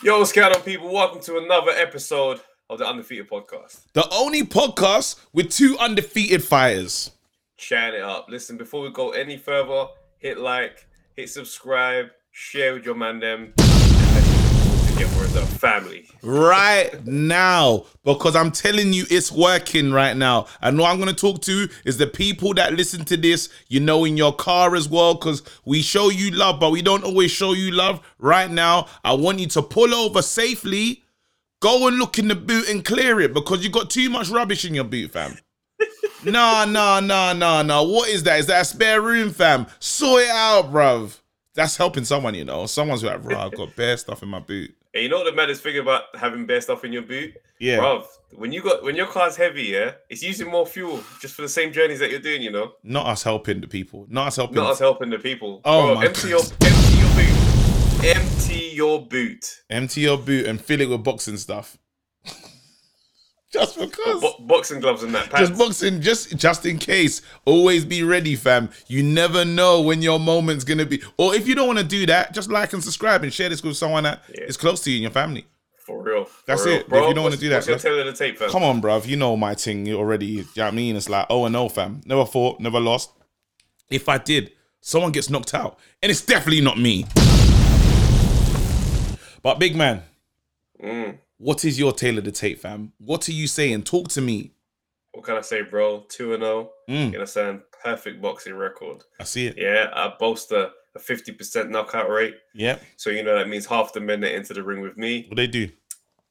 Yo, 0.00 0.16
what's 0.20 0.30
going 0.30 0.54
on, 0.54 0.62
people? 0.62 0.92
Welcome 0.92 1.20
to 1.22 1.38
another 1.38 1.72
episode 1.72 2.40
of 2.70 2.78
the 2.78 2.86
Undefeated 2.86 3.28
Podcast. 3.28 3.80
The 3.94 4.08
only 4.12 4.44
podcast 4.44 5.18
with 5.32 5.50
two 5.50 5.76
undefeated 5.80 6.44
fighters. 6.44 7.10
Chatting 7.56 7.98
it 7.98 8.04
up. 8.04 8.26
Listen, 8.28 8.56
before 8.56 8.82
we 8.82 8.92
go 8.92 9.10
any 9.10 9.36
further, 9.36 9.86
hit 10.18 10.38
like, 10.38 10.86
hit 11.16 11.30
subscribe, 11.30 12.10
share 12.30 12.74
with 12.74 12.84
your 12.84 12.94
man 12.94 13.18
them. 13.18 13.54
And 15.00 15.06
let's 15.06 15.18
work 15.18 15.28
Together 15.28 15.42
as 15.42 15.54
a 15.54 15.58
family. 15.58 16.06
Right 16.22 17.06
now, 17.06 17.84
because 18.04 18.34
I'm 18.34 18.50
telling 18.50 18.92
you, 18.92 19.04
it's 19.10 19.30
working 19.30 19.92
right 19.92 20.16
now. 20.16 20.46
And 20.60 20.78
what 20.78 20.90
I'm 20.90 20.96
going 20.96 21.08
to 21.08 21.14
talk 21.14 21.40
to 21.42 21.68
is 21.84 21.98
the 21.98 22.06
people 22.06 22.54
that 22.54 22.74
listen 22.74 23.04
to 23.06 23.16
this, 23.16 23.48
you 23.68 23.80
know, 23.80 24.04
in 24.04 24.16
your 24.16 24.34
car 24.34 24.74
as 24.74 24.88
well, 24.88 25.14
because 25.14 25.42
we 25.64 25.82
show 25.82 26.10
you 26.10 26.30
love, 26.32 26.58
but 26.58 26.70
we 26.70 26.82
don't 26.82 27.04
always 27.04 27.30
show 27.30 27.52
you 27.52 27.70
love. 27.70 28.00
Right 28.18 28.50
now, 28.50 28.86
I 29.04 29.12
want 29.12 29.38
you 29.38 29.46
to 29.48 29.62
pull 29.62 29.94
over 29.94 30.22
safely, 30.22 31.04
go 31.60 31.86
and 31.86 31.98
look 31.98 32.18
in 32.18 32.28
the 32.28 32.34
boot 32.34 32.68
and 32.68 32.84
clear 32.84 33.20
it 33.20 33.32
because 33.32 33.64
you 33.64 33.70
got 33.70 33.90
too 33.90 34.10
much 34.10 34.28
rubbish 34.28 34.64
in 34.64 34.74
your 34.74 34.84
boot, 34.84 35.12
fam. 35.12 35.38
no, 36.24 36.64
no, 36.64 37.00
no, 37.00 37.32
no, 37.32 37.62
no. 37.62 37.82
What 37.84 38.08
is 38.08 38.24
that? 38.24 38.40
Is 38.40 38.46
that 38.46 38.62
a 38.62 38.64
spare 38.64 39.00
room, 39.00 39.30
fam? 39.30 39.66
Sort 39.78 40.22
it 40.22 40.30
out, 40.30 40.72
bruv. 40.72 41.18
That's 41.54 41.76
helping 41.76 42.04
someone, 42.04 42.34
you 42.34 42.44
know. 42.44 42.66
Someone's 42.66 43.02
like, 43.02 43.22
bro, 43.22 43.36
I've 43.36 43.56
got 43.56 43.74
bare 43.74 43.96
stuff 43.96 44.22
in 44.22 44.28
my 44.28 44.38
boot. 44.38 44.74
And 44.94 45.02
you 45.02 45.08
know 45.08 45.18
what 45.18 45.24
the 45.24 45.32
maddest 45.32 45.62
thing 45.62 45.78
about 45.78 46.04
having 46.14 46.46
bare 46.46 46.60
stuff 46.60 46.82
in 46.84 46.92
your 46.92 47.02
boot? 47.02 47.34
Yeah. 47.60 47.78
Bruv, 47.78 48.06
when 48.32 48.52
you 48.52 48.62
got 48.62 48.82
when 48.82 48.96
your 48.96 49.06
car's 49.06 49.36
heavy, 49.36 49.64
yeah, 49.64 49.92
it's 50.08 50.22
using 50.22 50.50
more 50.50 50.66
fuel 50.66 51.02
just 51.20 51.34
for 51.34 51.42
the 51.42 51.48
same 51.48 51.72
journeys 51.72 51.98
that 51.98 52.10
you're 52.10 52.20
doing, 52.20 52.40
you 52.40 52.50
know? 52.50 52.72
Not 52.82 53.06
us 53.06 53.22
helping 53.22 53.60
the 53.60 53.68
people. 53.68 54.06
Not 54.08 54.28
us 54.28 54.36
helping. 54.36 54.56
Not 54.56 54.72
us 54.72 54.78
helping 54.78 55.10
the 55.10 55.18
people. 55.18 55.60
Oh 55.64 55.86
Bro, 55.86 55.94
my 55.96 56.06
empty 56.06 56.28
your 56.28 56.40
empty 56.40 56.96
your 56.96 57.10
boot. 57.10 58.04
Empty 58.04 58.70
your 58.74 59.06
boot. 59.06 59.62
Empty 59.68 60.00
your 60.00 60.18
boot 60.18 60.46
and 60.46 60.60
fill 60.60 60.80
it 60.80 60.88
with 60.88 61.04
boxing 61.04 61.36
stuff. 61.36 61.76
Just 63.50 63.78
because. 63.78 64.20
Bo- 64.20 64.36
boxing 64.40 64.80
gloves 64.80 65.02
and 65.02 65.14
that. 65.14 65.30
Pants. 65.30 65.48
just 65.48 65.58
boxing, 65.58 66.00
just 66.02 66.36
just 66.36 66.66
in 66.66 66.78
case. 66.78 67.22
Always 67.46 67.84
be 67.84 68.02
ready, 68.02 68.36
fam. 68.36 68.68
You 68.88 69.02
never 69.02 69.44
know 69.44 69.80
when 69.80 70.02
your 70.02 70.20
moment's 70.20 70.64
gonna 70.64 70.84
be. 70.84 71.02
Or 71.16 71.34
if 71.34 71.48
you 71.48 71.54
don't 71.54 71.66
want 71.66 71.78
to 71.78 71.84
do 71.84 72.04
that, 72.06 72.34
just 72.34 72.50
like 72.50 72.72
and 72.74 72.84
subscribe 72.84 73.22
and 73.22 73.32
share 73.32 73.48
this 73.48 73.62
with 73.62 73.76
someone 73.76 74.04
that 74.04 74.22
is 74.28 74.56
Yeah. 74.56 74.60
close 74.60 74.80
to 74.82 74.90
you 74.90 74.96
in 74.96 75.02
your 75.02 75.10
family. 75.12 75.46
For 75.78 76.02
real. 76.02 76.26
For 76.26 76.42
That's 76.46 76.66
real. 76.66 76.74
it. 76.76 76.86
If 76.86 76.92
you 76.92 77.14
don't 77.14 77.22
wanna 77.24 77.36
do 77.38 77.48
that, 77.48 77.56
what's 77.56 77.68
your 77.68 77.78
tale 77.78 77.98
of 78.00 78.04
the 78.06 78.12
tape, 78.12 78.36
fam? 78.38 78.50
Come 78.50 78.62
on, 78.62 78.82
bruv. 78.82 79.06
You 79.06 79.16
know 79.16 79.34
my 79.38 79.54
thing 79.54 79.90
already. 79.94 80.26
You 80.26 80.36
know 80.42 80.64
what 80.64 80.64
I 80.64 80.70
mean? 80.72 80.96
It's 80.96 81.08
like, 81.08 81.24
oh 81.30 81.46
and 81.46 81.56
oh, 81.56 81.70
fam. 81.70 82.02
Never 82.04 82.26
fought, 82.26 82.60
never 82.60 82.78
lost. 82.78 83.12
If 83.90 84.10
I 84.10 84.18
did, 84.18 84.52
someone 84.82 85.12
gets 85.12 85.30
knocked 85.30 85.54
out. 85.54 85.78
And 86.02 86.10
it's 86.10 86.20
definitely 86.20 86.60
not 86.60 86.78
me. 86.78 87.06
But 89.42 89.58
big 89.58 89.74
man, 89.76 90.02
Mm. 90.84 91.18
What 91.38 91.64
is 91.64 91.78
your 91.78 91.92
tale 91.92 92.18
of 92.18 92.24
the 92.24 92.32
tape, 92.32 92.58
fam? 92.58 92.92
What 92.98 93.28
are 93.28 93.32
you 93.32 93.46
saying? 93.46 93.84
Talk 93.84 94.08
to 94.08 94.20
me. 94.20 94.52
What 95.12 95.24
can 95.24 95.36
I 95.36 95.40
say, 95.40 95.62
bro? 95.62 96.04
2 96.08 96.34
and 96.34 96.42
0. 96.42 96.70
Mm, 96.88 97.12
Gonna 97.12 97.26
sound 97.26 97.60
perfect 97.82 98.20
boxing 98.20 98.54
record. 98.54 99.04
I 99.20 99.24
see 99.24 99.46
it. 99.46 99.54
Yeah, 99.56 99.88
I 99.94 100.12
boast 100.18 100.50
a, 100.52 100.70
a 100.96 100.98
50% 100.98 101.70
knockout 101.70 102.10
rate. 102.10 102.34
Yeah. 102.54 102.78
So, 102.96 103.10
you 103.10 103.22
know, 103.22 103.36
that 103.38 103.48
means 103.48 103.66
half 103.66 103.92
the 103.92 104.00
men 104.00 104.20
that 104.20 104.34
enter 104.34 104.52
the 104.54 104.62
ring 104.64 104.80
with 104.80 104.96
me, 104.96 105.26
What 105.28 105.36
they 105.36 105.46
do? 105.46 105.68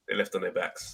they 0.09 0.15
left 0.15 0.35
on 0.35 0.41
their 0.41 0.51
backs. 0.51 0.93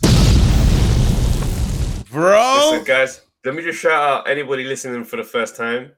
Bro. 2.11 2.69
Listen, 2.71 2.85
guys, 2.85 3.21
let 3.43 3.55
me 3.55 3.63
just 3.63 3.79
shout 3.79 3.91
out 3.91 4.29
anybody 4.29 4.63
listening 4.63 5.03
for 5.05 5.17
the 5.17 5.23
first 5.23 5.55
time. 5.55 5.91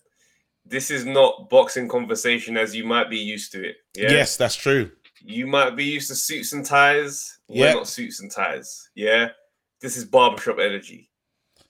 This 0.66 0.90
is 0.90 1.06
not 1.06 1.50
boxing 1.50 1.88
conversation 1.90 2.56
as 2.58 2.74
you 2.76 2.86
might 2.86 3.10
be 3.10 3.18
used 3.18 3.52
to 3.52 3.64
it. 3.68 3.76
Yeah. 3.96 4.12
Yes, 4.12 4.38
that's 4.38 4.56
true. 4.56 4.92
You 5.26 5.48
might 5.48 5.76
be 5.76 5.86
used 5.86 6.10
to 6.10 6.16
suits 6.16 6.54
and 6.54 6.66
ties. 6.66 7.40
Yeah. 7.48 7.72
We're 7.74 7.80
not 7.80 7.88
suits 7.88 8.20
and 8.22 8.32
ties. 8.32 8.90
Yeah. 8.96 9.30
This 9.82 9.98
is 9.98 10.06
barbershop 10.06 10.60
energy. 10.60 11.10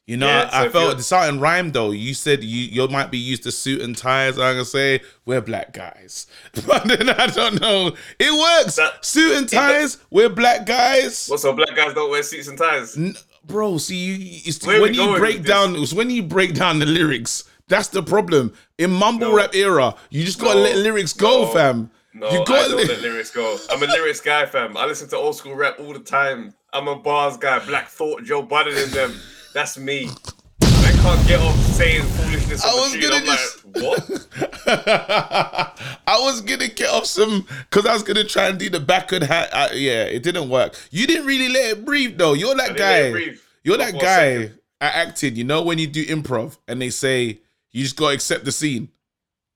You 0.07 0.17
know, 0.17 0.27
Yeah, 0.27 0.49
I, 0.53 0.59
I 0.59 0.61
so 0.61 0.65
if 0.67 0.71
felt 0.73 1.01
something 1.01 1.39
rhyme 1.39 1.71
though. 1.71 1.89
You 1.91 2.13
said 2.13 2.43
you 2.43 2.61
you 2.65 2.87
might 2.89 3.09
be 3.09 3.17
used 3.17 3.41
to 3.43 3.51
suit 3.51 3.81
and 3.81 3.97
ties. 3.97 4.33
I'm 4.37 4.53
gonna 4.53 4.65
say 4.65 4.99
we're 5.25 5.41
black 5.41 5.73
guys, 5.73 6.27
but 6.67 6.83
then 6.87 7.09
I 7.09 7.25
don't 7.27 7.59
know. 7.59 7.95
It 8.19 8.31
works. 8.31 8.75
That- 8.75 9.03
suit 9.03 9.35
and 9.35 9.49
ties. 9.49 9.97
We're 10.11 10.29
black 10.29 10.65
guys. 10.67 11.27
What's 11.27 11.41
so 11.41 11.53
black 11.53 11.75
guys 11.75 11.95
don't 11.95 12.11
wear 12.11 12.21
suits 12.21 12.47
and 12.47 12.57
ties? 12.57 12.95
N- 12.95 13.15
bro, 13.45 13.79
see, 13.79 13.95
you, 13.95 14.79
when 14.81 14.93
you 14.93 15.17
break 15.17 15.43
down. 15.43 15.75
It's 15.75 15.91
when 15.93 16.11
you 16.11 16.21
break 16.21 16.53
down 16.53 16.77
the 16.79 16.85
lyrics. 16.85 17.43
That's 17.67 17.87
the 17.87 18.03
problem. 18.03 18.53
In 18.77 18.91
mumble 18.91 19.29
No. 19.29 19.35
rap 19.37 19.55
era, 19.55 19.95
you 20.11 20.23
just 20.23 20.39
gotta 20.39 20.59
No. 20.59 20.65
let 20.65 20.77
lyrics 20.77 21.13
go, 21.13 21.45
No. 21.45 21.51
fam. 21.51 21.89
No, 22.15 22.31
you 22.31 22.45
don't 22.45 22.75
let- 22.77 22.87
let 22.87 23.01
lyrics 23.01 23.29
go. 23.29 23.57
I'm 23.69 23.83
a 23.83 23.87
lyrics 23.87 24.21
guy, 24.21 24.45
fam. 24.45 24.77
I 24.77 24.85
listen 24.85 25.09
to 25.09 25.17
old 25.17 25.35
school 25.35 25.53
rap 25.53 25.79
all 25.79 25.91
the 25.91 25.99
time. 25.99 26.53
I'm 26.71 26.87
a 26.87 26.95
bars 26.95 27.35
guy. 27.35 27.59
Black 27.65 27.89
Thought, 27.89 28.23
Joe 28.23 28.41
Budden 28.41 28.77
and 28.77 28.91
them. 28.91 29.19
That's 29.53 29.77
me. 29.77 30.09
I 30.61 30.91
can't 31.01 31.27
get 31.27 31.41
off 31.41 31.57
saying 31.73 32.03
foolishness 32.03 32.63
I 32.63 32.73
was 32.73 32.95
gonna 32.95 33.15
I'm 33.15 33.25
just- 33.25 33.65
like, 33.65 33.83
what? 33.83 34.27
I 36.07 36.17
was 36.21 36.39
gonna 36.41 36.69
get 36.69 36.89
off 36.89 37.05
some 37.05 37.45
because 37.69 37.85
I 37.85 37.93
was 37.93 38.03
gonna 38.03 38.23
try 38.23 38.47
and 38.47 38.57
do 38.57 38.69
the 38.69 38.79
back 38.79 39.09
backward 39.09 39.23
hat. 39.23 39.49
I, 39.53 39.73
yeah, 39.73 40.03
it 40.05 40.23
didn't 40.23 40.49
work. 40.49 40.75
You 40.91 41.07
didn't 41.07 41.25
really 41.25 41.49
let 41.49 41.77
it 41.77 41.85
breathe 41.85 42.17
though. 42.17 42.33
You're 42.33 42.55
that 42.55 42.71
I 42.71 42.73
didn't 42.73 42.79
let 42.79 42.99
it 42.99 43.03
guy. 43.03 43.11
breathe. 43.11 43.39
You're 43.63 43.77
that 43.77 43.99
guy 43.99 44.33
at 44.79 45.07
acting. 45.07 45.35
You 45.35 45.43
know 45.43 45.63
when 45.63 45.79
you 45.79 45.87
do 45.87 46.05
improv 46.05 46.57
and 46.67 46.81
they 46.81 46.91
say 46.91 47.39
you 47.71 47.83
just 47.83 47.97
gotta 47.97 48.15
accept 48.15 48.45
the 48.45 48.51
scene, 48.53 48.89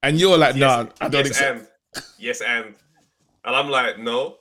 and 0.02 0.20
you're 0.20 0.36
like, 0.36 0.56
nah, 0.56 0.86
I 1.00 1.08
don't 1.08 1.24
yes, 1.24 1.28
accept. 1.28 1.69
Yes, 2.18 2.40
and 2.40 2.74
and 3.44 3.56
I'm 3.56 3.68
like, 3.68 3.98
no, 3.98 4.36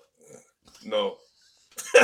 no. 0.86 1.18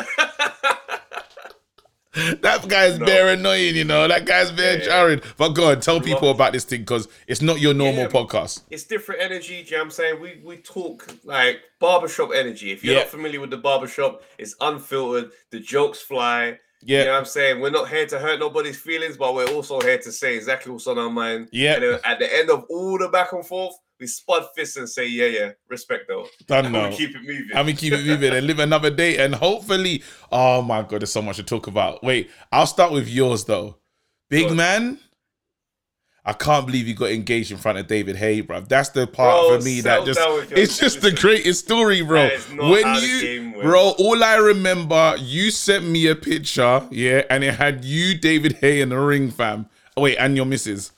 That 2.41 2.65
guy's 2.69 2.97
No. 2.97 3.05
very 3.05 3.33
annoying. 3.33 3.75
You 3.75 3.83
know 3.83 4.07
that 4.07 4.23
guy's 4.25 4.49
very 4.49 4.75
Yeah, 4.75 4.79
yeah. 4.79 4.85
jarring. 4.85 5.21
But 5.35 5.49
go 5.49 5.69
on, 5.71 5.81
tell 5.81 5.99
people 5.99 6.29
about 6.31 6.53
this 6.53 6.63
thing 6.63 6.79
because 6.81 7.09
it's 7.27 7.41
not 7.41 7.59
your 7.59 7.73
normal 7.73 8.03
Yeah. 8.03 8.07
podcast. 8.09 8.61
it's 8.71 8.85
different 8.85 9.21
energy. 9.21 9.63
Do 9.63 9.65
you 9.65 9.71
know 9.71 9.77
what 9.79 9.83
I'm 9.85 9.91
saying? 9.91 10.21
We 10.21 10.41
we 10.41 10.55
talk 10.57 11.13
like 11.25 11.59
barbershop 11.81 12.29
energy. 12.33 12.71
If 12.71 12.85
you're 12.85 12.95
not 12.95 13.07
familiar 13.07 13.41
with 13.41 13.49
the 13.49 13.57
barbershop, 13.57 14.23
it's 14.37 14.55
unfiltered. 14.61 15.31
The 15.51 15.59
jokes 15.59 15.99
fly. 15.99 16.57
Yeah, 16.81 16.99
You 16.99 17.05
know 17.05 17.11
what 17.13 17.17
I'm 17.19 17.25
saying? 17.25 17.59
We're 17.59 17.69
not 17.71 17.89
here 17.89 18.05
to 18.05 18.19
hurt 18.19 18.39
nobody's 18.39 18.79
feelings, 18.79 19.17
but 19.17 19.33
we're 19.33 19.49
also 19.49 19.81
here 19.81 19.97
to 19.97 20.11
say 20.11 20.35
exactly 20.37 20.71
what's 20.71 20.87
on 20.87 20.97
our 20.97 21.09
mind. 21.09 21.49
Yeah. 21.51 21.75
And 21.75 21.99
at 22.05 22.19
the 22.19 22.33
end 22.33 22.49
of 22.49 22.63
all 22.69 22.97
the 22.97 23.09
back 23.09 23.33
and 23.33 23.45
forth, 23.45 23.75
we 23.99 24.07
spud 24.07 24.45
fists 24.55 24.77
and 24.77 24.89
say, 24.89 25.07
yeah, 25.07 25.25
yeah, 25.27 25.51
respect 25.69 26.03
though. 26.07 26.27
done 26.47 26.71
now. 26.71 26.89
we 26.89 26.95
keep 26.95 27.11
it 27.15 27.21
moving. 27.21 27.49
And 27.53 27.65
we 27.65 27.73
keep 27.73 27.93
it 27.93 28.05
moving 28.05 28.33
and 28.33 28.45
live 28.45 28.59
another 28.59 28.89
day. 28.89 29.17
And 29.23 29.33
hopefully, 29.35 30.03
oh 30.31 30.61
my 30.61 30.81
god, 30.81 31.01
there's 31.01 31.11
so 31.11 31.21
much 31.21 31.37
to 31.37 31.43
talk 31.43 31.67
about. 31.67 32.03
Wait, 32.03 32.29
I'll 32.51 32.67
start 32.67 32.91
with 32.91 33.07
yours 33.07 33.45
though. 33.45 33.77
Big 34.29 34.45
Go 34.45 34.51
on. 34.51 34.57
man, 34.57 34.99
I 36.27 36.33
can't 36.33 36.65
believe 36.65 36.87
you 36.87 36.95
got 36.95 37.11
engaged 37.11 37.51
in 37.51 37.57
front 37.57 37.77
of 37.77 37.85
David 37.85 38.15
Haye, 38.15 38.41
bro. 38.41 38.61
That's 38.61 38.89
the 38.89 39.05
part 39.05 39.47
Bro, 39.47 39.59
for 39.59 39.63
me 39.63 39.81
that 39.81 40.05
just 40.05 40.19
down 40.19 40.33
with 40.35 40.49
your- 40.49 40.59
it's 40.59 40.79
just 40.79 41.01
the 41.01 41.11
greatest 41.11 41.63
story, 41.65 42.01
bro. 42.01 42.29
Not 42.53 42.71
When 42.71 42.95
you 43.03 43.21
game 43.21 43.51
bro, 43.61 43.91
all 43.99 44.23
I 44.23 44.35
remember, 44.37 45.15
you 45.19 45.51
sent 45.51 45.85
me 45.85 46.07
a 46.07 46.15
picture, 46.15 46.81
yeah, 46.89 47.21
and 47.29 47.43
it 47.43 47.53
had 47.53 47.85
you, 47.85 48.17
David 48.17 48.53
Haye, 48.53 48.81
in 48.81 48.89
the 48.89 48.97
ring, 48.97 49.29
fam. 49.29 49.67
Oh, 49.95 50.01
wait, 50.01 50.17
and 50.17 50.35
your 50.35 50.45
missus. 50.47 50.91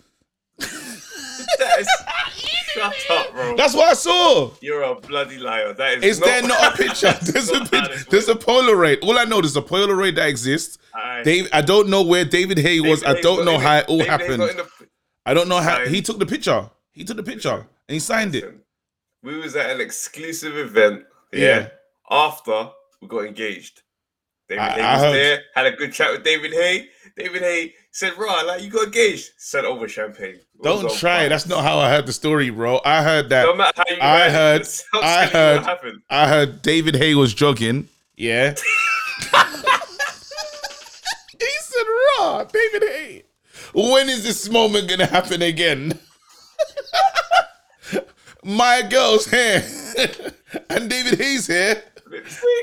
Is- 2.77 2.93
Shut 2.95 3.27
up, 3.27 3.33
bro. 3.33 3.55
That's 3.57 3.73
what 3.73 3.89
I 3.89 3.93
saw. 3.93 4.51
You're 4.61 4.83
a 4.83 4.95
bloody 4.95 5.37
liar. 5.37 5.73
That 5.73 5.97
is 5.99 6.03
Is 6.03 6.19
there 6.19 6.41
not 6.41 6.73
a 6.73 6.77
picture? 6.77 7.13
There's 7.21 7.49
a 7.49 7.59
not 7.59 7.73
how 7.73 7.87
there's 8.09 8.27
a. 8.29 8.35
Polaroid. 8.35 9.03
All 9.03 9.17
I 9.17 9.23
know 9.25 9.41
there's 9.41 9.57
a 9.57 9.61
Polaroid 9.61 10.15
that 10.15 10.27
exists. 10.29 10.77
Aye. 10.93 11.23
Dave, 11.23 11.49
I 11.53 11.61
don't 11.61 11.89
know 11.89 12.01
where 12.03 12.25
David 12.25 12.57
Haye 12.59 12.79
was. 12.79 13.01
David 13.01 13.17
I 13.17 13.21
don't 13.21 13.45
not 13.45 13.51
know 13.51 13.57
how 13.59 13.77
it 13.77 13.85
all 13.89 13.97
David 13.99 14.09
happened. 14.09 14.41
the- 14.43 14.87
I 15.25 15.33
don't 15.33 15.49
know 15.49 15.59
how 15.59 15.85
he 15.85 16.01
took 16.01 16.19
the 16.19 16.25
picture. 16.25 16.69
He 16.91 17.03
took 17.03 17.17
the 17.17 17.23
picture 17.23 17.53
and 17.55 17.93
he 17.93 17.99
signed 17.99 18.33
it. 18.35 18.55
We 19.23 19.37
was 19.37 19.55
at 19.55 19.69
an 19.71 19.81
exclusive 19.81 20.57
event. 20.57 21.03
Yeah. 21.33 21.39
Yeah. 21.39 21.67
After 22.09 22.69
we 23.01 23.07
got 23.07 23.25
engaged. 23.25 23.81
David 24.47 24.61
I- 24.61 24.69
Hay 24.71 24.81
I 24.81 24.93
was 24.93 25.01
heard- 25.03 25.13
there, 25.15 25.41
had 25.55 25.65
a 25.65 25.71
good 25.75 25.91
chat 25.93 26.11
with 26.13 26.23
David 26.23 26.53
Haye. 26.53 26.87
David 27.17 27.41
Haye 27.41 27.73
said, 27.91 28.13
Raw, 28.17 28.41
like 28.41 28.61
you 28.61 28.69
got 28.69 28.85
engaged. 28.85 29.31
Sent 29.37 29.65
over 29.65 29.87
champagne. 29.87 30.39
Don't 30.61 30.83
try. 30.97 31.19
fire. 31.21 31.29
That's 31.29 31.47
not 31.47 31.63
how 31.63 31.79
I 31.79 31.89
heard 31.89 32.05
the 32.05 32.13
story, 32.13 32.49
bro. 32.51 32.79
I 32.85 33.01
heard 33.01 33.29
that. 33.29 33.45
No 33.45 33.55
matter 33.55 33.83
how 33.87 33.95
you 33.95 34.01
I 34.01 34.29
heard 34.29 34.61
it, 34.61 34.83
I 34.93 35.25
heard- 35.25 35.57
what 35.57 35.65
happened. 35.65 36.01
I 36.09 36.27
heard 36.27 36.61
David 36.61 36.95
Haye 36.95 37.15
was 37.15 37.33
jogging. 37.33 37.87
Yeah. 38.15 38.51
he 41.39 41.47
said, 41.59 41.83
"Raw, 42.19 42.43
David 42.43 42.83
Haye. 42.83 43.23
When 43.73 44.09
is 44.09 44.23
this 44.23 44.47
moment 44.49 44.89
gonna 44.89 45.05
happen 45.07 45.41
again?" 45.41 45.99
My 48.43 48.81
girl's 48.89 49.29
here, 49.29 49.63
and 50.69 50.89
David 50.89 51.19
Haye's 51.19 51.47
here. 51.47 51.83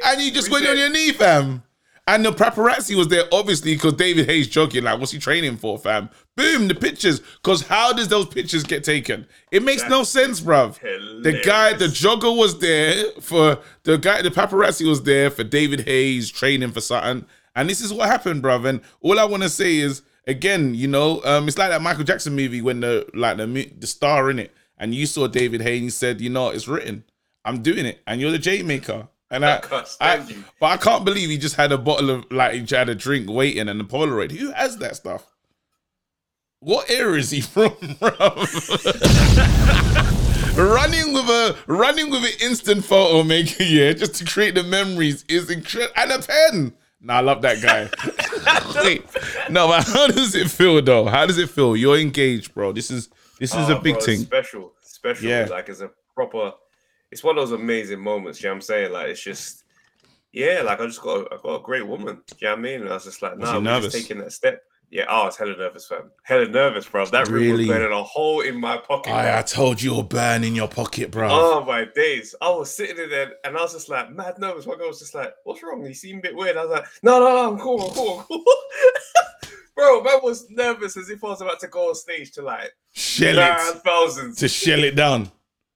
And 0.06 0.22
you 0.22 0.30
just 0.32 0.48
We 0.48 0.54
went 0.54 0.66
on 0.68 0.78
your 0.78 0.88
knee, 0.90 1.12
fam. 1.12 1.62
And 2.06 2.24
the 2.24 2.32
paparazzi 2.32 2.94
was 2.96 3.08
there, 3.08 3.24
obviously, 3.32 3.74
because 3.74 3.94
David 3.94 4.26
Haye's 4.26 4.46
joking, 4.46 4.84
like, 4.84 5.00
what's 5.00 5.12
he 5.12 5.18
training 5.18 5.56
for, 5.56 5.78
fam? 5.78 6.10
Boom, 6.36 6.68
the 6.68 6.74
pictures. 6.74 7.20
Because 7.42 7.62
how 7.62 7.94
does 7.94 8.08
those 8.08 8.26
pictures 8.26 8.62
get 8.62 8.84
taken? 8.84 9.26
It 9.50 9.62
makes 9.62 9.88
no 9.88 10.02
sense, 10.02 10.40
bruv. 10.40 10.78
The 11.22 11.40
guy, 11.42 11.72
the 11.72 11.86
jogger 11.86 12.36
was 12.36 12.58
there 12.58 13.04
for 13.20 13.58
the 13.84 13.96
guy, 13.96 14.20
the 14.20 14.30
paparazzi 14.30 14.86
was 14.86 15.04
there 15.04 15.30
for 15.30 15.44
David 15.44 15.86
Haye's 15.86 16.30
training 16.30 16.72
for 16.72 16.82
something. 16.82 17.26
And 17.56 17.70
this 17.70 17.80
is 17.80 17.92
what 17.92 18.08
happened, 18.08 18.42
bruv. 18.42 18.68
And 18.68 18.82
all 19.00 19.18
I 19.18 19.24
want 19.24 19.42
to 19.42 19.48
say 19.48 19.76
is, 19.76 20.02
again, 20.26 20.74
you 20.74 20.88
know, 20.88 21.22
um, 21.24 21.48
it's 21.48 21.56
like 21.56 21.70
that 21.70 21.80
Michael 21.82 22.04
Jackson 22.04 22.34
movie 22.34 22.60
when 22.60 22.80
the 22.80 23.08
like 23.14 23.36
the 23.36 23.46
the 23.78 23.86
star 23.86 24.30
in 24.30 24.38
it, 24.38 24.52
and 24.76 24.94
you 24.94 25.06
saw 25.06 25.26
David 25.26 25.62
Haye's 25.62 25.96
said, 25.96 26.20
you 26.20 26.30
know, 26.30 26.50
it's 26.50 26.68
written. 26.68 27.04
I'm 27.44 27.62
doing 27.62 27.86
it, 27.86 28.00
and 28.06 28.20
you're 28.20 28.30
the 28.30 28.38
J 28.38 28.62
maker. 28.62 29.08
And 29.30 29.44
I, 29.44 29.60
I, 30.00 30.24
but 30.60 30.66
I 30.66 30.76
can't 30.76 31.04
believe 31.04 31.28
he 31.30 31.38
just 31.38 31.56
had 31.56 31.72
a 31.72 31.78
bottle 31.78 32.10
of 32.10 32.30
like 32.30 32.52
he 32.52 32.74
had 32.74 32.88
a 32.88 32.94
drink 32.94 33.28
waiting 33.28 33.68
and 33.68 33.80
a 33.80 33.84
Polaroid. 33.84 34.30
Who 34.32 34.52
has 34.52 34.76
that 34.78 34.96
stuff? 34.96 35.26
What 36.60 36.88
era 36.90 37.18
is 37.18 37.30
he 37.30 37.40
from, 37.42 37.72
running 40.56 41.12
with 41.12 41.28
a 41.28 41.56
running 41.66 42.10
with 42.10 42.24
an 42.24 42.32
instant 42.40 42.84
photo 42.84 43.22
maker, 43.22 43.64
yeah, 43.64 43.92
just 43.92 44.14
to 44.16 44.24
create 44.24 44.54
the 44.54 44.62
memories 44.62 45.24
is 45.28 45.50
incredible. 45.50 45.92
And 45.96 46.12
a 46.12 46.18
pen. 46.20 46.72
Nah, 47.00 47.16
I 47.16 47.20
love 47.20 47.42
that 47.42 47.60
guy. 47.60 47.90
Wait, 48.82 49.04
no, 49.50 49.68
but 49.68 49.84
how 49.86 50.06
does 50.06 50.34
it 50.34 50.50
feel 50.50 50.80
though? 50.80 51.04
How 51.06 51.26
does 51.26 51.36
it 51.36 51.50
feel? 51.50 51.76
You're 51.76 51.98
engaged, 51.98 52.54
bro. 52.54 52.72
This 52.72 52.90
is 52.90 53.10
this 53.38 53.54
is 53.54 53.68
oh, 53.68 53.76
a 53.76 53.80
big 53.80 53.96
bro, 53.96 54.04
thing. 54.04 54.20
Special, 54.20 54.72
special. 54.80 55.28
Yeah. 55.28 55.46
Like 55.50 55.68
it's 55.68 55.80
a 55.80 55.90
proper. 56.14 56.52
It's 57.10 57.22
one 57.22 57.38
of 57.38 57.48
those 57.48 57.58
amazing 57.58 58.00
moments. 58.00 58.40
You 58.40 58.48
know 58.48 58.52
what 58.52 58.56
I'm 58.56 58.62
saying? 58.62 58.92
Like 58.92 59.08
it's 59.08 59.22
just, 59.22 59.64
yeah. 60.32 60.62
Like 60.64 60.80
I 60.80 60.86
just 60.86 61.02
got, 61.02 61.20
a, 61.20 61.34
I 61.34 61.38
got 61.42 61.60
a 61.60 61.62
great 61.62 61.86
woman. 61.86 62.22
you 62.38 62.46
know 62.46 62.52
what 62.52 62.58
I 62.58 62.62
mean? 62.62 62.80
And 62.82 62.90
I 62.90 62.94
was 62.94 63.04
just 63.04 63.22
like, 63.22 63.38
no, 63.38 63.60
nah, 63.60 63.80
just 63.80 63.96
taking 63.96 64.18
that 64.18 64.32
step. 64.32 64.62
Yeah, 64.94 65.06
oh, 65.08 65.22
I 65.22 65.24
was 65.24 65.36
hella 65.36 65.56
nervous, 65.56 65.88
fam. 65.88 66.12
Hella 66.22 66.46
nervous, 66.46 66.88
bro. 66.88 67.04
That 67.06 67.26
really? 67.26 67.48
room 67.48 67.58
was 67.58 67.66
burning 67.66 67.92
a 67.92 68.02
hole 68.04 68.42
in 68.42 68.60
my 68.60 68.76
pocket. 68.76 69.10
I, 69.10 69.40
I 69.40 69.42
told 69.42 69.82
you 69.82 69.98
a 69.98 70.04
burn 70.04 70.44
in 70.44 70.54
your 70.54 70.68
pocket, 70.68 71.10
bro. 71.10 71.28
Oh 71.30 71.64
my 71.64 71.84
days. 71.96 72.34
I 72.40 72.50
was 72.50 72.72
sitting 72.72 73.02
in 73.02 73.10
there 73.10 73.32
and 73.42 73.56
I 73.56 73.62
was 73.62 73.72
just 73.72 73.88
like 73.88 74.12
mad 74.12 74.38
nervous. 74.38 74.68
My 74.68 74.76
girl 74.76 74.86
was 74.88 75.00
just 75.00 75.12
like, 75.12 75.34
what's 75.42 75.64
wrong? 75.64 75.84
He 75.84 75.94
seemed 75.94 76.20
a 76.20 76.28
bit 76.28 76.36
weird. 76.36 76.56
I 76.56 76.64
was 76.64 76.70
like, 76.70 76.86
no, 77.02 77.18
no, 77.18 77.28
no, 77.28 77.52
I'm 77.52 77.58
cool, 77.58 77.82
I'm 77.82 77.92
cool, 77.92 78.20
I'm 78.20 78.24
cool. 78.26 78.44
bro, 79.74 80.02
man 80.04 80.20
was 80.22 80.48
nervous 80.50 80.96
as 80.96 81.10
if 81.10 81.24
I 81.24 81.28
was 81.28 81.40
about 81.40 81.58
to 81.60 81.66
go 81.68 81.88
on 81.88 81.96
stage 81.96 82.30
to 82.32 82.42
like 82.42 82.72
shell 82.92 83.36
it 83.36 83.82
thousands. 83.82 84.38
To 84.38 84.48
shell 84.48 84.84
it 84.84 84.94
down. 84.94 85.22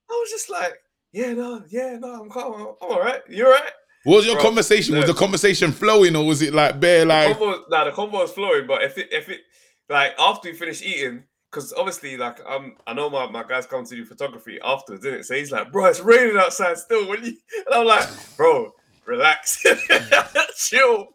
I 0.09 0.13
was 0.13 0.29
just 0.29 0.49
like, 0.49 0.81
yeah, 1.11 1.33
no, 1.33 1.63
yeah, 1.69 1.97
no, 1.99 2.21
I'm 2.21 2.29
calm. 2.29 2.53
I'm, 2.53 2.61
I'm 2.61 2.75
all 2.81 2.99
right. 2.99 3.21
You 3.29 3.45
all 3.45 3.51
right? 3.51 3.71
What 4.03 4.17
was 4.17 4.25
your 4.25 4.35
Bro, 4.35 4.45
conversation? 4.45 4.95
Was 4.95 5.07
the 5.07 5.13
conversation 5.13 5.71
flowing 5.71 6.15
or 6.15 6.25
was 6.25 6.41
it 6.41 6.53
like 6.53 6.79
bare 6.79 7.05
like? 7.05 7.29
The 7.29 7.33
combo, 7.35 7.63
nah, 7.69 7.83
the 7.83 7.91
combo 7.91 8.19
was 8.19 8.31
flowing, 8.31 8.65
but 8.65 8.81
if 8.83 8.97
it 8.97 9.09
if 9.11 9.29
it 9.29 9.41
like 9.89 10.13
after 10.17 10.49
we 10.49 10.55
finished 10.55 10.83
eating, 10.83 11.23
because 11.51 11.73
obviously 11.73 12.15
like 12.15 12.39
um 12.47 12.75
I 12.87 12.93
know 12.93 13.09
my, 13.09 13.29
my 13.29 13.43
guys 13.43 13.65
come 13.65 13.85
to 13.85 13.95
do 13.95 14.05
photography 14.05 14.57
afterwards, 14.63 15.03
didn't 15.03 15.21
it? 15.21 15.23
So 15.25 15.35
he's 15.35 15.51
like, 15.51 15.71
bro, 15.71 15.85
it's 15.85 15.99
raining 15.99 16.37
outside 16.37 16.77
still. 16.77 17.09
When 17.09 17.23
you 17.25 17.33
and 17.65 17.75
I'm 17.75 17.85
like, 17.85 18.07
bro, 18.37 18.71
relax, 19.05 19.61
chill. 20.57 21.07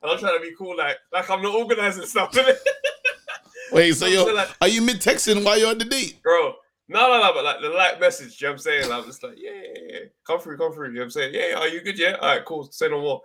And 0.00 0.10
I'm 0.12 0.18
trying 0.18 0.38
to 0.38 0.40
be 0.40 0.54
cool, 0.56 0.76
like 0.76 0.98
like 1.12 1.28
I'm 1.28 1.42
not 1.42 1.54
organizing 1.54 2.06
stuff. 2.06 2.36
Wait, 3.72 3.92
so 3.92 4.06
you're 4.06 4.32
like, 4.32 4.48
are 4.60 4.68
you 4.68 4.82
mid 4.82 4.96
texting 4.98 5.44
while 5.44 5.58
you're 5.58 5.70
on 5.70 5.78
the 5.78 5.84
date, 5.84 6.22
bro? 6.22 6.54
No, 6.88 7.08
no, 7.08 7.20
no, 7.20 7.32
but 7.34 7.44
like 7.44 7.60
the 7.60 7.68
like 7.68 8.00
message, 8.00 8.40
you 8.40 8.46
know 8.46 8.52
what 8.52 8.54
I'm 8.54 8.58
saying? 8.60 8.92
I'm 8.92 9.04
just 9.04 9.22
like, 9.22 9.34
yeah, 9.36 9.50
yeah, 9.50 9.80
yeah, 9.88 9.98
come 10.26 10.40
through, 10.40 10.56
come 10.56 10.72
through. 10.72 10.88
You 10.88 10.94
know 10.94 11.00
what 11.00 11.04
I'm 11.04 11.10
saying? 11.10 11.34
Yeah, 11.34 11.58
are 11.58 11.68
you 11.68 11.82
good? 11.82 11.98
Yeah, 11.98 12.16
all 12.20 12.28
right, 12.28 12.44
cool. 12.44 12.68
Say 12.70 12.88
no 12.88 13.00
more. 13.00 13.20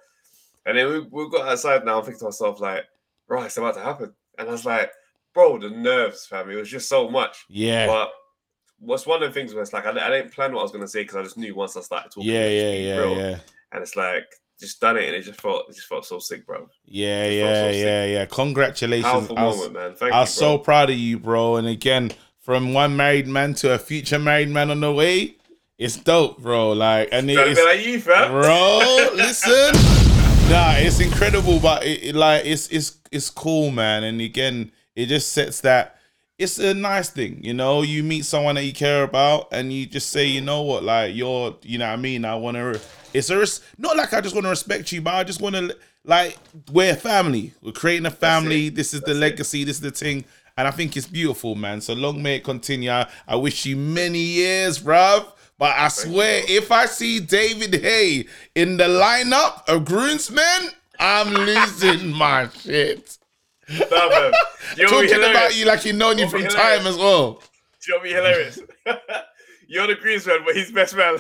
And 0.66 0.78
then 0.78 0.88
we, 0.90 1.00
we 1.00 1.30
got 1.30 1.48
outside 1.48 1.86
now. 1.86 2.00
I'm 2.00 2.04
thinking 2.04 2.20
to 2.20 2.26
myself, 2.26 2.60
like, 2.60 2.86
right, 3.28 3.46
it's 3.46 3.58
about 3.58 3.76
to 3.76 3.82
happen. 3.82 4.14
And 4.38 4.50
I 4.50 4.52
was 4.52 4.66
like, 4.66 4.92
bro, 5.34 5.60
the 5.60 5.70
nerves, 5.70 6.26
fam. 6.26 6.50
It 6.50 6.56
was 6.56 6.70
just 6.70 6.90
so 6.90 7.10
much. 7.10 7.46
Yeah. 7.50 7.88
But 7.88 8.12
what's 8.80 9.06
one 9.06 9.24
of 9.24 9.30
the 9.30 9.34
things 9.34 9.54
where 9.54 9.64
it's 9.64 9.74
like, 9.74 9.86
I, 9.86 9.92
I 9.92 10.10
didn't 10.10 10.34
plan 10.34 10.54
what 10.54 10.60
I 10.60 10.64
was 10.64 10.72
going 10.72 10.84
to 10.84 10.88
say 10.88 11.04
because 11.04 11.16
I 11.16 11.24
just 11.24 11.38
knew 11.38 11.56
once 11.56 11.78
I 11.78 11.82
started 11.82 12.12
talking. 12.12 12.30
Yeah, 12.30 12.48
yeah, 12.48 12.72
yeah, 12.72 12.98
real. 12.98 13.18
yeah. 13.18 13.38
And 13.72 13.82
it's 13.82 13.96
like, 13.96 14.26
just 14.60 14.80
done 14.80 14.98
it 14.98 15.06
and 15.06 15.16
it 15.16 15.24
just 15.24 15.42
felt 15.42 15.66
it 15.68 15.76
just 15.76 15.88
felt 15.88 16.06
so 16.06 16.20
sick, 16.20 16.46
bro. 16.46 16.70
Yeah, 16.86 17.28
yeah, 17.28 17.54
so 17.54 17.70
yeah, 17.70 18.06
yeah. 18.06 18.26
Congratulations. 18.26 19.12
Powerful 19.12 19.38
I 19.38 19.44
was, 19.46 19.58
moment, 19.58 19.74
man. 19.74 19.96
Thank 19.96 20.14
I 20.14 20.22
was 20.22 20.36
you, 20.36 20.40
so 20.40 20.58
proud 20.58 20.90
of 20.90 20.96
you, 20.96 21.20
bro. 21.20 21.58
And 21.58 21.68
again, 21.68 22.12
from 22.44 22.74
one 22.74 22.96
married 22.98 23.26
man 23.26 23.54
to 23.54 23.74
a 23.74 23.80
future 23.80 24.20
married 24.20 24.50
man 24.50 24.70
on 24.70 24.82
the 24.82 24.92
way. 24.92 25.36
It's 25.78 25.96
dope, 25.96 26.42
bro. 26.42 26.74
Like, 26.74 27.10
and 27.12 27.30
it's, 27.32 27.60
like 27.60 27.86
you, 27.86 28.00
fam. 28.00 28.32
bro. 28.32 29.10
listen, 29.16 29.52
nah, 30.52 30.74
it's 30.76 31.00
incredible, 31.00 31.60
but 31.60 31.84
it, 31.84 32.04
it, 32.04 32.16
like 32.16 32.46
it's 32.46 32.68
it's 32.68 32.98
it's 33.12 33.30
cool, 33.30 33.72
man. 33.72 34.04
And 34.04 34.22
again, 34.22 34.72
it 34.96 35.08
just 35.08 35.32
sets 35.32 35.62
that. 35.62 35.98
It's 36.38 36.60
a 36.60 36.74
nice 36.74 37.10
thing, 37.10 37.44
you 37.44 37.54
know. 37.54 37.82
You 37.82 38.04
meet 38.04 38.26
someone 38.26 38.56
that 38.56 38.66
you 38.66 38.74
care 38.74 39.04
about, 39.04 39.48
and 39.52 39.72
you 39.72 39.86
just 39.86 40.10
say, 40.10 40.26
you 40.26 40.42
know 40.42 40.64
what, 40.64 40.84
like 40.84 41.16
you're, 41.16 41.56
you 41.62 41.78
know, 41.78 41.88
what 41.88 41.94
I 41.94 41.96
mean, 41.96 42.26
I 42.26 42.36
want 42.36 42.58
to. 42.58 42.80
It's 43.14 43.30
a 43.30 43.38
res- 43.38 43.62
not 43.78 43.96
like 43.96 44.14
I 44.14 44.20
just 44.20 44.36
want 44.36 44.46
to 44.46 44.50
respect 44.50 44.92
you, 44.92 45.02
but 45.02 45.14
I 45.14 45.24
just 45.24 45.42
want 45.42 45.56
to 45.56 45.76
like 46.04 46.38
we're 46.72 46.96
family. 46.96 47.54
We're 47.62 47.72
creating 47.72 48.06
a 48.06 48.12
family. 48.12 48.70
This 48.70 48.94
is 48.94 49.02
That's 49.02 49.14
the 49.14 49.20
legacy. 49.20 49.62
It. 49.62 49.66
This 49.66 49.78
is 49.78 49.82
the 49.82 49.92
thing. 49.92 50.26
And 50.56 50.68
I 50.68 50.72
think 50.72 50.96
it's 50.96 51.08
beautiful, 51.08 51.56
man. 51.56 51.82
So 51.82 51.94
long 51.94 52.22
may 52.22 52.36
it 52.36 52.44
continue. 52.44 52.92
I 52.92 53.36
wish 53.36 53.66
you 53.66 53.76
many 53.76 54.20
years, 54.20 54.80
bruv. 54.80 55.26
But 55.58 55.78
I 55.78 55.88
swear, 55.88 56.44
if 56.48 56.72
I 56.72 56.86
see 56.88 57.20
David 57.20 57.74
Haye 57.82 58.26
in 58.56 58.78
the 58.78 58.86
lineup 58.86 59.68
of 59.68 59.86
groomsmen, 59.86 60.70
I'm 61.00 61.34
losing 61.34 62.12
my 62.18 62.50
shit. 62.50 63.18
Talking 63.70 65.24
about 65.24 65.56
you 65.56 65.66
like 65.66 65.86
you 65.86 65.94
known 65.94 66.18
you 66.18 66.28
from 66.28 66.44
time 66.44 66.86
as 66.86 66.98
well. 66.98 67.42
You'll 67.88 68.02
be 68.02 68.10
hilarious. 68.10 68.60
You're 69.68 69.88
the 69.88 69.96
groomsman, 69.96 70.40
but 70.46 70.56
he's 70.56 70.72
best 70.72 70.96
man. 70.96 71.18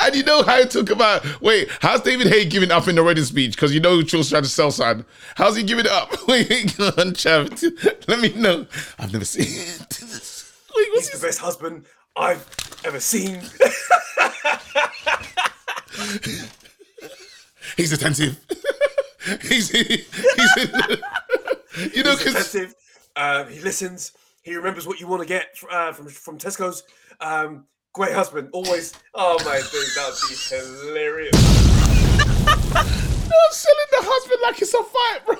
And 0.00 0.14
you 0.14 0.22
know 0.22 0.42
how 0.42 0.58
he 0.58 0.66
talk 0.66 0.90
about 0.90 1.24
wait, 1.40 1.68
how's 1.80 2.00
David 2.00 2.28
Haye 2.28 2.44
giving 2.44 2.70
up 2.70 2.88
in 2.88 2.94
the 2.94 3.04
wedding 3.04 3.24
speech? 3.24 3.54
Because 3.56 3.74
you 3.74 3.80
know 3.80 4.02
Charles 4.02 4.30
trying 4.30 4.42
to 4.42 4.48
sell 4.48 4.70
son. 4.70 5.04
How's 5.36 5.56
he 5.56 5.62
giving 5.62 5.86
up? 5.86 6.12
Wait, 6.28 6.76
go 6.76 6.86
on, 6.86 7.12
Chav. 7.12 8.08
Let 8.08 8.20
me 8.20 8.32
know. 8.34 8.66
I've 8.98 9.12
never 9.12 9.24
seen 9.24 9.46
it. 9.46 10.02
Wait, 10.76 10.88
He's 10.94 11.10
the 11.10 11.26
best 11.26 11.38
husband 11.38 11.84
I've 12.16 12.46
ever 12.84 13.00
seen. 13.00 13.40
he's 17.76 17.92
attentive. 17.92 18.38
he's, 19.42 19.70
he's 19.70 20.06
you 21.94 22.02
know 22.02 22.16
because 22.16 22.34
attentive. 22.34 22.74
Um, 23.16 23.48
he 23.48 23.60
listens. 23.60 24.12
He 24.42 24.54
remembers 24.54 24.86
what 24.86 25.00
you 25.00 25.06
want 25.08 25.22
to 25.22 25.28
get 25.28 25.56
uh, 25.70 25.92
from 25.92 26.08
from 26.08 26.38
Tesco's. 26.38 26.82
Um, 27.20 27.64
Great 27.96 28.12
husband, 28.12 28.48
always. 28.52 28.92
Oh 29.14 29.38
my 29.46 29.56
dude, 29.56 29.88
that 29.96 30.12
would 30.12 30.20
be 30.28 30.34
hilarious. 30.86 31.34
I'm 32.76 33.52
selling 33.52 33.90
the 33.90 34.02
husband 34.02 34.40
like 34.42 34.60
it's 34.60 34.74
a 34.74 34.84
fight, 34.84 35.24
bro. 35.24 35.36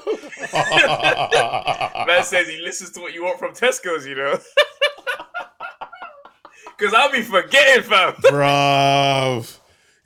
Man 2.06 2.24
says 2.24 2.48
he 2.48 2.62
listens 2.62 2.92
to 2.92 3.00
what 3.00 3.12
you 3.12 3.24
want 3.24 3.38
from 3.38 3.52
Tesco's, 3.52 4.06
you 4.06 4.14
know. 4.14 4.38
Because 6.78 6.94
I'll 6.94 7.12
be 7.12 7.22
forgetting, 7.22 7.82
fam. 7.84 8.14
Bro. 8.20 9.44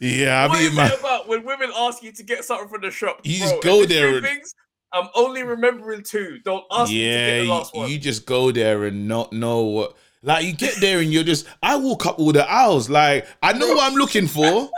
Yeah, 0.00 0.44
I 0.44 0.48
what 0.48 0.60
mean, 0.60 0.74
my... 0.74 0.88
about 0.88 1.28
when 1.28 1.44
women 1.44 1.70
ask 1.76 2.02
you 2.02 2.10
to 2.12 2.22
get 2.22 2.44
something 2.44 2.68
from 2.68 2.80
the 2.82 2.90
shop? 2.90 3.20
You 3.22 3.40
bro, 3.40 3.48
just 3.48 3.62
go 3.62 3.84
there. 3.84 4.16
And... 4.16 4.26
Things, 4.26 4.54
I'm 4.92 5.08
only 5.14 5.42
remembering 5.42 6.02
two. 6.02 6.38
Don't 6.44 6.64
ask 6.70 6.90
yeah, 6.90 6.98
me 6.98 7.08
to 7.08 7.16
get 7.16 7.42
the 7.42 7.48
last 7.48 7.74
one. 7.74 7.90
You 7.90 7.98
just 7.98 8.26
go 8.26 8.52
there 8.52 8.84
and 8.84 9.06
not 9.06 9.32
know 9.32 9.62
what 9.62 9.96
like 10.22 10.44
you 10.44 10.52
get 10.52 10.80
there 10.80 11.00
and 11.00 11.12
you're 11.12 11.24
just, 11.24 11.46
I 11.62 11.76
walk 11.76 12.06
up 12.06 12.18
all 12.18 12.32
the 12.32 12.48
aisles. 12.48 12.90
Like 12.90 13.26
I 13.42 13.52
know 13.52 13.68
what 13.68 13.90
I'm 13.90 13.98
looking 13.98 14.26
for, 14.26 14.70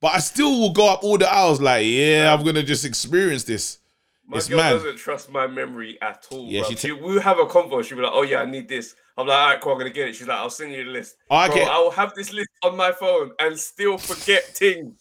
but 0.00 0.14
I 0.14 0.18
still 0.18 0.58
will 0.58 0.72
go 0.72 0.88
up 0.92 1.04
all 1.04 1.18
the 1.18 1.30
aisles. 1.30 1.60
Like 1.60 1.86
yeah, 1.86 2.34
I'm 2.34 2.44
gonna 2.44 2.62
just 2.62 2.84
experience 2.84 3.44
this. 3.44 3.78
My 4.26 4.36
it's 4.36 4.48
girl 4.48 4.58
mad. 4.58 4.72
doesn't 4.72 4.98
trust 4.98 5.30
my 5.30 5.46
memory 5.46 5.96
at 6.02 6.26
all. 6.30 6.46
Yeah, 6.46 6.62
she, 6.64 6.74
t- 6.74 6.88
she 6.88 6.92
will 6.92 7.18
have 7.20 7.38
a 7.38 7.46
convo. 7.46 7.82
She'll 7.82 7.96
be 7.96 8.02
like, 8.04 8.12
"Oh 8.14 8.22
yeah, 8.22 8.42
I 8.42 8.44
need 8.44 8.68
this." 8.68 8.94
I'm 9.16 9.26
like, 9.26 9.38
"All 9.38 9.48
right, 9.48 9.60
cool, 9.60 9.72
I'm 9.72 9.78
gonna 9.78 9.90
get 9.90 10.08
it." 10.08 10.16
She's 10.16 10.26
like, 10.28 10.36
"I'll 10.36 10.50
send 10.50 10.72
you 10.72 10.84
the 10.84 10.90
list." 10.90 11.16
Oh, 11.30 11.48
okay. 11.48 11.64
I 11.64 11.78
will 11.78 11.90
have 11.92 12.14
this 12.14 12.30
list 12.32 12.50
on 12.62 12.76
my 12.76 12.92
phone 12.92 13.30
and 13.38 13.58
still 13.58 13.96
forget 13.96 14.44
things. 14.44 15.00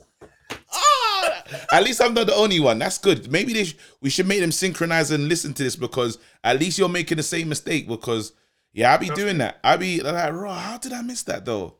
Ah, 0.73 1.43
at 1.73 1.83
least 1.83 2.01
I'm 2.01 2.13
not 2.13 2.27
the 2.27 2.35
only 2.35 2.61
one. 2.61 2.79
That's 2.79 2.97
good. 2.97 3.29
Maybe 3.29 3.51
they 3.51 3.65
sh- 3.65 3.77
we 3.99 4.09
should 4.09 4.27
make 4.27 4.39
them 4.39 4.51
synchronize 4.53 5.11
and 5.11 5.27
listen 5.27 5.53
to 5.55 5.63
this 5.63 5.75
because 5.75 6.19
at 6.43 6.57
least 6.57 6.79
you're 6.79 6.87
making 6.87 7.17
the 7.17 7.23
same 7.23 7.49
mistake 7.49 7.87
because 7.87 8.31
yeah, 8.77 8.93
I 8.93 8.97
be 8.97 9.09
doing 9.09 9.39
that. 9.39 9.57
I 9.63 9.75
be 9.75 10.01
like, 10.01 10.31
bro, 10.31 10.51
how 10.51 10.77
did 10.77 10.93
I 10.93 11.01
miss 11.01 11.23
that 11.23 11.45
though? 11.45 11.77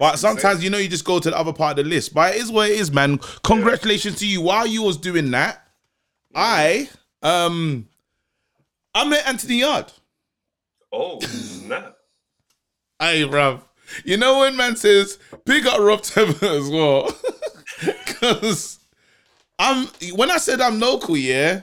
But 0.00 0.18
sometimes 0.18 0.64
you 0.64 0.68
know 0.68 0.78
you 0.78 0.88
just 0.88 1.04
go 1.04 1.20
to 1.20 1.30
the 1.30 1.38
other 1.38 1.52
part 1.52 1.78
of 1.78 1.84
the 1.84 1.88
list. 1.88 2.12
But 2.12 2.34
it 2.34 2.40
is 2.40 2.50
what 2.50 2.70
it 2.70 2.80
is, 2.80 2.90
man. 2.90 3.20
Congratulations 3.44 4.18
to 4.18 4.26
you. 4.26 4.40
While 4.40 4.66
you 4.66 4.82
was 4.82 4.96
doing 4.96 5.30
that, 5.30 5.64
I 6.34 6.90
um 7.22 7.88
I 8.92 9.04
met 9.04 9.28
Anthony 9.28 9.60
Yarde. 9.60 9.92
Oh 10.92 11.20
snap. 11.20 11.96
hey, 12.98 13.22
Rob. 13.24 13.62
You 14.04 14.16
know 14.16 14.40
when 14.40 14.56
man 14.56 14.74
says 14.74 15.18
pick 15.44 15.66
up 15.66 15.78
Rob 15.78 16.02
Tebber 16.02 16.46
as 16.46 16.68
well? 16.68 17.16
Cause 18.06 18.80
I'm 19.56 19.86
when 20.16 20.32
I 20.32 20.38
said 20.38 20.60
I'm 20.60 20.80
local, 20.80 21.16
yeah, 21.16 21.60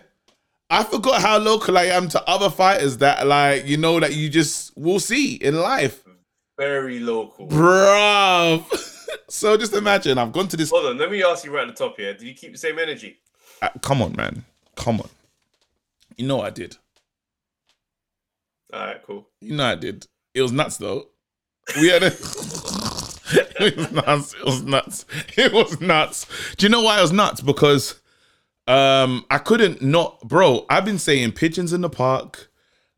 I 0.70 0.84
forgot 0.84 1.22
how 1.22 1.38
local 1.38 1.78
I 1.78 1.86
am 1.86 2.10
to 2.10 2.30
other 2.30 2.50
fighters 2.50 2.98
that 2.98 3.26
like 3.26 3.66
you 3.66 3.78
know 3.78 4.00
that 4.00 4.14
you 4.16 4.30
just 4.30 4.76
will 4.78 5.00
see 5.00 5.36
in 5.36 5.56
life, 5.56 6.04
Very 6.58 7.00
local. 7.00 7.48
bruv. 7.48 8.66
so 9.30 9.56
just 9.58 9.74
imagine 9.74 10.18
I've 10.18 10.34
gone 10.34 10.48
to 10.50 10.58
this. 10.58 10.70
Hold 10.72 10.88
on, 10.88 10.98
let 10.98 11.10
me 11.10 11.24
ask 11.24 11.46
you 11.46 11.56
right 11.56 11.68
at 11.68 11.76
the 11.76 11.84
top 11.86 11.96
here. 11.98 12.14
Did 12.14 12.24
you 12.24 12.34
keep 12.34 12.52
the 12.52 12.58
same 12.58 12.80
energy? 12.80 13.18
Uh, 13.62 13.70
come 13.82 14.02
on, 14.02 14.14
man, 14.16 14.44
come 14.76 15.00
on. 15.00 15.10
You 16.18 16.28
know 16.28 16.42
I 16.42 16.50
did. 16.50 16.76
All 18.74 18.80
right, 18.86 19.02
cool. 19.04 19.28
You 19.40 19.56
know 19.56 19.66
I 19.66 19.76
did. 19.76 20.06
It 20.34 20.42
was 20.42 20.52
nuts 20.52 20.78
though. 20.78 21.08
We 21.80 21.88
had 21.90 22.04
a. 22.04 22.08
it 23.60 23.78
was 23.78 23.92
nuts. 23.92 24.34
It 24.36 24.46
was 24.46 24.64
nuts. 24.64 25.06
It 25.38 25.54
was 25.54 25.80
nuts. 25.82 26.26
Do 26.58 26.66
you 26.66 26.70
know 26.70 26.82
why 26.82 26.98
it 27.00 27.02
was 27.02 27.14
nuts? 27.14 27.40
Because 27.42 28.02
um 28.68 29.26
I 29.32 29.38
couldn't 29.38 29.82
not 29.82 30.22
bro, 30.28 30.66
I've 30.70 30.86
been 30.86 31.00
saying 31.00 31.34
pigeons 31.34 31.74
in 31.74 31.82
the 31.82 31.90
park. 31.90 32.50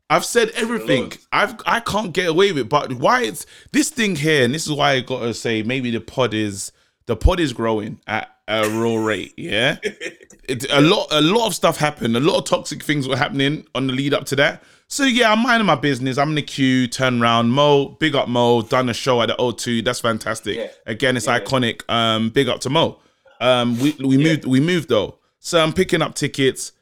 I've 0.08 0.24
said 0.24 0.50
everything. 0.56 1.12
I've 1.32 1.54
I 1.66 1.78
can't 1.80 2.12
get 2.12 2.28
away 2.28 2.50
with 2.52 2.62
it. 2.62 2.68
But 2.68 2.94
why 2.94 3.22
it's 3.22 3.46
this 3.72 3.90
thing 3.90 4.16
here, 4.16 4.44
and 4.44 4.52
this 4.52 4.66
is 4.66 4.72
why 4.72 4.92
I 4.92 5.00
gotta 5.00 5.32
say 5.34 5.62
maybe 5.62 5.90
the 5.92 6.00
pod 6.00 6.34
is 6.34 6.72
the 7.06 7.14
pod 7.16 7.38
is 7.38 7.52
growing 7.52 8.00
at 8.08 8.28
a 8.48 8.68
raw 8.70 8.96
rate, 8.96 9.32
yeah? 9.36 9.76
it, 9.82 10.66
a 10.70 10.80
lot 10.80 11.06
a 11.12 11.20
lot 11.20 11.46
of 11.46 11.54
stuff 11.54 11.76
happened. 11.76 12.16
A 12.16 12.20
lot 12.20 12.38
of 12.38 12.44
toxic 12.44 12.82
things 12.82 13.06
were 13.06 13.16
happening 13.16 13.66
on 13.76 13.86
the 13.86 13.92
lead 13.92 14.12
up 14.12 14.24
to 14.26 14.36
that. 14.36 14.64
So 14.88 15.04
yeah, 15.04 15.30
I'm 15.30 15.40
minding 15.44 15.66
my 15.66 15.76
business. 15.76 16.18
I'm 16.18 16.30
in 16.30 16.34
the 16.34 16.42
queue, 16.42 16.88
turn 16.88 17.22
around. 17.22 17.50
Mo, 17.50 17.90
big 18.00 18.16
up 18.16 18.28
Mo, 18.28 18.62
done 18.62 18.88
a 18.88 18.94
show 18.94 19.22
at 19.22 19.26
the 19.28 19.36
O2. 19.36 19.84
That's 19.84 20.00
fantastic. 20.00 20.56
Yeah. 20.56 20.66
Again, 20.86 21.16
it's 21.16 21.28
Yeah. 21.28 21.38
iconic. 21.38 21.88
Um, 21.88 22.30
big 22.30 22.48
up 22.48 22.58
to 22.62 22.70
Mo. 22.70 22.98
Um, 23.40 23.78
we 23.78 23.92
we 24.00 24.16
moved 24.18 24.44
we 24.44 24.58
moved 24.58 24.88
though. 24.88 25.19
So 25.40 25.60
I'm 25.60 25.72
picking 25.72 26.02
up 26.02 26.14
tickets. 26.14 26.72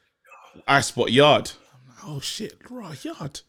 I 0.67 0.81
spot 0.81 1.13
Yarde. 1.13 1.53
Like, 1.89 2.05
oh 2.05 2.21
shit, 2.21 2.59
raw 2.69 2.93
Yarde. 3.03 3.41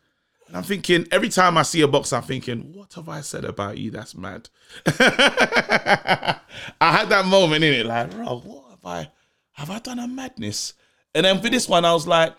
And 0.47 0.55
I'm 0.55 0.63
thinking 0.63 1.07
every 1.11 1.29
time 1.29 1.57
I 1.57 1.63
see 1.63 1.81
a 1.81 1.87
box, 1.87 2.13
I'm 2.13 2.21
thinking, 2.21 2.73
what 2.73 2.93
have 2.93 3.09
I 3.09 3.21
said 3.21 3.43
about 3.43 3.77
you? 3.77 3.91
That's 3.91 4.15
mad. 4.15 4.49
I 4.87 6.39
had 6.79 7.09
that 7.09 7.25
moment 7.25 7.63
in 7.63 7.73
it, 7.73 7.85
like, 7.85 8.11
bro, 8.11 8.39
what 8.39 8.69
have 8.69 8.85
I 8.85 9.11
have 9.53 9.69
I 9.71 9.79
done 9.79 9.99
a 9.99 10.07
madness? 10.07 10.73
And 11.13 11.25
then 11.25 11.41
for 11.41 11.49
this 11.49 11.67
one, 11.67 11.85
I 11.85 11.93
was 11.93 12.07
like, 12.07 12.33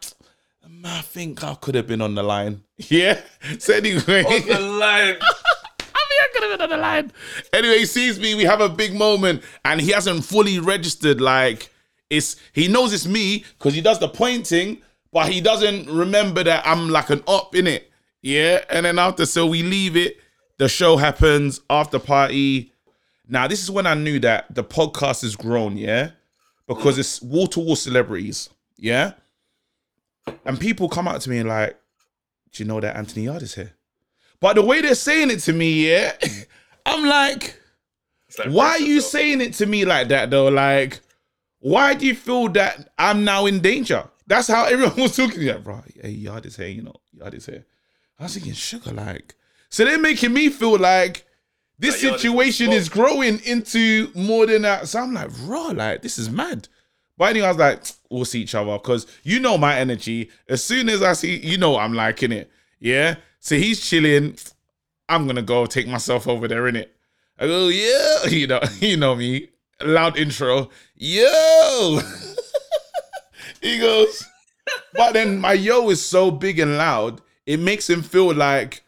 I 0.84 1.00
think 1.02 1.42
I 1.42 1.54
could 1.56 1.74
have 1.74 1.86
been 1.86 2.00
on 2.00 2.14
the 2.14 2.22
line. 2.22 2.62
Yeah. 2.88 3.20
So 3.58 3.74
anyway. 3.74 4.24
On 4.24 4.48
the 4.48 4.58
line. 4.58 5.16
I 5.20 6.02
mean, 6.08 6.20
I 6.22 6.28
could 6.32 6.42
have 6.42 6.52
been 6.52 6.62
on 6.62 6.70
the 6.70 6.76
line. 6.78 7.12
Anyway, 7.52 7.78
he 7.80 7.84
sees 7.84 8.18
me. 8.18 8.34
We 8.34 8.44
have 8.44 8.62
a 8.62 8.70
big 8.70 8.94
moment, 8.94 9.42
and 9.66 9.80
he 9.80 9.90
hasn't 9.90 10.24
fully 10.24 10.58
registered. 10.60 11.20
Like 11.20 11.70
it's 12.10 12.36
he 12.52 12.68
knows 12.68 12.92
it's 12.92 13.06
me 13.06 13.44
because 13.58 13.72
he 13.74 13.80
does 13.80 13.98
the 14.00 14.08
pointing, 14.08 14.82
but 15.12 15.30
he 15.30 15.40
doesn't 15.40 15.88
remember 15.88 16.44
that 16.44 16.66
I'm 16.66 16.90
like 16.90 17.10
an 17.10 17.22
op 17.26 17.54
in 17.54 17.66
it. 17.66 17.90
Yeah, 18.20 18.64
and 18.68 18.84
then 18.84 18.98
after, 18.98 19.24
so 19.24 19.46
we 19.46 19.62
leave 19.62 19.96
it. 19.96 20.18
The 20.58 20.68
show 20.68 20.98
happens 20.98 21.60
after 21.70 21.98
party. 21.98 22.72
Now 23.26 23.46
this 23.46 23.62
is 23.62 23.70
when 23.70 23.86
I 23.86 23.94
knew 23.94 24.18
that 24.20 24.54
the 24.54 24.64
podcast 24.64 25.22
has 25.22 25.36
grown. 25.36 25.76
Yeah, 25.76 26.10
because 26.66 26.98
it's 26.98 27.22
wall 27.22 27.46
to 27.48 27.60
wall 27.60 27.76
celebrities. 27.76 28.50
Yeah, 28.76 29.12
and 30.44 30.60
people 30.60 30.88
come 30.88 31.08
up 31.08 31.20
to 31.22 31.30
me 31.30 31.38
and 31.38 31.48
like, 31.48 31.78
"Do 32.52 32.62
you 32.62 32.68
know 32.68 32.80
that 32.80 32.96
Anthony 32.96 33.26
Yarde 33.26 33.42
is 33.42 33.54
here?" 33.54 33.72
But 34.40 34.54
the 34.54 34.62
way 34.62 34.80
they're 34.80 34.94
saying 34.94 35.30
it 35.30 35.40
to 35.40 35.52
me, 35.52 35.90
yeah, 35.90 36.12
I'm 36.86 37.06
like, 37.06 37.58
like, 38.38 38.48
why 38.48 38.70
are 38.70 38.80
you 38.80 38.94
yourself. 38.94 39.12
saying 39.12 39.40
it 39.40 39.54
to 39.54 39.66
me 39.66 39.84
like 39.84 40.08
that 40.08 40.30
though? 40.30 40.48
Like, 40.48 41.00
why 41.60 41.94
do 41.94 42.06
you 42.06 42.14
feel 42.14 42.48
that 42.50 42.90
I'm 42.98 43.24
now 43.24 43.46
in 43.46 43.60
danger? 43.60 44.04
That's 44.26 44.48
how 44.48 44.64
everyone 44.64 44.96
was 44.96 45.16
talking. 45.16 45.46
Like, 45.46 45.64
bro, 45.64 45.82
hey, 46.02 46.10
Yarde 46.10 46.46
is 46.46 46.56
here, 46.56 46.68
you 46.68 46.82
know, 46.82 46.96
Yarde 47.12 47.34
is 47.34 47.46
here. 47.46 47.64
I 48.18 48.24
was 48.24 48.34
thinking, 48.34 48.52
sugar, 48.52 48.92
like, 48.92 49.34
so 49.70 49.84
they're 49.84 49.98
making 49.98 50.32
me 50.32 50.50
feel 50.50 50.78
like 50.78 51.24
this 51.78 51.94
Like 51.94 52.02
Yarde 52.02 52.14
is 52.16 52.22
situation 52.22 52.72
is 52.72 52.88
growing 52.88 53.40
into 53.44 54.10
more 54.14 54.46
than 54.46 54.62
that. 54.62 54.88
So 54.88 55.00
I'm 55.00 55.14
like, 55.14 55.30
raw, 55.44 55.68
like, 55.68 56.02
this 56.02 56.18
is 56.18 56.28
mad. 56.28 56.68
But 57.16 57.30
anyway, 57.30 57.46
I 57.46 57.50
was 57.50 57.58
like, 57.58 57.84
we'll 58.10 58.24
see 58.24 58.42
each 58.42 58.54
other 58.54 58.72
because 58.78 59.06
you 59.22 59.40
know 59.40 59.58
my 59.58 59.76
energy. 59.76 60.30
As 60.48 60.64
soon 60.64 60.88
as 60.88 61.02
I 61.02 61.12
see, 61.12 61.36
you 61.36 61.58
know, 61.58 61.78
I'm 61.78 61.92
liking 61.92 62.32
it. 62.32 62.50
Yeah. 62.78 63.16
So 63.40 63.56
he's 63.56 63.86
chilling. 63.86 64.36
I'm 65.08 65.26
gonna 65.26 65.42
go 65.42 65.66
take 65.66 65.88
myself 65.88 66.28
over 66.28 66.46
there 66.46 66.68
in 66.68 66.76
it. 66.76 66.94
I 67.38 67.46
go, 67.46 67.68
yeah, 67.68 68.24
you 68.28 68.46
know, 68.46 68.60
you 68.78 68.96
know 68.96 69.14
me. 69.16 69.48
Loud 69.82 70.18
intro, 70.18 70.70
yo. 70.94 72.00
he 73.62 73.78
goes, 73.78 74.24
but 74.94 75.12
then 75.14 75.38
my 75.38 75.54
yo 75.54 75.88
is 75.90 76.04
so 76.04 76.30
big 76.30 76.58
and 76.58 76.76
loud, 76.76 77.20
it 77.46 77.58
makes 77.60 77.88
him 77.88 78.02
feel 78.02 78.34
like 78.34 78.82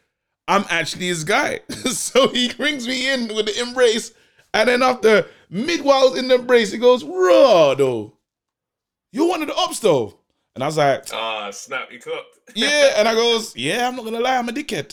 I'm 0.49 0.65
actually 0.69 1.07
his 1.07 1.25
guy. 1.25 1.61
so 1.69 2.29
he 2.29 2.53
brings 2.53 2.87
me 2.87 3.13
in 3.13 3.35
with 3.35 3.47
the 3.47 3.61
embrace, 3.61 4.13
and 4.53 4.69
then 4.69 4.83
after 4.83 5.27
mid 5.49 5.83
while 5.83 6.15
in 6.15 6.29
the 6.29 6.37
embrace, 6.37 6.73
he 6.73 6.79
goes, 6.79 7.05
raw 7.05 7.75
though. 7.75 8.19
You're 9.13 9.29
one 9.29 9.43
of 9.43 9.49
the 9.49 9.55
ops 9.55 9.81
though. 9.81 10.19
And 10.55 10.63
I 10.63 10.67
was 10.67 10.77
like, 10.77 11.07
Ah, 11.13 11.51
snap, 11.51 11.91
you 11.91 11.99
cooked. 11.99 12.41
yeah, 12.55 12.95
and 12.97 13.09
I 13.09 13.15
goes, 13.15 13.57
yeah, 13.57 13.89
I'm 13.89 13.97
not 13.97 14.05
gonna 14.05 14.21
lie, 14.21 14.37
I'm 14.37 14.49
a 14.49 14.53
dickhead. 14.53 14.93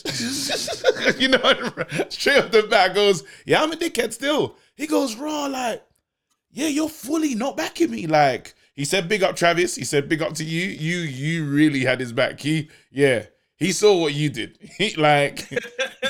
you 1.20 1.28
know, 1.28 2.08
straight 2.08 2.38
off 2.38 2.50
the 2.50 2.62
bat 2.62 2.94
goes, 2.94 3.24
yeah, 3.44 3.62
I'm 3.62 3.72
a 3.72 3.76
dickhead 3.76 4.12
still. 4.12 4.56
He 4.74 4.86
goes, 4.86 5.16
raw, 5.16 5.46
like, 5.46 5.82
yeah, 6.50 6.68
you're 6.68 6.88
fully 6.88 7.34
not 7.34 7.56
backing 7.56 7.90
me. 7.90 8.06
Like, 8.06 8.54
he 8.74 8.84
said, 8.84 9.08
big 9.08 9.22
up 9.22 9.36
Travis. 9.36 9.76
He 9.76 9.84
said, 9.84 10.08
big 10.08 10.22
up 10.22 10.34
to 10.34 10.44
you. 10.44 10.66
You, 10.66 10.98
you 10.98 11.44
really 11.44 11.84
had 11.84 12.00
his 12.00 12.12
back. 12.12 12.40
He, 12.40 12.68
yeah, 12.90 13.26
he 13.56 13.72
saw 13.72 13.96
what 14.00 14.14
you 14.14 14.30
did. 14.30 14.58
He, 14.78 14.94
like, 14.96 15.46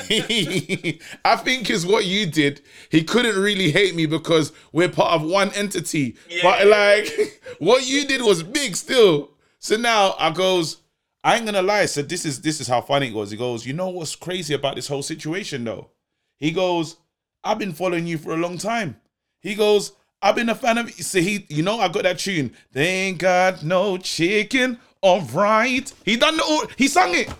I 1.25 1.35
think 1.35 1.69
is 1.69 1.85
what 1.85 2.05
you 2.05 2.25
did. 2.25 2.61
He 2.89 3.03
couldn't 3.03 3.37
really 3.37 3.71
hate 3.71 3.95
me 3.95 4.05
because 4.05 4.53
we're 4.71 4.89
part 4.89 5.11
of 5.13 5.23
one 5.23 5.51
entity. 5.51 6.15
But 6.41 6.67
like, 6.67 7.41
what 7.59 7.85
you 7.85 8.05
did 8.05 8.21
was 8.21 8.43
big 8.43 8.77
still. 8.77 9.31
So 9.59 9.75
now 9.75 10.15
I 10.17 10.31
goes, 10.31 10.77
I 11.23 11.35
ain't 11.35 11.45
gonna 11.45 11.61
lie. 11.61 11.85
So 11.85 12.01
this 12.01 12.25
is 12.25 12.41
this 12.41 12.61
is 12.61 12.67
how 12.67 12.81
funny 12.81 13.09
it 13.09 13.13
was. 13.13 13.31
He 13.31 13.37
goes, 13.37 13.65
you 13.65 13.73
know 13.73 13.89
what's 13.89 14.15
crazy 14.15 14.53
about 14.53 14.75
this 14.75 14.87
whole 14.87 15.03
situation 15.03 15.65
though? 15.65 15.89
He 16.37 16.51
goes, 16.51 16.97
I've 17.43 17.59
been 17.59 17.73
following 17.73 18.07
you 18.07 18.17
for 18.17 18.31
a 18.31 18.37
long 18.37 18.57
time. 18.57 18.99
He 19.41 19.55
goes, 19.55 19.91
I've 20.21 20.35
been 20.35 20.49
a 20.49 20.55
fan 20.55 20.77
of 20.77 20.91
so 20.91 21.19
he, 21.19 21.45
you 21.49 21.63
know, 21.63 21.79
I 21.79 21.87
got 21.87 22.03
that 22.03 22.19
tune. 22.19 22.53
They 22.71 22.87
ain't 22.87 23.17
got 23.17 23.63
no 23.63 23.97
chicken, 23.97 24.79
all 25.01 25.21
right. 25.21 25.91
He 26.05 26.15
done 26.17 26.37
the 26.37 26.73
he 26.77 26.87
sung 26.87 27.15
it. 27.15 27.33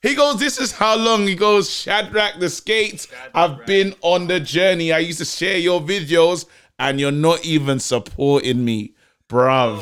He 0.00 0.14
goes, 0.14 0.38
This 0.38 0.58
is 0.58 0.72
how 0.72 0.96
long. 0.96 1.26
He 1.26 1.34
goes, 1.34 1.70
Shadrach 1.70 2.38
the 2.38 2.48
skates. 2.48 3.08
I've 3.34 3.66
been 3.66 3.94
on 4.00 4.26
the 4.26 4.40
journey. 4.40 4.92
I 4.92 4.98
used 4.98 5.18
to 5.18 5.24
share 5.24 5.58
your 5.58 5.80
videos, 5.80 6.46
and 6.78 7.00
you're 7.00 7.10
not 7.10 7.44
even 7.44 7.80
supporting 7.80 8.64
me, 8.64 8.94
bruv. 9.28 9.80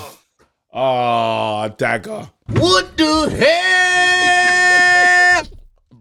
Oh, 0.73 0.81
ah, 0.81 1.69
dagger. 1.69 2.31
What 2.49 2.97
the 2.97 3.31
hell? 3.31 3.77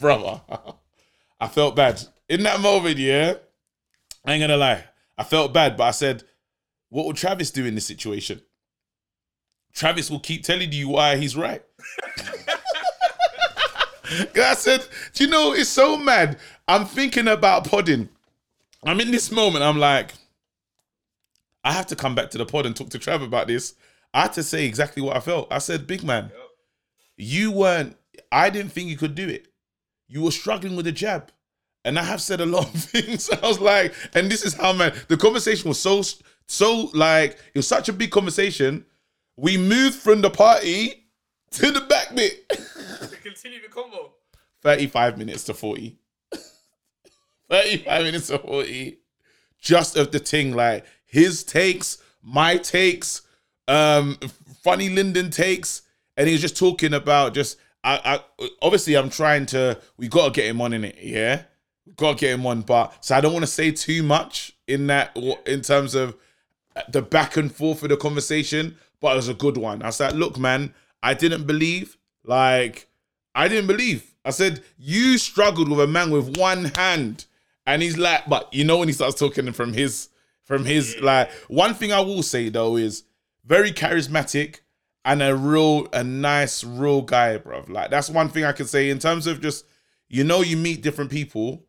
brother. 0.06 0.42
I 1.40 1.48
felt 1.48 1.76
bad 1.76 2.02
in 2.30 2.44
that 2.44 2.60
moment. 2.60 2.98
Yeah, 2.98 3.36
I 4.26 4.34
ain't 4.34 4.42
gonna 4.42 4.58
lie. 4.58 4.84
I 5.18 5.24
felt 5.24 5.54
bad, 5.54 5.78
but 5.78 5.86
I 5.86 5.92
said, 5.92 6.24
"What 6.90 7.06
will 7.06 7.14
Travis 7.14 7.52
do 7.52 7.66
in 7.66 7.76
this 7.76 7.88
situation?" 7.88 8.42
Travis 9.74 10.10
will 10.10 10.20
keep 10.20 10.44
telling 10.44 10.72
you 10.72 10.90
why 10.90 11.18
he's 11.18 11.36
right. 11.36 11.64
I 14.36 14.54
said, 14.56 14.86
"Do 15.14 15.24
you 15.24 15.30
know 15.30 15.54
it's 15.54 15.70
so 15.70 15.98
mad?" 15.98 16.40
I'm 16.68 16.86
thinking 16.86 17.28
about 17.28 17.66
podding. 17.68 18.10
I'm 18.84 19.00
in 19.00 19.12
this 19.12 19.32
moment. 19.32 19.64
I'm 19.64 19.80
like, 19.80 20.14
I 21.64 21.74
have 21.74 21.88
to 21.88 21.96
come 21.96 22.16
back 22.16 22.30
to 22.32 22.38
the 22.38 22.46
pod 22.46 22.66
and 22.66 22.76
talk 22.76 22.90
to 22.90 23.00
Trav 23.00 23.24
about 23.24 23.48
this. 23.48 23.74
I 24.14 24.24
had 24.24 24.34
to 24.34 24.44
say 24.44 24.66
exactly 24.66 25.02
what 25.02 25.18
I 25.18 25.20
felt. 25.20 25.48
I 25.52 25.58
said, 25.58 25.88
"Big 25.88 26.04
man." 26.04 26.32
you 27.18 27.52
weren't 27.52 27.96
i 28.32 28.50
didn't 28.50 28.72
think 28.72 28.90
you 28.90 28.98
could 28.98 29.16
do 29.16 29.28
it 29.28 29.48
you 30.08 30.22
were 30.22 30.32
struggling 30.32 30.76
with 30.76 30.86
the 30.86 30.92
jab 30.92 31.32
and 31.86 31.98
i 31.98 32.04
have 32.04 32.20
said 32.22 32.42
a 32.42 32.46
lot 32.46 32.66
of 32.66 32.84
things. 32.92 33.30
I 33.30 33.48
was 33.48 33.60
like 33.62 33.94
and 34.14 34.30
this 34.30 34.44
is 34.44 34.54
how 34.54 34.74
man 34.74 34.94
the 35.08 35.16
conversation 35.16 35.70
was 35.70 35.80
so 35.80 36.04
so 36.48 36.90
like 36.94 37.32
it 37.54 37.60
was 37.60 37.68
such 37.68 37.90
a 37.90 37.94
big 37.94 38.12
conversation. 38.12 38.86
We 39.38 39.58
moved 39.58 39.96
from 39.96 40.22
the 40.22 40.30
party 40.30 41.08
to 41.52 41.72
the 41.72 41.82
back 41.82 42.14
bit. 42.16 42.48
To 42.50 43.16
Continue 43.24 43.62
the 43.62 43.70
combo. 43.70 44.14
35 44.62 45.18
minutes 45.18 45.44
to 45.46 45.54
40 45.54 45.98
35 47.50 48.04
minutes 48.04 48.28
to 48.28 48.40
40 48.40 48.98
just 49.60 49.96
of 49.96 50.12
the 50.12 50.20
thing 50.20 50.54
like 50.56 50.86
his 51.06 51.44
takes 51.44 52.00
my 52.24 52.58
takes 52.58 53.22
um 53.68 54.18
funny 54.64 54.90
linden 54.90 55.30
takes. 55.30 55.84
And 56.18 56.28
he 56.28 56.34
was 56.34 56.42
just 56.42 56.58
talking 56.58 56.94
about 56.94 57.34
just 57.34 57.58
I, 57.84 58.20
I 58.40 58.48
obviously 58.62 58.96
i'm 58.98 59.10
trying 59.10 59.46
to 59.48 59.80
we 59.98 60.08
gotta 60.08 60.32
get 60.32 60.46
him 60.46 60.60
on 60.62 60.74
in 60.74 60.86
it 60.86 60.98
yeah 61.00 61.44
we 61.86 61.94
gotta 61.94 62.18
get 62.18 62.34
him 62.34 62.46
on 62.46 62.62
but 62.62 62.94
so 63.04 63.16
i 63.16 63.22
don't 63.22 63.34
want 63.34 63.44
to 63.44 63.52
say 63.52 63.72
too 63.72 64.04
much 64.04 64.56
in 64.68 64.88
that 64.88 65.16
in 65.46 65.62
terms 65.62 65.96
of 65.96 66.16
uh, 66.76 66.82
the 66.90 67.02
back 67.02 67.38
and 67.38 67.54
forth 67.54 67.84
of 67.84 67.90
the 67.90 67.98
conversation, 67.98 68.76
but 69.00 69.14
it 69.14 69.16
was 69.16 69.30
a 69.30 69.34
good 69.34 69.58
one. 69.58 69.82
I 69.82 69.92
said, 69.92 70.16
look, 70.16 70.38
man, 70.38 70.74
I 71.02 71.14
didn't 71.14 71.46
believe. 71.46 71.98
Like, 72.24 72.90
I 73.34 73.48
didn't 73.48 73.68
believe. 73.68 74.14
I 74.26 74.32
said, 74.32 74.62
you 74.78 75.18
struggled 75.18 75.70
with 75.70 75.80
a 75.80 75.88
man 75.88 76.12
with 76.12 76.38
one 76.38 76.66
hand. 76.66 77.26
And 77.66 77.82
he's 77.82 77.98
like, 77.98 78.28
but 78.28 78.54
you 78.54 78.64
know 78.64 78.78
when 78.78 78.90
he 78.90 78.94
starts 78.94 79.18
talking 79.18 79.52
from 79.54 79.74
his 79.74 80.10
from 80.44 80.66
his 80.66 81.00
like 81.02 81.32
one 81.48 81.74
thing 81.74 81.92
I 81.92 82.00
will 82.00 82.22
say 82.22 82.50
though 82.50 82.78
is 82.78 83.06
very 83.44 83.72
charismatic 83.72 84.60
and 85.04 85.24
a 85.24 85.36
real 85.36 85.88
a 85.92 86.04
nice 86.04 86.64
real 86.64 87.02
guy, 87.02 87.38
bro. 87.38 87.66
Like 87.68 87.90
that's 87.90 88.08
one 88.08 88.30
thing 88.30 88.44
I 88.44 88.52
can 88.52 88.68
say 88.68 88.92
in 88.92 89.00
terms 89.00 89.26
of 89.26 89.42
just 89.42 89.66
you 90.10 90.24
know 90.24 90.42
you 90.42 90.58
meet 90.58 90.84
different 90.84 91.10
people. 91.10 91.64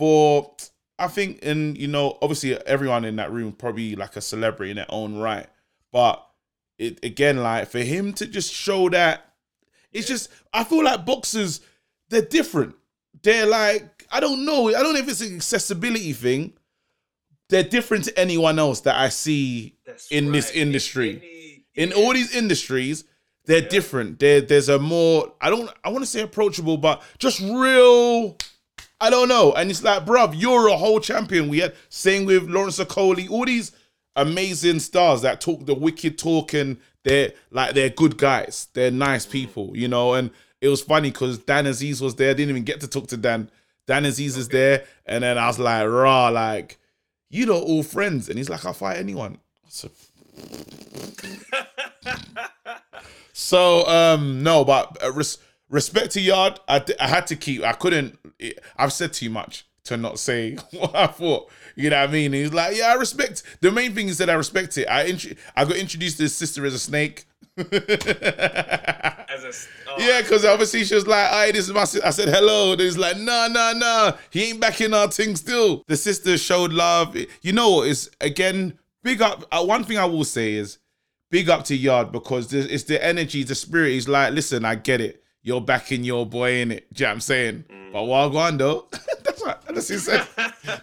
For 0.00 0.50
I 0.98 1.08
think 1.08 1.40
and 1.42 1.76
you 1.76 1.88
know 1.88 2.16
obviously 2.22 2.56
everyone 2.66 3.04
in 3.04 3.16
that 3.16 3.30
room 3.30 3.52
probably 3.52 3.96
like 3.96 4.16
a 4.16 4.22
celebrity 4.22 4.70
in 4.70 4.76
their 4.78 4.86
own 4.88 5.18
right. 5.18 5.46
But 5.92 6.26
it 6.78 7.04
again 7.04 7.36
like 7.42 7.68
for 7.68 7.80
him 7.80 8.14
to 8.14 8.26
just 8.26 8.50
show 8.50 8.88
that 8.88 9.26
it's 9.92 10.08
just 10.08 10.30
I 10.54 10.64
feel 10.64 10.82
like 10.82 11.04
boxers 11.04 11.60
they're 12.08 12.22
different. 12.22 12.76
They're 13.22 13.44
like 13.44 14.06
I 14.10 14.20
don't 14.20 14.46
know. 14.46 14.68
I 14.68 14.82
don't 14.82 14.94
know 14.94 15.00
if 15.00 15.08
it's 15.08 15.20
an 15.20 15.36
accessibility 15.36 16.14
thing. 16.14 16.54
They're 17.50 17.62
different 17.62 18.04
to 18.04 18.18
anyone 18.18 18.58
else 18.58 18.80
that 18.82 18.96
I 18.96 19.10
see 19.10 19.76
That's 19.84 20.10
in 20.10 20.32
this 20.32 20.50
industry. 20.52 21.16
Any- 21.16 21.64
in 21.74 21.92
all 21.92 22.14
these 22.14 22.34
industries 22.34 23.04
they're 23.44 23.60
different. 23.60 24.18
There 24.18 24.40
there's 24.40 24.68
a 24.68 24.78
more 24.78 25.32
i 25.42 25.50
don't 25.50 25.70
i 25.84 25.90
want 25.90 26.02
to 26.02 26.10
say 26.10 26.22
approachable 26.22 26.78
but 26.78 27.02
just 27.18 27.40
real 27.40 28.36
i 29.00 29.10
don't 29.10 29.28
know. 29.28 29.52
And 29.52 29.70
it's 29.70 29.82
like 29.82 30.04
bruv 30.04 30.34
you're 30.38 30.68
a 30.68 30.76
whole 30.76 31.00
champion. 31.00 31.48
We 31.48 31.58
had 31.58 31.74
same 31.88 32.24
with 32.26 32.48
lawrence 32.48 32.78
Okolie, 32.78 33.30
all 33.30 33.44
these 33.46 33.72
amazing 34.16 34.80
stars 34.80 35.22
that 35.22 35.40
talk 35.40 35.64
the 35.66 35.74
wicked 35.74 36.18
talk 36.18 36.52
and 36.52 36.76
they're 37.04 37.32
like 37.50 37.74
they're 37.74 37.90
good 37.90 38.18
guys. 38.18 38.68
They're 38.74 38.90
nice 38.90 39.26
people 39.26 39.76
you 39.76 39.88
know? 39.88 40.14
And 40.14 40.30
it 40.60 40.68
was 40.68 40.82
funny 40.82 41.10
because 41.10 41.38
dan 41.38 41.64
Azeez 41.64 42.00
was 42.00 42.14
there. 42.16 42.30
I 42.30 42.34
didn't 42.34 42.50
even 42.50 42.64
get 42.64 42.80
to 42.80 42.88
talk 42.88 43.06
to 43.08 43.16
dan. 43.16 43.50
Dan 43.86 44.04
Azeez 44.04 44.36
is 44.36 44.48
there. 44.48 44.84
And 45.06 45.24
then 45.24 45.38
i 45.38 45.46
was 45.46 45.58
like 45.58 45.86
raw 45.86 46.28
like 46.28 46.78
you 47.30 47.46
know 47.46 47.60
all 47.60 47.82
friends. 47.82 48.28
And 48.28 48.38
he's 48.38 48.50
like 48.50 48.64
i'll 48.66 48.72
fight 48.74 48.98
anyone. 48.98 49.38
Said, 49.68 49.90
So 53.32 53.86
um 53.86 54.42
no, 54.42 54.64
but 54.64 55.02
uh, 55.02 55.12
res- 55.12 55.38
respect 55.70 56.10
to 56.12 56.20
Yarde, 56.20 56.60
I, 56.68 56.84
I 57.00 57.08
had 57.08 57.26
to 57.28 57.36
keep. 57.36 57.62
I 57.62 57.72
couldn't. 57.72 58.18
I've 58.76 58.92
said 58.92 59.12
too 59.14 59.30
much 59.30 59.66
to 59.84 59.96
not 59.96 60.18
say 60.18 60.56
what 60.72 60.94
I 60.94 61.06
thought. 61.06 61.50
You 61.76 61.88
know 61.90 62.00
what 62.00 62.10
I 62.10 62.12
mean? 62.12 62.32
He's 62.34 62.52
like, 62.52 62.76
yeah, 62.76 62.88
I 62.88 62.94
respect. 62.94 63.42
The 63.60 63.70
main 63.70 63.94
thing 63.94 64.08
is 64.08 64.18
that 64.18 64.28
I 64.28 64.34
respect 64.34 64.76
it. 64.76 64.86
I 64.86 65.04
int- 65.04 65.38
I 65.56 65.64
got 65.64 65.76
introduced 65.76 66.18
to 66.18 66.24
his 66.24 66.34
sister 66.34 66.66
as 66.66 66.74
a 66.74 66.78
snake. 66.78 67.24
As 67.56 69.44
a, 69.44 69.52
oh, 69.88 69.96
Yeah, 69.98 70.22
because 70.22 70.44
obviously 70.44 70.84
she 70.84 70.94
was 70.94 71.06
like, 71.06 71.28
"Hey, 71.30 71.52
this 71.52 71.66
is 71.68 71.74
my." 71.74 71.84
Sis-. 71.84 72.02
I 72.02 72.10
said 72.10 72.28
hello. 72.28 72.72
And 72.72 72.80
he's 72.80 72.96
like, 72.96 73.16
"No, 73.18 73.48
no, 73.50 73.72
no. 73.76 74.16
He 74.30 74.50
ain't 74.50 74.60
back 74.60 74.80
in 74.80 74.94
our 74.94 75.10
thing 75.10 75.36
still." 75.36 75.84
The 75.86 75.96
sister 75.96 76.38
showed 76.38 76.72
love. 76.72 77.16
You 77.42 77.52
know 77.52 77.70
what? 77.70 77.88
It's 77.88 78.08
again 78.20 78.78
big 79.02 79.20
up. 79.20 79.44
Uh, 79.52 79.64
one 79.64 79.84
thing 79.84 79.98
I 79.98 80.04
will 80.06 80.24
say 80.24 80.54
is 80.54 80.78
big 81.30 81.50
up 81.50 81.64
to 81.66 81.76
Yarde 81.76 82.12
because 82.12 82.52
it's 82.52 82.84
the 82.84 83.04
energy, 83.04 83.42
the 83.42 83.54
spirit. 83.54 83.90
He's 83.90 84.08
like, 84.08 84.32
"Listen, 84.32 84.64
I 84.64 84.76
get 84.76 85.00
it. 85.00 85.19
You're 85.42 85.60
backing 85.60 86.04
your 86.04 86.26
boy 86.26 86.60
in 86.60 86.72
it." 86.72 86.92
Do 86.92 87.02
you 87.02 87.06
know 87.06 87.10
what 87.10 87.14
I'm 87.14 87.20
saying? 87.20 87.64
Mm. 87.70 87.92
But 87.92 88.04
while 88.04 88.30
going 88.30 88.58
though, 88.58 88.86
that's 89.24 89.40
what 89.42 89.62
that's 89.66 89.88
what 89.88 89.88
he 89.88 89.96
said. 89.98 90.26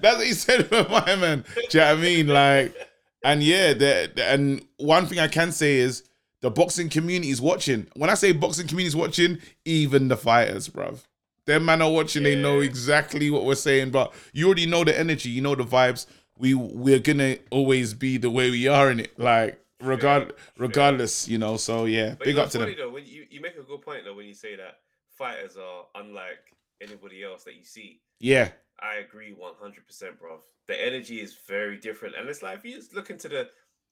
that's 0.01 0.17
what 0.17 0.25
he 0.25 0.33
said 0.33 0.67
for 0.69 0.87
my 0.89 1.15
man. 1.15 1.45
Do 1.55 1.61
you 1.77 1.79
know 1.79 1.91
what 1.91 1.97
I 1.97 2.01
mean? 2.01 2.27
Like, 2.27 2.75
and 3.23 3.43
yeah, 3.43 3.73
the, 3.73 4.11
the- 4.15 4.25
and 4.25 4.65
one 4.77 5.05
thing 5.05 5.19
I 5.19 5.27
can 5.27 5.51
say 5.51 5.75
is 5.75 6.03
the 6.41 6.51
boxing 6.51 6.89
community 6.89 7.29
is 7.31 7.41
watching. 7.41 7.87
When 7.95 8.09
I 8.09 8.13
say 8.13 8.31
boxing 8.31 8.67
community 8.67 8.87
is 8.89 8.95
watching, 8.95 9.39
even 9.65 10.07
the 10.07 10.17
fighters, 10.17 10.69
bruv. 10.69 10.99
Them 11.45 11.63
man 11.65 11.81
are 11.81 11.89
watching, 11.89 12.23
they 12.23 12.35
know 12.35 12.59
exactly 12.59 13.29
what 13.31 13.45
we're 13.45 13.55
saying, 13.55 13.91
but 13.91 14.13
you 14.33 14.47
already 14.47 14.65
know 14.65 14.83
the 14.83 14.97
energy, 14.99 15.29
you 15.29 15.41
know 15.41 15.55
the 15.55 15.63
vibes. 15.63 16.05
We 16.37 16.53
we're 16.53 16.99
gonna 16.99 17.37
always 17.51 17.93
be 17.93 18.17
the 18.17 18.29
way 18.29 18.51
we 18.51 18.67
are 18.67 18.91
in 18.91 18.99
it. 18.99 19.17
Like 19.17 19.57
regard 19.81 20.33
regardless, 20.57 21.27
you 21.27 21.37
know. 21.37 21.57
So 21.57 21.85
yeah, 21.85 22.09
But 22.11 22.19
big 22.19 22.27
you 22.29 22.33
know, 22.35 22.43
up 22.43 22.49
to 22.51 22.59
funny 22.59 22.71
them. 22.75 22.79
though, 22.87 22.89
when 22.91 23.05
you, 23.05 23.25
you 23.29 23.41
make 23.41 23.55
a 23.57 23.63
good 23.63 23.81
point 23.81 24.03
though 24.05 24.15
when 24.15 24.25
you 24.25 24.33
say 24.33 24.55
that 24.55 24.79
fighters 25.17 25.57
are 25.57 25.85
unlike 25.95 26.55
anybody 26.81 27.23
else 27.23 27.43
that 27.43 27.55
you 27.55 27.63
see. 27.63 28.01
Yeah, 28.19 28.49
I 28.79 28.95
agree 28.95 29.33
100%, 29.33 30.19
bro. 30.19 30.39
The 30.67 30.85
energy 30.85 31.21
is 31.21 31.37
very 31.47 31.77
different. 31.77 32.15
And 32.15 32.27
it's 32.29 32.41
like, 32.43 32.57
if 32.57 32.65
you 32.65 32.75
just 32.75 32.93
look 32.93 33.09
into 33.09 33.27
the, 33.29 33.47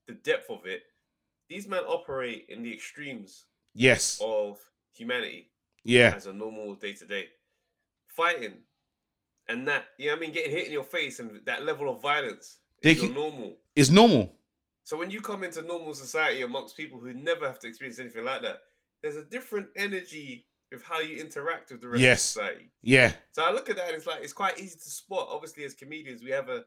the 0.07 0.13
depth 0.13 0.49
of 0.49 0.65
it, 0.65 0.81
these 1.49 1.67
men 1.67 1.83
operate 1.87 2.45
in 2.49 2.63
the 2.63 2.73
extremes 2.73 3.45
yes, 3.73 4.19
of 4.23 4.57
humanity 4.93 5.49
yeah, 5.83 6.13
as 6.15 6.25
a 6.27 6.33
normal 6.33 6.75
day 6.75 6.93
to 6.93 7.05
day. 7.05 7.25
Fighting 8.07 8.53
and 9.47 9.67
that, 9.67 9.85
you 9.97 10.07
know 10.07 10.13
what 10.13 10.17
I 10.17 10.21
mean? 10.21 10.31
Getting 10.33 10.51
hit 10.51 10.65
in 10.67 10.71
your 10.73 10.83
face 10.83 11.19
and 11.19 11.39
that 11.45 11.63
level 11.65 11.89
of 11.93 12.01
violence 12.01 12.57
They 12.81 12.91
is 12.93 12.99
can- 13.01 13.13
normal. 13.13 13.57
it's 13.75 13.89
normal. 13.89 14.33
So 14.85 14.95
when 14.97 15.11
you 15.11 15.19
come 15.19 15.43
into 15.43 15.61
normal 15.63 15.93
society 15.93 16.43
amongst 16.43 16.77
people 16.77 16.99
who 16.99 17.11
never 17.13 17.45
have 17.45 17.59
to 17.59 17.67
experience 17.67 17.99
anything 17.99 18.23
like 18.23 18.41
that, 18.43 18.59
there's 19.03 19.17
a 19.17 19.25
different 19.25 19.67
energy 19.75 20.45
with 20.71 20.83
how 20.83 20.99
you 20.99 21.17
interact 21.17 21.71
with 21.71 21.81
the 21.81 21.87
rest 21.89 22.01
Yes. 22.01 22.19
of 22.19 22.41
society. 22.43 22.71
Yeah, 22.81 23.11
So 23.33 23.43
I 23.43 23.51
look 23.51 23.69
at 23.69 23.75
that 23.77 23.87
and 23.87 23.95
it's 23.95 24.07
like 24.07 24.23
it's 24.23 24.31
quite 24.33 24.59
easy 24.59 24.75
to 24.77 24.89
spot. 24.89 25.27
Obviously, 25.31 25.63
as 25.65 25.73
comedians, 25.73 26.23
we 26.23 26.31
have 26.31 26.49
a 26.49 26.63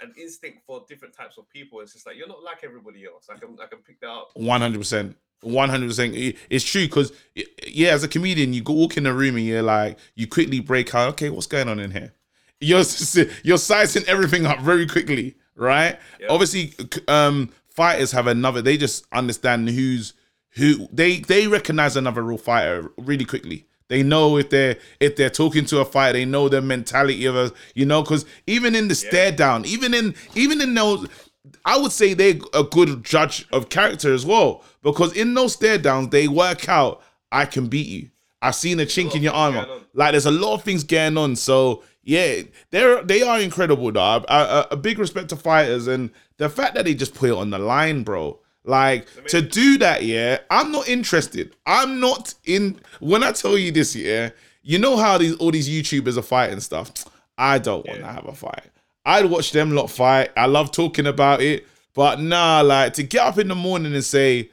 an 0.00 0.12
instinct 0.20 0.58
for 0.66 0.84
different 0.88 1.14
types 1.14 1.38
of 1.38 1.48
people. 1.48 1.80
It's 1.80 1.92
just 1.94 2.06
like 2.06 2.16
you're 2.16 2.28
not 2.28 2.42
like 2.42 2.58
everybody 2.64 3.04
else. 3.06 3.28
I 3.30 3.38
can 3.38 3.56
I 3.62 3.66
can 3.66 3.78
pick 3.78 4.00
that 4.00 4.10
up. 4.10 4.30
One 4.34 4.60
hundred 4.60 4.78
percent. 4.78 5.16
One 5.42 5.68
hundred 5.68 5.88
percent. 5.88 6.14
It's 6.50 6.64
true 6.64 6.86
because 6.86 7.12
yeah, 7.66 7.90
as 7.90 8.02
a 8.04 8.08
comedian, 8.08 8.52
you 8.54 8.62
go 8.62 8.72
walk 8.74 8.96
in 8.96 9.06
a 9.06 9.12
room 9.12 9.36
and 9.36 9.44
you're 9.44 9.62
like, 9.62 9.98
you 10.14 10.26
quickly 10.26 10.60
break 10.60 10.94
out. 10.94 11.10
Okay, 11.10 11.30
what's 11.30 11.46
going 11.46 11.68
on 11.68 11.78
in 11.80 11.90
here? 11.90 12.12
You're 12.60 12.84
you're 13.42 13.58
sizing 13.58 14.04
everything 14.06 14.44
up 14.46 14.60
very 14.60 14.86
quickly, 14.86 15.36
right? 15.56 15.98
Yeah. 16.20 16.28
Obviously, 16.30 16.74
um, 17.08 17.50
fighters 17.68 18.12
have 18.12 18.26
another. 18.26 18.62
They 18.62 18.76
just 18.76 19.06
understand 19.12 19.68
who's 19.68 20.14
who. 20.50 20.88
They 20.92 21.20
they 21.20 21.46
recognize 21.46 21.96
another 21.96 22.22
real 22.22 22.38
fighter 22.38 22.90
really 22.96 23.24
quickly. 23.24 23.66
They 23.88 24.02
know 24.02 24.36
if 24.36 24.50
they're 24.50 24.76
if 25.00 25.16
they're 25.16 25.30
talking 25.30 25.64
to 25.66 25.80
a 25.80 25.84
fighter, 25.84 26.14
they 26.14 26.24
know 26.24 26.48
the 26.48 26.60
mentality 26.60 27.24
of 27.26 27.36
a 27.36 27.52
you 27.74 27.86
know 27.86 28.02
because 28.02 28.24
even 28.46 28.74
in 28.74 28.88
the 28.88 28.94
stare 28.94 29.32
down, 29.32 29.64
even 29.64 29.94
in 29.94 30.14
even 30.34 30.60
in 30.60 30.74
those 30.74 31.08
I 31.64 31.78
would 31.78 31.92
say 31.92 32.14
they're 32.14 32.38
a 32.54 32.64
good 32.64 33.04
judge 33.04 33.46
of 33.52 33.68
character 33.68 34.12
as 34.12 34.26
well 34.26 34.64
because 34.82 35.12
in 35.16 35.34
those 35.34 35.52
stare 35.52 35.78
downs 35.78 36.08
they 36.08 36.26
work 36.28 36.68
out 36.68 37.02
I 37.30 37.44
can 37.44 37.68
beat 37.68 37.86
you. 37.86 38.10
I've 38.46 38.54
seen 38.54 38.78
a 38.80 38.84
chink 38.84 39.14
in 39.14 39.22
your 39.22 39.32
armor. 39.32 39.66
Like 39.92 40.12
there's 40.12 40.26
a 40.26 40.30
lot 40.30 40.54
of 40.54 40.62
things 40.62 40.84
going 40.84 41.18
on. 41.18 41.36
So 41.36 41.82
yeah, 42.02 42.42
they're 42.70 43.02
they 43.02 43.22
are 43.22 43.40
incredible, 43.40 43.90
though. 43.90 44.24
A, 44.28 44.68
a, 44.70 44.76
big 44.76 45.00
respect 45.00 45.30
to 45.30 45.36
fighters 45.36 45.88
and 45.88 46.10
the 46.36 46.48
fact 46.48 46.76
that 46.76 46.84
they 46.84 46.94
just 46.94 47.14
put 47.14 47.30
it 47.30 47.36
on 47.36 47.50
the 47.50 47.58
line, 47.58 48.04
bro. 48.04 48.38
Like 48.64 49.08
to 49.28 49.42
do 49.42 49.78
that, 49.78 50.04
yeah. 50.04 50.38
I'm 50.48 50.70
not 50.70 50.88
interested. 50.88 51.54
I'm 51.66 51.98
not 51.98 52.34
in. 52.44 52.80
When 53.00 53.24
I 53.24 53.32
tell 53.32 53.58
you 53.58 53.72
this, 53.72 53.96
yeah, 53.96 54.30
you 54.62 54.78
know 54.78 54.96
how 54.96 55.18
these 55.18 55.34
all 55.36 55.50
these 55.50 55.68
YouTubers 55.68 56.16
are 56.16 56.22
fighting 56.22 56.60
stuff. 56.60 56.92
I 57.36 57.58
don't 57.58 57.86
want 57.86 58.00
to 58.00 58.06
have 58.06 58.26
a 58.26 58.34
fight. 58.34 58.70
I'd 59.04 59.26
watch 59.26 59.50
them 59.52 59.72
lot 59.72 59.90
fight. 59.90 60.30
I 60.36 60.46
love 60.46 60.70
talking 60.70 61.06
about 61.06 61.42
it, 61.42 61.66
but 61.94 62.20
nah, 62.20 62.60
like 62.60 62.92
to 62.94 63.02
get 63.02 63.22
up 63.22 63.38
in 63.38 63.48
the 63.48 63.54
morning 63.56 63.94
and 63.94 64.04
say, 64.04 64.50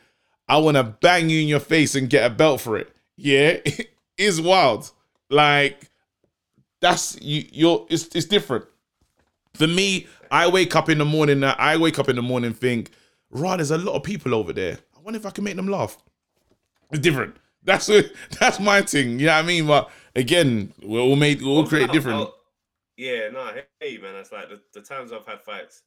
I 0.48 0.58
want 0.58 0.78
to 0.78 0.84
bang 0.84 1.30
you 1.30 1.42
in 1.42 1.48
your 1.48 1.60
face 1.60 1.96
and 1.96 2.10
get 2.10 2.26
a 2.26 2.34
belt 2.34 2.62
for 2.62 2.78
it. 2.78 2.93
Yeah, 3.18 3.58
is 4.18 4.42
wild. 4.42 4.92
Like 5.30 5.90
that's 6.82 7.20
you. 7.22 7.46
You're 7.52 7.86
it's 7.90 8.08
it's 8.16 8.26
different. 8.26 8.66
For 9.56 9.68
me, 9.68 10.08
I 10.32 10.48
wake 10.48 10.76
up 10.76 10.90
in 10.90 10.98
the 10.98 11.06
morning. 11.06 11.44
I 11.44 11.78
wake 11.78 12.00
up 12.00 12.10
in 12.10 12.16
the 12.16 12.22
morning 12.24 12.54
think, 12.54 12.92
right, 13.30 13.58
there's 13.58 13.72
a 13.72 13.78
lot 13.78 13.94
of 13.96 14.04
people 14.04 14.34
over 14.34 14.52
there. 14.52 14.80
I 14.96 15.00
wonder 15.02 15.20
if 15.20 15.26
I 15.26 15.30
can 15.30 15.44
make 15.44 15.56
them 15.56 15.68
laugh. 15.68 15.98
It's 16.92 17.00
different. 17.00 17.38
That's 17.66 17.88
what, 17.88 18.12
that's 18.42 18.60
my 18.60 18.82
thing. 18.82 19.20
You 19.22 19.28
know 19.28 19.36
what 19.36 19.46
I 19.46 19.48
mean? 19.48 19.66
But 19.68 19.90
again, 20.18 20.74
we're 20.84 21.00
all 21.00 21.16
made. 21.16 21.42
We're 21.42 21.48
all 21.48 21.66
create 21.66 21.94
different. 21.94 22.20
I'll- 22.20 22.36
yeah, 22.98 23.30
no, 23.30 23.52
hey 23.80 23.98
man, 24.00 24.16
it's 24.16 24.34
like 24.34 24.50
the, 24.50 24.60
the 24.74 24.82
times 24.82 25.14
I've 25.14 25.26
had 25.26 25.42
fights. 25.42 25.82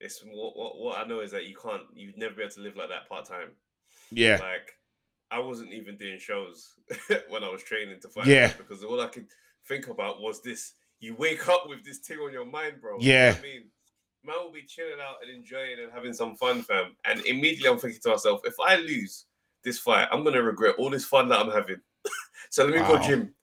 It's 0.00 0.24
what, 0.24 0.56
what 0.56 0.78
what 0.78 0.98
I 0.98 1.04
know 1.04 1.20
is 1.20 1.30
that 1.32 1.44
you 1.46 1.54
can't, 1.54 1.82
you'd 1.94 2.16
never 2.16 2.34
be 2.34 2.42
able 2.42 2.52
to 2.52 2.60
live 2.60 2.74
like 2.74 2.88
that 2.88 3.06
part 3.06 3.26
time. 3.26 3.50
Yeah, 4.10 4.38
Like 4.40 4.72
I 5.30 5.38
wasn't 5.38 5.72
even 5.72 5.96
doing 5.96 6.18
shows 6.18 6.74
when 7.28 7.44
I 7.44 7.48
was 7.48 7.62
training 7.62 8.00
to 8.00 8.08
fight 8.08 8.26
Yeah. 8.26 8.52
because 8.58 8.82
all 8.82 9.00
I 9.00 9.06
could 9.06 9.26
think 9.66 9.88
about 9.88 10.20
was 10.20 10.42
this. 10.42 10.72
You 10.98 11.14
wake 11.14 11.48
up 11.48 11.68
with 11.68 11.84
this 11.84 11.98
thing 11.98 12.18
on 12.18 12.32
your 12.32 12.44
mind, 12.44 12.80
bro. 12.80 12.98
You 12.98 13.08
know 13.08 13.14
Yeah. 13.14 13.34
I 13.38 13.42
mean, 13.42 13.62
man 14.24 14.36
will 14.44 14.52
be 14.52 14.62
chilling 14.62 15.00
out 15.00 15.16
and 15.22 15.30
enjoying 15.34 15.78
and 15.82 15.92
having 15.92 16.12
some 16.12 16.36
fun, 16.36 16.62
fam. 16.62 16.96
And 17.04 17.20
immediately 17.24 17.68
I'm 17.70 17.78
thinking 17.78 18.00
to 18.02 18.10
myself, 18.10 18.40
if 18.44 18.54
I 18.60 18.76
lose 18.76 19.26
this 19.64 19.78
fight, 19.78 20.08
I'm 20.10 20.24
gonna 20.24 20.42
regret 20.42 20.74
all 20.78 20.90
this 20.90 21.04
fun 21.04 21.28
that 21.28 21.38
I'm 21.40 21.50
having. 21.50 21.80
so 22.50 22.64
let 22.64 22.74
me 22.74 22.80
Wow. 22.80 22.96
go 22.98 22.98
gym. 23.06 23.34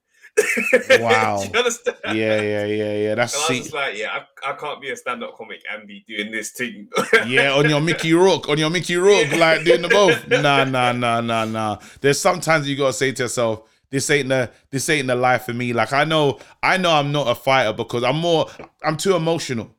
Wow. 1.00 1.42
Do 1.42 1.48
you 1.52 1.58
understand? 1.58 1.96
Yeah, 2.04 2.40
yeah, 2.40 2.64
yeah, 2.64 2.92
yeah. 2.94 3.14
That's 3.14 3.34
And 3.34 3.42
I 3.42 3.58
was 3.58 3.68
see, 3.68 3.76
like, 3.76 3.98
yeah, 3.98 4.18
I, 4.44 4.50
I 4.50 4.52
can't 4.54 4.80
be 4.80 4.90
a 4.90 4.96
stand-up 4.96 5.36
comic 5.36 5.62
and 5.70 5.86
be 5.86 6.04
doing 6.08 6.30
this 6.32 6.50
thing. 6.50 6.88
yeah, 7.26 7.52
on 7.52 7.68
your 7.68 7.80
Mickey 7.80 8.14
Rourke, 8.14 8.48
on 8.48 8.58
your 8.58 8.70
Mickey 8.70 8.96
Rourke, 8.96 9.32
like 9.36 9.64
doing 9.64 9.82
the 9.82 9.88
both. 9.88 10.26
Nah, 10.28 10.64
nah, 10.64 10.92
nah, 10.92 11.20
nah, 11.20 11.44
nah. 11.44 11.78
There's 12.00 12.20
sometimes 12.20 12.68
you 12.68 12.76
gotta 12.76 12.92
say 12.92 13.12
to 13.12 13.24
yourself, 13.24 13.68
this 13.90 14.10
ain't 14.10 14.28
the 14.28 14.50
this 14.70 14.88
ain't 14.88 15.06
the 15.08 15.14
life 15.14 15.44
for 15.44 15.54
me. 15.54 15.72
Like 15.72 15.92
I 15.92 16.04
know, 16.04 16.38
I 16.62 16.76
know 16.76 16.92
I'm 16.92 17.12
not 17.12 17.28
a 17.28 17.34
fighter 17.34 17.72
because 17.72 18.04
I'm 18.04 18.18
more 18.18 18.46
I'm 18.84 18.96
too 18.96 19.16
emotional. 19.16 19.74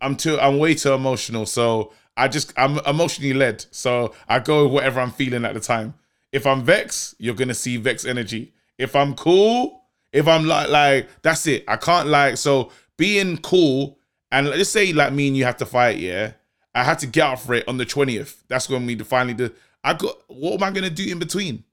I'm 0.00 0.16
too 0.16 0.38
I'm 0.40 0.58
way 0.58 0.74
too 0.74 0.92
emotional. 0.92 1.46
So 1.46 1.92
I 2.16 2.28
just 2.28 2.52
I'm 2.56 2.78
emotionally 2.86 3.32
led. 3.34 3.64
So 3.70 4.14
I 4.28 4.38
go 4.38 4.64
with 4.64 4.72
whatever 4.72 5.00
I'm 5.00 5.10
feeling 5.10 5.44
at 5.44 5.54
the 5.54 5.60
time. 5.60 5.94
If 6.32 6.46
I'm 6.46 6.62
vex, 6.64 7.14
you're 7.18 7.34
gonna 7.34 7.54
see 7.54 7.76
vex 7.76 8.04
energy. 8.04 8.52
If 8.78 8.94
I'm 8.94 9.14
cool, 9.14 9.79
if 10.12 10.26
I'm 10.26 10.46
like 10.46 10.68
like 10.68 11.08
that's 11.22 11.46
it. 11.46 11.64
I 11.68 11.76
can't 11.76 12.08
like 12.08 12.36
so 12.36 12.70
being 12.96 13.38
cool 13.38 13.98
and 14.30 14.48
let's 14.48 14.70
say 14.70 14.92
like 14.92 15.12
me 15.12 15.28
and 15.28 15.36
you 15.36 15.44
have 15.44 15.56
to 15.58 15.66
fight, 15.66 15.98
yeah. 15.98 16.32
I 16.74 16.84
had 16.84 17.00
to 17.00 17.06
get 17.06 17.26
up 17.26 17.40
for 17.40 17.54
it 17.54 17.66
on 17.66 17.78
the 17.78 17.86
20th. 17.86 18.42
That's 18.48 18.68
when 18.68 18.86
we 18.86 18.96
finally 18.98 19.34
did. 19.34 19.54
I 19.82 19.94
got 19.94 20.16
what 20.28 20.54
am 20.54 20.62
I 20.62 20.70
gonna 20.70 20.90
do 20.90 21.10
in 21.10 21.18
between? 21.18 21.64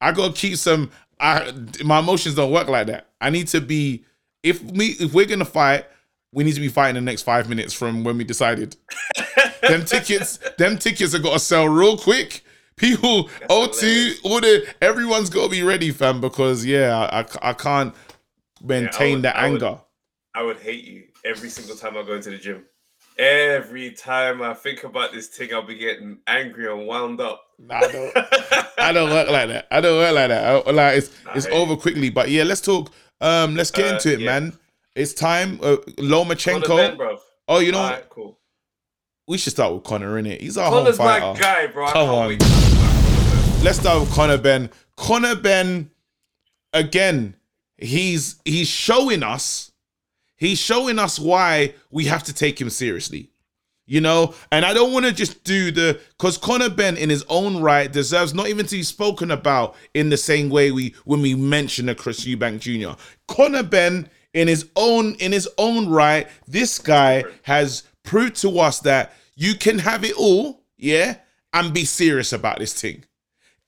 I 0.00 0.12
gotta 0.12 0.32
keep 0.32 0.56
some 0.56 0.90
I 1.20 1.52
my 1.84 2.00
emotions 2.00 2.34
don't 2.34 2.52
work 2.52 2.68
like 2.68 2.88
that. 2.88 3.08
I 3.20 3.30
need 3.30 3.48
to 3.48 3.60
be 3.60 4.04
if 4.42 4.62
me 4.62 4.86
if 4.98 5.14
we're 5.14 5.26
gonna 5.26 5.44
fight, 5.44 5.86
we 6.32 6.44
need 6.44 6.54
to 6.54 6.60
be 6.60 6.68
fighting 6.68 6.94
the 6.96 7.00
next 7.00 7.22
five 7.22 7.48
minutes 7.48 7.72
from 7.72 8.04
when 8.04 8.18
we 8.18 8.24
decided. 8.24 8.76
them 9.62 9.84
tickets, 9.84 10.38
them 10.58 10.78
tickets 10.78 11.12
have 11.12 11.22
got 11.22 11.34
to 11.34 11.38
sell 11.38 11.68
real 11.68 11.96
quick. 11.96 12.42
People, 12.76 13.28
O2, 13.48 13.80
hilarious. 13.80 14.20
all 14.24 14.40
the 14.40 14.66
everyone's 14.80 15.30
got 15.30 15.44
to 15.44 15.50
be 15.50 15.62
ready, 15.62 15.90
fam, 15.90 16.20
because 16.20 16.64
yeah, 16.64 16.96
I, 17.12 17.20
I, 17.20 17.50
I 17.50 17.52
can't 17.52 17.94
maintain 18.62 19.16
would- 19.16 19.22
that 19.24 19.36
I 19.36 19.50
would- 19.50 19.62
anger. 19.62 19.80
I 20.34 20.42
would 20.42 20.58
hate 20.60 20.84
you 20.84 21.04
every 21.26 21.50
single 21.50 21.76
time 21.76 21.96
I 21.96 22.02
go 22.02 22.14
into 22.14 22.30
the 22.30 22.38
gym. 22.38 22.64
Every 23.18 23.90
time 23.90 24.40
I 24.40 24.54
think 24.54 24.84
about 24.84 25.12
this 25.12 25.28
thing, 25.28 25.52
I'll 25.52 25.66
be 25.66 25.74
getting 25.74 26.18
angry 26.26 26.72
and 26.72 26.86
wound 26.86 27.20
up. 27.20 27.42
Nah, 27.58 27.76
I 27.76 27.92
don't, 27.92 28.16
I 28.78 28.92
don't 28.92 29.10
work 29.10 29.28
like 29.28 29.48
that. 29.48 29.66
I 29.70 29.80
don't 29.82 29.98
work 29.98 30.14
like 30.14 30.28
that. 30.28 30.66
I- 30.66 30.70
like 30.70 30.96
it's 30.96 31.10
it's 31.34 31.46
Nah, 31.46 31.54
over 31.54 31.76
quickly. 31.76 32.08
But 32.08 32.30
yeah, 32.30 32.44
let's 32.44 32.62
talk. 32.62 32.90
Um, 33.20 33.54
let's 33.54 33.70
get 33.70 33.84
Uh, 33.92 33.94
into 33.96 34.12
it, 34.14 34.20
yeah. 34.20 34.26
man. 34.40 34.58
It's 34.96 35.12
time. 35.12 35.60
Uh, 35.62 35.76
Lomachenko. 35.98 36.96
Bro. 36.96 37.18
oh, 37.48 37.58
you 37.60 37.72
know, 37.72 38.00
cool. 38.08 38.38
we 39.28 39.36
should 39.36 39.52
start 39.52 39.74
with 39.74 39.84
Conor 39.84 40.18
in 40.18 40.24
it. 40.26 40.40
He's 40.40 40.56
our 40.56 40.70
Conor's 40.70 40.96
home 40.96 41.06
my 41.06 41.38
guy, 41.38 41.66
bro. 41.66 41.86
Come 41.88 42.06
can't 42.08 42.42
on. 42.42 42.61
Let's 43.62 43.78
start 43.78 44.00
with 44.00 44.12
Conor 44.12 44.38
Benn. 44.38 44.70
Conor 44.96 45.36
Benn, 45.36 45.88
again, 46.72 47.36
he's 47.78 48.40
he's 48.44 48.66
showing 48.66 49.22
us, 49.22 49.70
he's 50.34 50.58
showing 50.58 50.98
us 50.98 51.16
why 51.16 51.74
we 51.88 52.06
have 52.06 52.24
to 52.24 52.34
take 52.34 52.60
him 52.60 52.70
seriously. 52.70 53.30
You 53.86 54.00
know, 54.00 54.34
and 54.50 54.64
I 54.64 54.74
don't 54.74 54.92
want 54.92 55.06
to 55.06 55.12
just 55.12 55.44
do 55.44 55.70
the 55.70 56.00
because 56.18 56.38
Conor 56.38 56.70
Benn 56.70 56.96
in 56.96 57.08
his 57.08 57.24
own 57.28 57.60
right 57.60 57.90
deserves 57.90 58.34
not 58.34 58.48
even 58.48 58.66
to 58.66 58.76
be 58.76 58.82
spoken 58.82 59.30
about 59.30 59.76
in 59.94 60.08
the 60.08 60.16
same 60.16 60.50
way 60.50 60.72
we 60.72 60.96
when 61.04 61.22
we 61.22 61.36
mention 61.36 61.88
a 61.88 61.94
Chris 61.94 62.24
Eubank 62.24 62.58
Jr. 62.58 63.00
Conor 63.28 63.62
Benn 63.62 64.08
in 64.34 64.48
his 64.48 64.68
own 64.74 65.14
in 65.14 65.30
his 65.30 65.48
own 65.56 65.88
right, 65.88 66.26
this 66.48 66.80
guy 66.80 67.22
has 67.42 67.84
proved 68.02 68.34
to 68.38 68.58
us 68.58 68.80
that 68.80 69.12
you 69.36 69.54
can 69.54 69.78
have 69.78 70.04
it 70.04 70.16
all, 70.16 70.64
yeah, 70.76 71.18
and 71.52 71.72
be 71.72 71.84
serious 71.84 72.32
about 72.32 72.58
this 72.58 72.72
thing. 72.72 73.04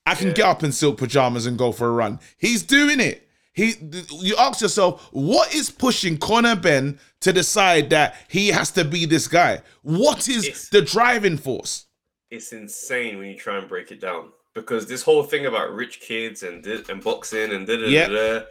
I 0.06 0.14
can 0.14 0.32
get 0.32 0.44
up 0.46 0.62
in 0.62 0.72
silk 0.72 0.98
pajamas 0.98 1.46
and 1.46 1.56
go 1.56 1.72
for 1.72 1.88
a 1.88 1.92
run. 1.92 2.20
He's 2.36 2.62
doing 2.62 3.00
it. 3.00 3.26
He, 3.54 3.74
you 4.20 4.34
ask 4.36 4.60
yourself, 4.60 5.08
what 5.12 5.54
is 5.54 5.70
pushing 5.70 6.18
Conor 6.18 6.56
Benn 6.56 6.98
to 7.20 7.32
decide 7.32 7.90
that 7.90 8.16
he 8.28 8.48
has 8.48 8.70
to 8.72 8.84
be 8.84 9.06
this 9.06 9.28
guy? 9.28 9.62
What 9.82 10.28
is 10.28 10.44
It's- 10.44 10.68
the 10.68 10.82
driving 10.82 11.36
force? 11.36 11.86
it's 12.30 12.52
insane 12.52 13.18
when 13.18 13.28
you 13.28 13.36
try 13.36 13.58
and 13.58 13.68
break 13.68 13.92
it 13.92 14.00
down 14.00 14.30
because 14.54 14.86
this 14.86 15.02
whole 15.04 15.22
thing 15.22 15.46
about 15.46 15.72
rich 15.72 16.00
kids 16.00 16.42
and 16.42 16.66
and 16.66 17.00
boxing 17.04 17.52
and 17.52 17.64
da 17.64 17.76
da 17.76 17.88
da 18.08 18.38
da, 18.40 18.44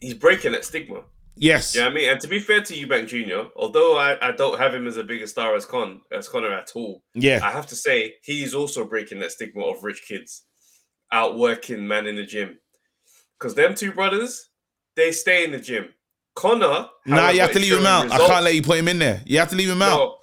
he's 0.00 0.14
breaking 0.14 0.50
that 0.52 0.64
stigma. 0.64 1.02
Yes. 1.36 1.74
Yeah, 1.74 1.86
I 1.86 1.90
mean, 1.90 2.08
and 2.10 2.20
to 2.20 2.28
be 2.28 2.38
fair 2.38 2.60
to 2.62 2.74
Eubank 2.74 3.08
Jr., 3.08 3.48
although 3.56 3.96
I, 3.96 4.28
I 4.28 4.32
don't 4.32 4.58
have 4.58 4.74
him 4.74 4.86
as 4.86 4.96
a 4.96 5.04
bigger 5.04 5.26
star 5.26 5.54
as 5.56 5.64
Con 5.66 6.00
as 6.12 6.28
Conor 6.28 6.52
at 6.52 6.70
all, 6.74 7.02
Yeah. 7.14 7.40
I 7.42 7.50
have 7.50 7.66
to 7.68 7.76
say 7.76 8.14
he's 8.22 8.54
also 8.54 8.84
breaking 8.84 9.20
that 9.20 9.32
stigma 9.32 9.62
of 9.64 9.82
rich 9.82 10.02
kids 10.06 10.44
outworking 11.10 11.86
man 11.86 12.06
in 12.06 12.16
the 12.16 12.24
gym. 12.24 12.58
Because 13.38 13.54
them 13.54 13.74
two 13.74 13.92
brothers, 13.92 14.48
they 14.96 15.12
stay 15.12 15.44
in 15.44 15.52
the 15.52 15.58
gym. 15.58 15.88
Conor, 16.34 16.88
Nah, 17.04 17.30
you 17.30 17.40
have 17.40 17.52
to 17.52 17.58
leave 17.58 17.76
him 17.78 17.86
out. 17.86 18.10
I 18.10 18.18
can't 18.26 18.44
let 18.44 18.54
you 18.54 18.62
put 18.62 18.78
him 18.78 18.88
in 18.88 18.98
there. 18.98 19.22
You 19.26 19.38
have 19.38 19.50
to 19.50 19.56
leave 19.56 19.68
him 19.68 19.82
out. 19.82 20.18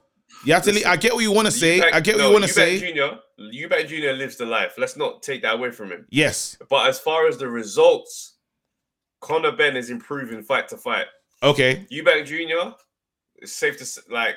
You 0.46 0.54
have 0.54 0.64
to 0.64 0.72
leave. 0.72 0.86
I 0.86 0.96
get 0.96 1.14
what 1.14 1.22
you 1.22 1.32
want 1.32 1.46
to 1.48 1.52
say. 1.52 1.80
Eubank- 1.80 1.94
I 1.94 2.00
get 2.00 2.16
what 2.16 2.22
no, 2.22 2.28
you 2.28 2.34
want 2.34 2.46
to 2.46 2.54
say. 2.54 2.80
Jr. 2.80 3.18
Eubank 3.40 3.88
Jr. 3.88 4.14
lives 4.14 4.38
the 4.38 4.46
life. 4.46 4.74
Let's 4.78 4.96
not 4.98 5.22
take 5.22 5.42
that 5.44 5.56
away 5.56 5.72
from 5.72 5.92
him. 5.92 6.06
Yes. 6.10 6.58
But 6.70 6.88
as 6.88 7.00
far 7.00 7.28
as 7.28 7.38
the 7.38 7.48
results, 7.48 8.38
Conor 9.22 9.52
Benn 9.52 9.76
is 9.78 9.90
improving 9.90 10.42
fight 10.44 10.68
to 10.70 10.78
fight. 10.78 11.08
Okay. 11.44 11.86
Eubank 11.92 12.26
Jr. 12.26 12.76
It's 13.38 13.54
safe 13.54 13.78
to 13.78 14.02
like, 14.12 14.36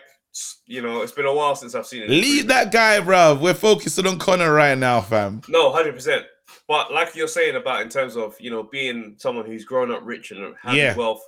you 0.67 0.81
know, 0.83 1.03
it's 1.03 1.13
been 1.13 1.27
a 1.27 1.35
while 1.35 1.55
since 1.57 1.75
I've 1.75 1.87
seen 1.87 2.03
it. 2.03 2.11
Leave 2.11 2.47
that 2.49 2.73
guy, 2.73 3.01
bro. 3.01 3.39
We're 3.41 3.55
focusing 3.55 4.07
on 4.07 4.19
Conor 4.19 4.53
right 4.53 4.79
now, 4.79 5.01
fam. 5.01 5.43
No, 5.49 5.73
hundred 5.73 5.95
percent. 5.95 6.25
But 6.69 6.93
like 6.93 7.15
you're 7.17 7.29
saying 7.29 7.57
about 7.57 7.83
in 7.83 7.89
terms 7.89 8.17
of 8.17 8.37
you 8.41 8.51
know 8.51 8.63
being 8.63 9.17
someone 9.19 9.47
who's 9.47 9.65
grown 9.65 9.91
up 9.91 10.01
rich 10.05 10.31
and 10.31 10.55
having 10.63 10.79
Yeah. 10.81 10.97
wealth, 10.97 11.23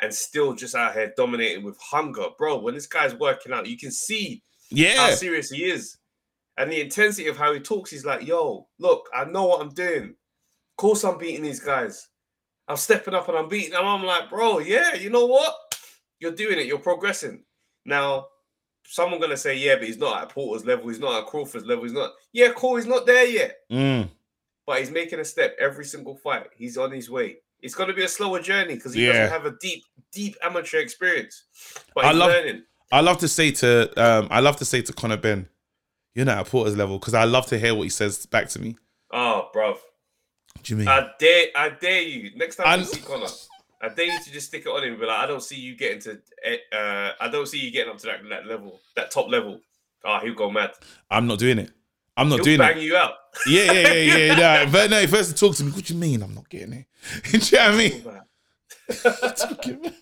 and 0.00 0.12
still 0.14 0.54
just 0.54 0.74
out 0.74 0.94
here 0.94 1.12
dominating 1.16 1.64
with 1.64 1.78
hunger, 1.80 2.26
bro. 2.38 2.58
When 2.58 2.74
this 2.74 2.86
guy's 2.86 3.14
working 3.14 3.52
out, 3.52 3.66
you 3.66 3.78
can 3.78 3.90
see 3.90 4.42
yeah 4.70 4.96
how 4.96 5.10
serious 5.14 5.50
he 5.50 5.64
is, 5.64 5.96
and 6.56 6.70
the 6.70 6.80
intensity 6.80 7.28
of 7.28 7.36
how 7.36 7.52
he 7.52 7.60
talks. 7.60 7.90
He's 7.90 8.04
like, 8.04 8.26
"Yo, 8.26 8.68
look, 8.78 9.08
I 9.14 9.24
know 9.24 9.46
what 9.46 9.60
I'm 9.60 9.70
doing. 9.74 10.04
Of 10.10 10.76
course, 10.76 11.04
I'm 11.04 11.18
beating 11.18 11.42
these 11.42 11.60
guys. 11.60 12.08
I'm 12.68 12.76
stepping 12.76 13.14
up 13.14 13.28
and 13.28 13.36
I'm 13.38 13.48
beating 13.48 13.72
them." 13.72 13.84
I'm 13.86 14.04
like, 14.04 14.28
"Bro, 14.30 14.60
yeah, 14.60 14.94
you 14.94 15.10
know 15.10 15.26
what? 15.26 15.54
You're 16.18 16.32
doing 16.32 16.58
it. 16.58 16.66
You're 16.66 16.78
progressing." 16.78 17.44
Now, 17.84 18.26
someone 18.86 19.20
gonna 19.20 19.36
say, 19.36 19.56
"Yeah, 19.56 19.76
but 19.76 19.84
he's 19.86 19.98
not 19.98 20.22
at 20.22 20.28
Porter's 20.30 20.66
level. 20.66 20.88
He's 20.88 20.98
not 21.00 21.20
at 21.22 21.26
Crawford's 21.26 21.64
level. 21.66 21.84
He's 21.84 21.92
not." 21.92 22.12
Yeah, 22.32 22.52
cool. 22.56 22.76
He's 22.76 22.86
not 22.86 23.06
there 23.06 23.26
yet 23.26 23.56
Mm. 23.70 24.10
but 24.66 24.80
he's 24.80 24.90
making 24.90 25.20
a 25.20 25.24
step 25.24 25.56
every 25.60 25.84
single 25.84 26.16
fight. 26.16 26.48
He's 26.56 26.76
on 26.76 26.90
his 26.90 27.08
way. 27.08 27.38
It's 27.60 27.74
going 27.74 27.88
to 27.88 27.94
be 27.94 28.04
a 28.04 28.08
slower 28.08 28.40
journey 28.40 28.74
because 28.74 28.92
he 28.94 29.06
Yeah. 29.06 29.12
doesn't 29.12 29.30
have 29.30 29.46
a 29.46 29.56
deep, 29.60 29.82
deep 30.12 30.36
amateur 30.42 30.78
experience. 30.78 31.44
But 31.94 32.04
I 32.04 32.08
he's 32.10 32.18
love- 32.18 32.30
learning. 32.30 32.64
I 32.92 33.00
love 33.00 33.18
to 33.18 33.28
say 33.28 33.50
to 33.52 33.90
um, 34.00 34.28
I 34.30 34.40
love 34.40 34.56
to 34.58 34.64
say 34.64 34.82
to 34.82 34.92
Conor 34.92 35.16
Benn, 35.16 35.48
you're 36.14 36.24
not 36.26 36.38
at 36.38 36.46
Porter's 36.46 36.76
level 36.76 36.98
because 36.98 37.14
I 37.14 37.24
love 37.24 37.46
to 37.46 37.58
hear 37.58 37.74
what 37.74 37.82
he 37.84 37.88
says 37.90 38.26
back 38.26 38.48
to 38.50 38.60
me. 38.60 38.76
Oh, 39.12 39.48
bro. 39.52 39.78
Do 40.66 40.74
you 40.74 40.78
mean? 40.78 40.88
I 40.88 41.10
dare, 41.20 41.46
I 41.54 41.68
dare 41.70 42.02
you. 42.02 42.32
Next 42.36 42.56
time 42.56 42.66
I- 42.66 42.76
you 42.76 42.84
see 42.84 43.00
Conor, 43.00 43.26
I 43.80 43.88
dare 43.90 44.06
you 44.06 44.18
to 44.24 44.32
just 44.32 44.48
stick 44.48 44.62
it 44.66 44.68
on 44.68 44.82
him. 44.82 44.90
and 44.92 45.00
Be 45.00 45.06
like, 45.06 45.18
I 45.20 45.26
don't 45.26 45.42
see 45.42 45.54
you 45.56 45.76
getting 45.76 46.00
to, 46.00 46.18
eh, 46.44 46.56
uh, 46.76 47.12
I 47.20 47.28
don't 47.28 47.46
see 47.46 47.60
you 47.60 47.70
getting 47.70 47.92
up 47.92 47.98
to 47.98 48.06
that, 48.06 48.20
that 48.30 48.46
level, 48.46 48.80
that 48.96 49.10
top 49.12 49.28
level. 49.30 49.60
Oh, 50.04 50.18
he'll 50.22 50.34
go 50.34 50.50
mad. 50.50 50.72
I'm 51.10 51.26
not 51.28 51.38
doing 51.38 51.58
it. 51.58 51.70
I'm 52.16 52.28
not 52.28 52.36
He'll 52.36 52.44
doing 52.46 52.58
bang 52.58 52.78
it. 52.78 52.82
you 52.82 52.96
out. 52.96 53.12
Yeah, 53.46 53.70
yeah, 53.72 53.92
yeah, 53.92 54.16
yeah. 54.16 54.34
nah. 54.64 54.70
But 54.72 54.90
no, 54.90 55.06
first 55.06 55.36
talk 55.38 55.54
to 55.56 55.64
me. 55.64 55.70
What 55.70 55.84
do 55.84 55.94
you 55.94 56.00
mean 56.00 56.22
I'm 56.22 56.34
not 56.34 56.48
getting 56.48 56.72
it? 56.72 56.86
do 57.30 57.38
you 57.38 57.58
know 57.58 57.66
what 57.66 58.22
I 58.88 59.82
mean? 59.82 59.92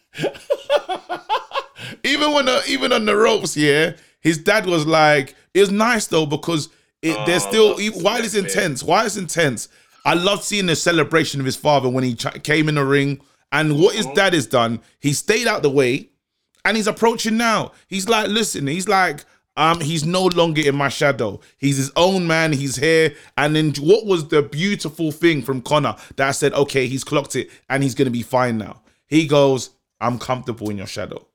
even 2.05 2.33
when 2.33 2.47
the, 2.47 2.63
even 2.69 2.93
on 2.93 3.05
the 3.05 3.17
ropes, 3.17 3.57
yeah, 3.57 3.93
his 4.21 4.39
dad 4.39 4.67
was 4.67 4.87
like, 4.87 5.35
it 5.53 5.61
was 5.61 5.71
nice 5.71 6.07
though 6.07 6.27
because 6.27 6.69
it, 7.03 7.17
Oh, 7.19 7.25
there's 7.27 7.45
I 7.45 7.49
still 7.51 7.69
love 7.71 7.77
to 7.79 7.83
see 7.93 8.03
while 8.03 8.25
it's 8.25 8.35
intense, 8.35 8.83
while 8.83 9.05
it's 9.07 9.17
intense. 9.17 9.69
I 10.05 10.15
love 10.15 10.45
seeing 10.45 10.67
the 10.67 10.77
celebration 10.77 11.41
of 11.41 11.47
his 11.47 11.57
father 11.57 11.89
when 11.89 12.05
he 12.05 12.15
ch- 12.15 12.43
came 12.43 12.69
in 12.69 12.77
the 12.77 12.85
ring 12.85 13.21
and 13.53 13.79
what 13.79 13.95
his 13.95 14.07
Mhm. 14.07 14.15
dad 14.15 14.35
has 14.35 14.47
done. 14.47 14.81
He 15.01 15.13
stayed 15.13 15.47
out 15.47 15.63
the 15.63 15.71
way 15.71 16.11
and 16.65 16.77
he's 16.77 16.87
approaching 16.89 17.37
now. 17.37 17.73
He's 17.89 18.09
like, 18.09 18.29
listen, 18.29 18.67
he's 18.67 18.89
like, 18.89 19.25
um, 19.57 19.81
he's 19.81 20.05
no 20.05 20.25
longer 20.27 20.63
in 20.63 20.77
my 20.77 20.89
shadow. 20.89 21.41
He's 21.59 21.77
his 21.77 21.93
own 21.97 22.27
man. 22.27 22.53
He's 22.53 22.77
here. 22.77 23.15
And 23.39 23.55
then 23.57 23.73
what 23.81 24.07
was 24.07 24.29
the 24.29 24.43
beautiful 24.43 25.13
thing 25.13 25.43
from 25.43 25.63
Conor 25.63 25.97
that 26.17 26.29
I 26.29 26.33
said, 26.33 26.55
okay, 26.55 26.87
he's 26.89 27.05
clocked 27.05 27.37
it 27.37 27.51
and 27.71 27.83
he's 27.83 27.95
gonna 27.95 28.11
be 28.11 28.23
fine 28.23 28.59
now. 28.59 28.83
He 29.07 29.27
goes, 29.29 29.71
I'm 30.01 30.19
comfortable 30.19 30.71
in 30.71 30.79
your 30.79 30.89
shadow. 30.89 31.27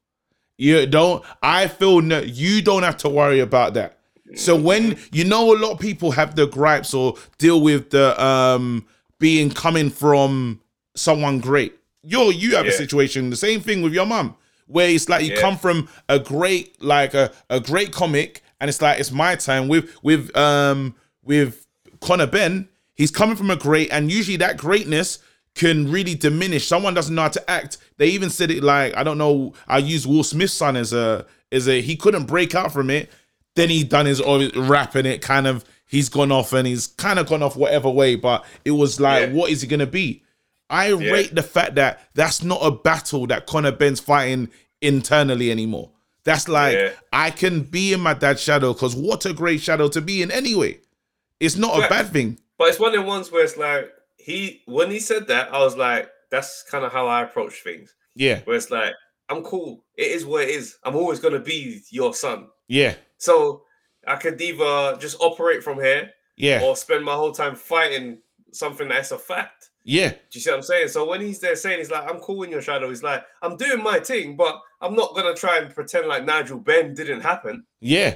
You 0.57 0.87
don't. 0.87 1.23
I 1.43 1.67
feel 1.69 2.01
no. 2.01 2.21
You 2.21 2.61
don't 2.61 2.83
have 2.83 2.97
to 2.99 3.09
worry 3.09 3.39
about 3.41 3.75
that. 3.75 3.98
So 4.35 4.55
when 4.55 4.97
you 5.11 5.23
know 5.25 5.53
a 5.53 5.57
lot 5.57 5.71
of 5.71 5.79
people 5.79 6.11
have 6.11 6.35
the 6.35 6.45
gripes 6.47 6.93
or 6.93 7.15
deal 7.37 7.61
with 7.61 7.89
the 7.89 8.21
um 8.23 8.85
being 9.19 9.49
coming 9.49 9.89
from 9.89 10.61
someone 10.95 11.39
great. 11.39 11.75
Yo, 12.03 12.29
you 12.29 12.55
have 12.55 12.65
a 12.65 12.71
situation. 12.71 13.29
The 13.29 13.35
same 13.35 13.59
thing 13.61 13.81
with 13.81 13.93
your 13.93 14.05
mum, 14.05 14.35
where 14.67 14.89
it's 14.89 15.09
like 15.09 15.25
you 15.25 15.33
Yeah. 15.33 15.41
come 15.41 15.57
from 15.57 15.89
a 16.07 16.19
great 16.19 16.81
like 16.81 17.13
a, 17.13 17.31
a 17.49 17.59
great 17.59 17.91
comic, 17.91 18.41
and 18.61 18.69
it's 18.69 18.81
like 18.81 18.99
it's 18.99 19.11
my 19.11 19.35
time 19.35 19.67
with 19.67 19.93
with 20.03 20.35
um 20.37 20.95
with 21.23 21.65
Conor 22.01 22.27
Benn. 22.27 22.69
He's 22.95 23.11
coming 23.11 23.35
from 23.35 23.49
a 23.49 23.55
great, 23.55 23.89
and 23.91 24.11
usually 24.11 24.37
that 24.37 24.57
greatness 24.57 25.19
can 25.55 25.91
really 25.91 26.15
diminish. 26.15 26.67
Someone 26.67 26.93
doesn't 26.93 27.13
know 27.15 27.23
how 27.23 27.29
to 27.29 27.49
act. 27.49 27.77
They 27.97 28.07
even 28.07 28.29
said 28.29 28.51
it 28.51 28.63
like 28.63 28.95
I 28.95 29.03
don't 29.03 29.17
know. 29.17 29.53
I 29.67 29.79
use 29.79 30.05
Will 30.07 30.23
Smith's 30.23 30.53
son 30.53 30.77
as 30.77 30.93
a 30.93 31.25
as 31.51 31.67
a 31.67 31.81
he 31.81 31.95
couldn't 31.97 32.25
break 32.25 32.55
out 32.55 32.71
from 32.71 32.89
it. 32.89 33.09
Then 33.59 33.69
he 33.69 33.83
done 33.83 34.05
his 34.05 34.21
own 34.21 34.49
rap 34.55 34.95
and 34.95 35.05
it 35.05 35.21
kind 35.21 35.45
of 35.47 35.65
he's 35.85 36.07
gone 36.07 36.31
off 36.31 36.53
and 36.53 36.65
he's 36.65 36.87
kind 36.87 37.19
of 37.19 37.27
gone 37.27 37.43
off 37.43 37.55
whatever 37.57 37.89
way. 37.89 38.15
But 38.15 38.45
it 38.63 38.71
was 38.71 38.99
like, 38.99 39.27
Yeah. 39.29 39.33
what 39.35 39.51
is 39.51 39.61
he 39.61 39.67
gonna 39.67 39.85
be? 39.85 40.23
I 40.69 40.91
rate 40.91 41.35
the 41.35 41.43
fact 41.43 41.75
that 41.75 42.07
that's 42.13 42.43
not 42.43 42.59
a 42.61 42.71
battle 42.71 43.27
that 43.27 43.47
Conor 43.47 43.71
Benn's 43.73 43.99
fighting 43.99 44.49
internally 44.81 45.51
anymore. 45.51 45.89
That's 46.23 46.47
like 46.47 46.75
Yeah. 46.77 46.91
I 47.11 47.31
can 47.31 47.61
be 47.63 47.91
in 47.91 47.99
my 47.99 48.13
dad's 48.13 48.41
shadow 48.41 48.71
because 48.73 48.95
what 48.95 49.25
a 49.25 49.33
great 49.33 49.61
shadow 49.61 49.89
to 49.89 50.01
be 50.01 50.21
in 50.21 50.31
anyway. 50.31 50.79
It's 51.39 51.57
not 51.57 51.83
a 51.83 51.89
bad 51.89 52.13
thing. 52.13 52.39
But 52.57 52.69
it's 52.69 52.79
one 52.79 52.93
of 52.93 53.01
the 53.01 53.07
ones 53.07 53.31
where 53.31 53.43
it's 53.43 53.57
like 53.57 53.91
he 54.17 54.61
when 54.67 54.89
he 54.91 54.99
said 54.99 55.27
that, 55.27 55.53
I 55.53 55.59
was 55.59 55.75
like, 55.75 56.09
that's 56.31 56.63
kind 56.63 56.85
of 56.85 56.91
how 56.93 57.07
I 57.07 57.23
approach 57.23 57.61
things. 57.63 57.93
Yeah, 58.15 58.39
Where 58.43 58.55
it's 58.57 58.69
like, 58.69 58.93
I'm 59.29 59.43
cool. 59.43 59.83
It 59.97 60.11
is 60.11 60.25
what 60.25 60.43
it 60.43 60.49
is. 60.49 60.77
I'm 60.83 60.95
always 60.95 61.19
gonna 61.19 61.39
be 61.39 61.81
your 61.89 62.13
son. 62.13 62.47
Yeah, 62.69 62.95
So 63.17 63.63
I 64.07 64.15
could 64.15 64.39
either 64.39 64.95
just 64.97 65.17
operate 65.19 65.61
from 65.63 65.77
here 65.81 66.11
yeah, 66.37 66.61
or 66.63 66.75
spend 66.77 67.03
my 67.03 67.13
whole 67.15 67.33
time 67.33 67.55
fighting 67.55 68.19
something 68.53 68.87
that's 68.87 69.11
a 69.11 69.17
fact. 69.17 69.71
yeah, 69.83 70.09
Do 70.11 70.17
you 70.33 70.41
see 70.41 70.49
what 70.51 70.57
I'm 70.57 70.63
saying? 70.63 70.87
So 70.89 71.05
when 71.09 71.19
he's 71.19 71.39
there 71.39 71.55
saying 71.55 71.79
he's 71.79 71.91
like, 71.91 72.09
I'm 72.09 72.19
cool 72.19 72.43
in 72.43 72.51
your 72.51 72.61
shadow, 72.61 72.87
he's 72.89 73.03
like, 73.03 73.23
I'm 73.41 73.57
doing 73.57 73.83
my 73.83 73.99
thing, 73.99 74.37
but 74.37 74.61
I'm 74.81 74.95
not 74.95 75.15
gonna 75.15 75.33
try 75.33 75.57
and 75.57 75.73
pretend 75.73 76.07
like 76.07 76.23
Nigel 76.25 76.59
Benn 76.59 76.93
didn't 76.93 77.21
happen. 77.21 77.65
yeah. 77.81 78.15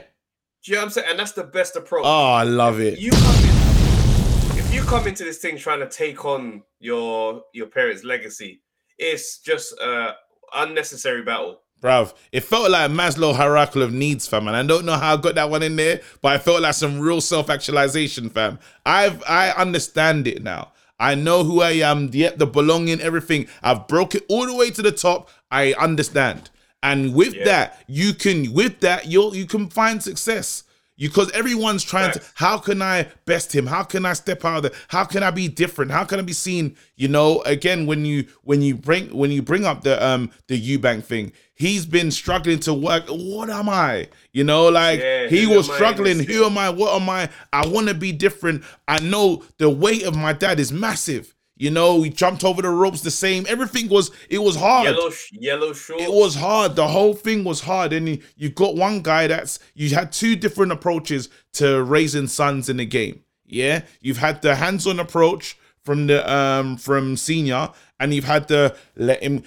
Do 0.63 0.71
you 0.71 0.75
know 0.77 0.83
what 0.83 0.85
I'm 0.85 0.91
saying? 0.91 1.07
And 1.09 1.19
that's 1.19 1.33
the 1.33 1.43
best 1.43 1.75
approach. 1.75 2.03
Oh, 2.05 2.31
I 2.31 2.43
love 2.43 2.79
it. 2.79 2.97
you 2.97 3.11
come 3.11 3.43
in, 3.43 4.57
if 4.57 4.73
you 4.73 4.81
come 4.83 5.05
into 5.07 5.25
this 5.25 5.39
thing 5.39 5.57
trying 5.57 5.81
to 5.81 5.89
take 5.89 6.23
on 6.23 6.63
your 6.79 7.43
your 7.53 7.67
parents' 7.67 8.05
legacy, 8.05 8.61
it's 8.97 9.39
just 9.39 9.73
a 9.81 10.13
unnecessary 10.55 11.21
battle. 11.23 11.62
Bruv, 11.83 12.13
it 12.31 12.41
felt 12.45 12.71
like 12.71 12.89
Maslow 12.91 13.35
hierarchy 13.35 13.81
of 13.81 13.91
needs, 13.91 14.25
fam, 14.25 14.47
and 14.47 14.55
I 14.55 14.63
don't 14.63 14.85
know 14.85 14.93
how 14.97 15.13
I 15.15 15.17
got 15.17 15.35
that 15.35 15.49
one 15.49 15.63
in 15.63 15.75
there, 15.75 15.99
but 16.21 16.31
I 16.31 16.37
felt 16.37 16.61
like 16.61 16.75
some 16.75 16.99
real 16.99 17.19
self-actualization, 17.19 18.29
fam. 18.29 18.57
I've 18.85 19.21
I 19.27 19.49
understand 19.51 20.27
it 20.27 20.41
now. 20.41 20.71
I 20.99 21.15
know 21.15 21.43
who 21.43 21.61
I 21.61 21.71
am, 21.71 22.09
yet 22.13 22.39
the 22.39 22.47
belonging, 22.47 23.01
everything. 23.01 23.47
I've 23.61 23.87
broke 23.87 24.15
it 24.15 24.23
all 24.29 24.45
the 24.45 24.53
way 24.55 24.71
to 24.71 24.81
the 24.81 24.91
top. 24.93 25.29
I 25.51 25.73
understand. 25.73 26.49
And 26.81 27.13
with 27.13 27.33
Yeah. 27.33 27.45
that, 27.45 27.83
you 27.87 28.13
can 28.13 28.53
with 28.53 28.79
that, 28.79 29.07
you'll 29.07 29.35
you 29.35 29.45
can 29.45 29.69
find 29.69 30.01
success. 30.01 30.63
You 30.95 31.09
because 31.09 31.31
everyone's 31.31 31.83
trying 31.83 32.13
to 32.13 32.21
how 32.35 32.59
can 32.59 32.81
I 32.81 33.07
best 33.25 33.53
him? 33.53 33.65
How 33.65 33.83
can 33.83 34.05
I 34.05 34.13
step 34.13 34.45
out 34.45 34.57
of 34.57 34.63
the 34.63 34.77
how 34.89 35.05
can 35.05 35.23
I 35.23 35.31
be 35.31 35.47
different? 35.47 35.91
How 35.91 36.03
can 36.03 36.19
I 36.19 36.21
be 36.21 36.33
seen? 36.33 36.75
You 36.95 37.07
know, 37.07 37.41
again, 37.41 37.87
when 37.87 38.05
you 38.05 38.27
when 38.43 38.61
you 38.61 38.75
bring 38.75 39.15
when 39.15 39.31
you 39.31 39.41
bring 39.41 39.65
up 39.65 39.83
the 39.83 40.03
um 40.05 40.29
the 40.47 40.77
Eubank 40.77 41.03
thing, 41.03 41.31
he's 41.55 41.87
been 41.87 42.11
struggling 42.11 42.59
to 42.59 42.73
work. 42.75 43.05
What 43.07 43.49
am 43.49 43.69
I? 43.69 44.09
You 44.33 44.43
know, 44.43 44.69
like 44.69 44.99
Yeah, 44.99 45.27
he 45.29 45.47
was 45.47 45.67
am 45.67 45.71
I 45.71 45.75
in 45.75 45.77
struggling. 45.77 46.19
Who 46.19 46.45
am 46.45 46.57
I? 46.59 46.69
What 46.69 47.01
am 47.01 47.09
I? 47.09 47.29
I 47.51 47.65
want 47.67 47.87
to 47.87 47.95
be 47.95 48.11
different. 48.11 48.63
I 48.87 48.99
know 48.99 49.43
the 49.57 49.71
weight 49.71 50.03
of 50.03 50.15
my 50.15 50.33
dad 50.33 50.59
is 50.59 50.71
massive. 50.71 51.33
You 51.55 51.69
know, 51.69 52.01
he 52.01 52.09
jumped 52.09 52.43
over 52.43 52.61
the 52.61 52.69
ropes 52.69 53.01
the 53.01 53.11
same. 53.11 53.45
Everything 53.47 53.87
was 53.87 54.09
it 54.29 54.39
was 54.39 54.55
hard. 54.55 54.85
Yellow, 54.85 55.11
yellow 55.31 55.73
shorts. 55.73 56.03
It 56.03 56.11
was 56.11 56.35
hard. 56.35 56.75
The 56.75 56.87
whole 56.87 57.13
thing 57.13 57.43
was 57.43 57.61
hard. 57.61 57.93
And 57.93 58.09
you, 58.09 58.21
you 58.35 58.49
got 58.49 58.75
one 58.75 59.01
guy 59.01 59.27
that's 59.27 59.59
you 59.75 59.93
had 59.93 60.11
two 60.11 60.35
different 60.35 60.71
approaches 60.71 61.29
to 61.53 61.83
raising 61.83 62.27
sons 62.27 62.69
in 62.69 62.77
the 62.77 62.85
game. 62.85 63.23
Yeah. 63.45 63.83
You've 64.01 64.17
had 64.17 64.41
the 64.41 64.55
hands-on 64.55 64.99
approach 64.99 65.57
from 65.83 66.07
the 66.07 66.29
um 66.31 66.77
from 66.77 67.15
senior, 67.17 67.69
and 67.99 68.13
you've 68.13 68.23
had 68.25 68.47
the 68.47 68.75
let 68.95 69.21
him 69.21 69.43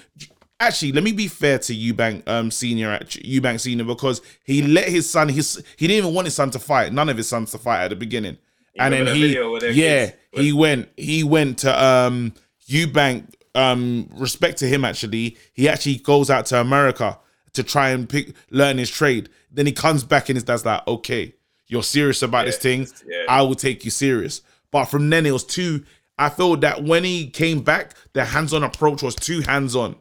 actually 0.61 0.93
let 0.93 1.03
me 1.03 1.13
be 1.13 1.29
fair 1.29 1.59
to 1.59 1.75
Eubank 1.75 2.27
um 2.29 2.51
senior 2.51 2.91
actually 2.91 3.25
Eubank 3.25 3.59
senior 3.61 3.85
because 3.85 4.23
he 4.45 4.63
let 4.63 4.89
his 4.89 5.11
son 5.11 5.29
his 5.29 5.63
he 5.77 5.89
didn't 5.89 6.05
even 6.05 6.15
want 6.15 6.27
his 6.27 6.35
son 6.35 6.51
to 6.51 6.59
fight, 6.59 6.93
none 6.93 7.09
of 7.09 7.17
his 7.17 7.29
sons 7.29 7.51
to 7.51 7.59
fight 7.59 7.85
at 7.85 7.89
the 7.89 7.97
beginning. 7.97 8.39
and 8.79 8.95
then 8.95 9.07
that 9.07 9.17
he 9.17 9.35
yeah, 9.75 10.07
kids 10.07 10.17
he 10.37 10.53
went 10.53 10.89
he 10.97 11.25
went 11.25 11.59
to 11.59 11.85
um 11.85 12.35
Eubank 12.69 13.33
um 13.55 14.09
respect 14.15 14.59
to 14.59 14.67
him 14.67 14.85
actually. 14.85 15.37
He 15.53 15.69
actually 15.69 15.97
goes 15.97 16.31
out 16.31 16.47
to 16.47 16.61
America 16.61 17.19
to 17.53 17.63
try 17.63 17.91
and 17.91 18.09
pick 18.09 18.35
learn 18.51 18.79
his 18.79 18.91
trade. 18.91 19.29
Then 19.51 19.67
he 19.67 19.73
comes 19.73 20.05
back 20.05 20.29
and 20.29 20.37
his 20.37 20.45
dad's 20.45 20.65
like 20.65 20.87
okay 20.87 21.35
you're 21.69 21.83
serious 21.83 22.23
about 22.23 22.47
this 22.47 22.59
thing. 22.59 22.87
Yeah. 23.07 23.25
I 23.29 23.43
will 23.43 23.57
take 23.57 23.85
you 23.85 23.91
serious. 23.91 24.43
But 24.71 24.85
from 24.85 25.11
then 25.11 25.27
it 25.27 25.33
was 25.33 25.45
too 25.45 25.85
I 26.19 26.29
feel 26.31 26.57
that 26.59 26.83
when 26.83 27.05
he 27.05 27.29
came 27.29 27.61
back 27.61 27.95
the 28.13 28.25
hands-on 28.25 28.63
approach 28.63 29.03
was 29.03 29.15
too 29.15 29.41
hands-on. 29.41 29.97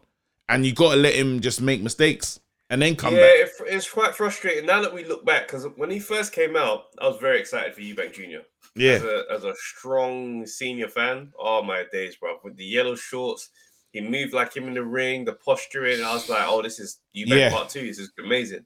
And 0.48 0.64
you 0.66 0.74
got 0.74 0.92
to 0.92 0.98
let 0.98 1.16
him 1.16 1.40
just 1.40 1.60
make 1.60 1.82
mistakes 1.82 2.40
and 2.70 2.82
then 2.82 2.96
come 2.96 3.14
yeah, 3.14 3.22
back. 3.22 3.36
it, 3.36 3.52
it's 3.68 3.90
quite 3.90 4.16
frustrating. 4.16 4.66
Now 4.66 4.82
that 4.82 4.94
we 4.94 5.06
look 5.06 5.26
back 5.26 5.48
because 5.48 5.66
when 5.76 5.92
he 5.92 6.00
first 6.00 6.34
came 6.34 6.56
out, 6.56 6.86
I 7.00 7.08
was 7.08 7.18
very 7.20 7.40
excited 7.40 7.74
for 7.74 7.82
Eubank 7.82 8.14
Jr. 8.14 8.44
yeah 8.76 8.94
As 8.94 9.04
a, 9.04 9.24
as 9.32 9.44
a 9.44 9.54
strong 9.56 10.46
senior 10.46 10.90
fan, 10.90 11.32
oh 11.40 11.64
my 11.64 11.86
days, 11.92 12.16
bro! 12.18 12.38
With 12.44 12.58
the 12.58 12.66
yellow 12.66 12.96
shorts, 12.96 13.50
he 13.92 14.02
moved 14.02 14.34
like 14.34 14.56
him 14.56 14.68
in 14.68 14.74
the 14.74 14.84
ring, 14.84 15.26
the 15.26 15.34
posturing. 15.34 16.04
I 16.04 16.14
was 16.14 16.30
like, 16.30 16.44
oh, 16.46 16.62
this 16.62 16.80
is 16.80 17.00
Eubank 17.16 17.40
Yeah. 17.40 17.50
Part 17.52 17.70
Two. 17.70 17.88
This 17.88 18.00
is 18.00 18.12
amazing. 18.24 18.66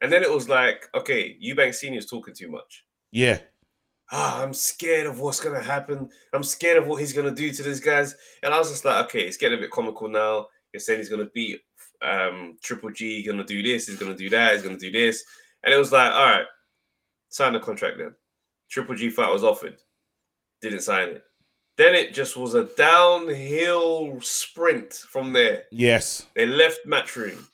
And 0.00 0.12
then 0.12 0.22
it 0.22 0.30
was 0.30 0.48
like, 0.48 0.88
okay, 0.94 1.36
Eubank 1.44 1.74
Senior 1.74 1.98
is 1.98 2.06
talking 2.06 2.34
too 2.34 2.50
much. 2.50 2.84
yeah 3.10 3.38
ah, 4.12 4.42
I'm 4.42 4.54
scared 4.54 5.06
of 5.06 5.20
what's 5.20 5.40
gonna 5.40 5.62
happen. 5.62 6.08
I'm 6.32 6.42
scared 6.42 6.78
of 6.78 6.86
what 6.86 7.00
he's 7.00 7.12
gonna 7.12 7.34
do 7.34 7.50
to 7.52 7.62
these 7.62 7.80
guys. 7.80 8.14
And 8.42 8.54
I 8.54 8.58
was 8.58 8.70
just 8.70 8.84
like, 8.84 9.04
okay, 9.06 9.22
it's 9.22 9.36
getting 9.36 9.58
a 9.58 9.60
bit 9.60 9.70
comical 9.70 10.08
now. 10.08 10.46
You're 10.72 10.80
saying 10.80 11.00
he's 11.00 11.08
gonna 11.08 11.28
beat 11.34 11.60
um 12.02 12.56
Triple 12.62 12.90
G, 12.90 13.16
he's 13.18 13.26
gonna 13.26 13.44
do 13.44 13.62
this, 13.62 13.86
he's 13.86 13.98
gonna 13.98 14.16
do 14.16 14.30
that, 14.30 14.54
he's 14.54 14.62
gonna 14.62 14.78
do 14.78 14.90
this. 14.92 15.24
And 15.64 15.74
it 15.74 15.78
was 15.78 15.92
like, 15.92 16.12
all 16.12 16.26
right, 16.26 16.46
sign 17.28 17.52
the 17.52 17.60
contract 17.60 17.98
then. 17.98 18.14
Triple 18.70 18.94
G 18.94 19.10
fight 19.10 19.32
was 19.32 19.44
offered, 19.44 19.76
didn't 20.60 20.80
sign 20.80 21.08
it. 21.08 21.24
Then 21.76 21.94
it 21.94 22.12
just 22.12 22.36
was 22.36 22.54
a 22.54 22.64
downhill 22.76 24.20
sprint 24.20 24.92
from 24.92 25.32
there. 25.32 25.64
yes 25.70 26.26
They 26.34 26.44
left 26.44 26.80
Matchroom. 26.86 27.46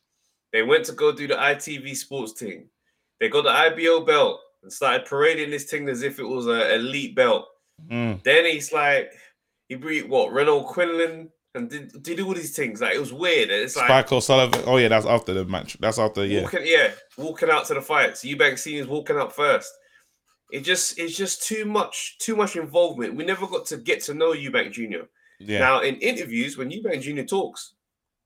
They 0.52 0.62
went 0.62 0.86
to 0.86 0.92
go 0.92 1.12
do 1.12 1.26
the 1.26 1.34
ITV 1.34 1.94
sports 1.96 2.32
thing. 2.32 2.68
They 3.20 3.28
got 3.28 3.44
the 3.44 3.50
IBO 3.50 4.04
belt 4.04 4.40
and 4.62 4.72
started 4.72 5.06
parading 5.06 5.50
this 5.50 5.64
thing 5.64 5.88
as 5.88 6.02
if 6.02 6.18
it 6.18 6.24
was 6.24 6.46
an 6.46 6.60
elite 6.70 7.14
belt. 7.14 7.46
Mm. 7.90 8.22
Then 8.22 8.46
he's 8.46 8.72
like, 8.72 9.12
he 9.68 9.74
beat 9.74 10.08
what 10.08 10.32
Renold 10.32 10.66
Quinlan 10.66 11.30
and 11.54 11.70
did, 11.70 12.02
did 12.02 12.20
all 12.20 12.34
these 12.34 12.56
things. 12.56 12.80
Like 12.80 12.94
it 12.94 13.00
was 13.00 13.12
weird. 13.12 13.50
It's 13.50 13.76
like 13.76 13.86
Spike 13.86 14.12
O'Sullivan 14.12 14.62
oh 14.66 14.76
yeah 14.76 14.88
that's 14.88 15.06
after 15.06 15.34
the 15.34 15.44
match 15.44 15.76
that's 15.80 15.98
after 15.98 16.24
yeah 16.24 16.42
walking, 16.42 16.62
yeah, 16.64 16.90
walking 17.16 17.50
out 17.50 17.66
to 17.66 17.74
the 17.74 17.82
fight. 17.82 18.16
So 18.16 18.28
Eubank 18.28 18.58
Senior's 18.58 18.88
walking 18.88 19.16
out 19.16 19.34
first. 19.34 19.72
It 20.52 20.60
just 20.60 20.98
it's 20.98 21.16
just 21.16 21.46
too 21.46 21.64
much, 21.64 22.16
too 22.18 22.36
much 22.36 22.54
involvement. 22.56 23.14
We 23.16 23.24
never 23.24 23.46
got 23.46 23.66
to 23.66 23.76
get 23.76 24.02
to 24.04 24.14
know 24.14 24.32
Eubank 24.32 24.72
Jr. 24.72 25.06
yeah 25.40 25.58
Now 25.58 25.80
in 25.80 25.96
interviews, 25.96 26.56
when 26.56 26.70
Eubank 26.70 27.00
Jr. 27.02 27.22
talks, 27.24 27.74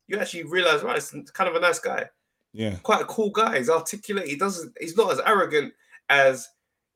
you 0.09 0.19
actually 0.19 0.45
realize, 0.45 0.83
right, 0.83 0.97
it's 0.97 1.13
kind 1.31 1.49
of 1.49 1.55
a 1.57 1.61
nice 1.61 1.79
guy. 1.79 2.09
yeah 2.53 2.77
quite 2.83 3.01
a 3.03 3.07
cool 3.07 3.31
guy. 3.31 3.59
He's 3.59 3.71
articulate. 3.71 4.27
He 4.27 4.37
doesn't. 4.37 4.73
He's 4.81 4.97
not 4.97 5.13
as 5.13 5.21
arrogant 5.25 5.73
as 6.11 6.49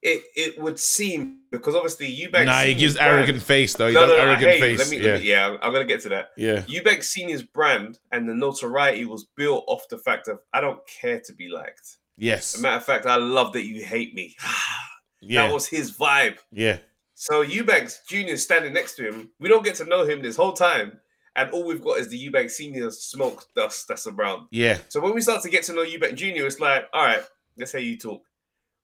it 0.02 0.22
it 0.34 0.60
would 0.60 0.80
seem 0.80 1.38
because 1.52 1.74
obviously 1.76 2.08
Eubank. 2.14 2.46
Nah, 2.46 2.62
he 2.62 2.74
gives 2.74 2.96
brand- 2.96 3.12
arrogant 3.18 3.40
face 3.42 3.74
though. 3.74 3.86
He 3.88 3.94
No, 3.94 4.00
does 4.00 4.10
no, 4.10 4.16
no, 4.16 4.22
arrogant 4.30 4.50
hey, 4.50 4.60
face. 4.60 4.78
Let 4.80 4.88
me, 4.90 4.96
yeah, 4.98 5.12
let 5.12 5.20
me, 5.20 5.28
yeah, 5.28 5.56
I'm 5.62 5.72
gonna 5.72 5.84
get 5.84 6.00
to 6.02 6.08
that. 6.10 6.30
yeah, 6.36 6.62
Eubank 6.62 7.04
Senior's 7.04 7.42
brand 7.44 8.00
and 8.10 8.28
the 8.28 8.34
notoriety 8.34 9.04
was 9.04 9.28
built 9.36 9.64
off 9.68 9.82
the 9.88 9.98
fact 9.98 10.26
of 10.28 10.40
I 10.52 10.60
don't 10.60 10.80
care 10.88 11.20
to 11.20 11.32
be 11.32 11.48
liked. 11.48 11.80
As 11.80 11.96
yes, 12.18 12.58
a 12.58 12.60
matter 12.62 12.76
of 12.78 12.84
fact, 12.84 13.06
I 13.06 13.16
love 13.16 13.52
that 13.52 13.64
you 13.64 13.84
hate 13.84 14.12
me. 14.14 14.34
yeah, 15.22 15.46
That 15.46 15.52
was 15.54 15.66
his 15.66 15.92
vibe. 15.96 16.38
yeah, 16.52 16.78
So 17.14 17.40
Eubanks 17.42 18.02
Jr. 18.06 18.36
standing 18.36 18.72
next 18.74 18.96
to 18.96 19.08
him. 19.08 19.30
We 19.40 19.48
don't 19.48 19.64
get 19.64 19.76
to 19.76 19.84
know 19.84 20.04
him 20.04 20.20
this 20.20 20.36
whole 20.36 20.52
time, 20.52 21.00
and 21.36 21.50
all 21.50 21.64
we've 21.64 21.82
got 21.82 21.98
is 21.98 22.08
the 22.08 22.28
Eubank 22.28 22.50
Senior 22.50 22.90
smoke 22.90 23.46
dust 23.56 23.86
that's 23.88 24.06
around. 24.06 24.48
yeah, 24.50 24.78
So 24.88 25.00
when 25.00 25.14
we 25.14 25.20
start 25.20 25.42
to 25.42 25.48
get 25.50 25.62
to 25.64 25.72
know 25.72 25.84
Eubank 25.84 26.16
Jr., 26.16 26.44
it's 26.46 26.60
like, 26.60 26.86
all 26.92 27.04
right, 27.06 27.22
let's 27.56 27.72
hear 27.72 27.80
you 27.80 27.96
talk. 27.96 28.22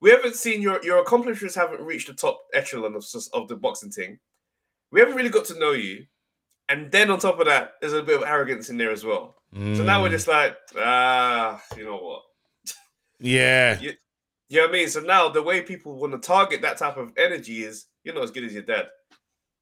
We 0.01 0.11
haven't 0.11 0.37
seen 0.37 0.62
your 0.62 0.81
your 0.85 1.01
accomplishments 1.03 1.57
haven't 1.57 1.81
reached 1.81 2.07
the 2.07 2.14
top 2.14 2.38
echelon 2.55 2.94
of, 2.94 3.05
of 3.33 3.48
the 3.48 3.57
boxing 3.57 3.90
thing. 3.90 4.20
We 4.92 5.01
haven't 5.01 5.16
really 5.16 5.29
got 5.29 5.44
to 5.46 5.59
know 5.59 5.72
you, 5.72 6.07
and 6.68 6.90
then 6.92 7.11
on 7.11 7.18
top 7.18 7.40
of 7.40 7.46
that, 7.46 7.72
there's 7.81 7.92
a 7.94 8.03
bit 8.03 8.16
of 8.22 8.22
arrogance 8.29 8.70
in 8.70 8.77
there 8.79 8.92
as 8.92 9.05
well. 9.05 9.35
So 9.53 9.83
now 9.83 10.01
we're 10.03 10.09
Mm, 10.09 10.12
just 10.12 10.29
like, 10.29 10.57
ah, 10.77 11.61
you 11.77 11.85
know 11.85 11.96
what? 11.98 12.22
yeah, 13.18 13.81
You 13.81 13.92
know 14.56 14.64
what 14.64 14.70
I 14.70 14.72
mean? 14.72 14.88
So 14.88 15.00
now 15.00 15.28
the 15.28 15.42
way 15.42 15.61
people 15.61 15.98
want 15.98 16.12
to 16.14 16.18
target 16.18 16.62
that 16.62 16.78
type 16.78 16.96
of 16.96 17.12
energy 17.18 17.64
is 17.64 17.87
you're 18.02 18.14
not 18.14 18.24
as 18.24 18.30
good 18.30 18.44
as 18.44 18.54
your 18.54 18.62
dad. 18.62 18.87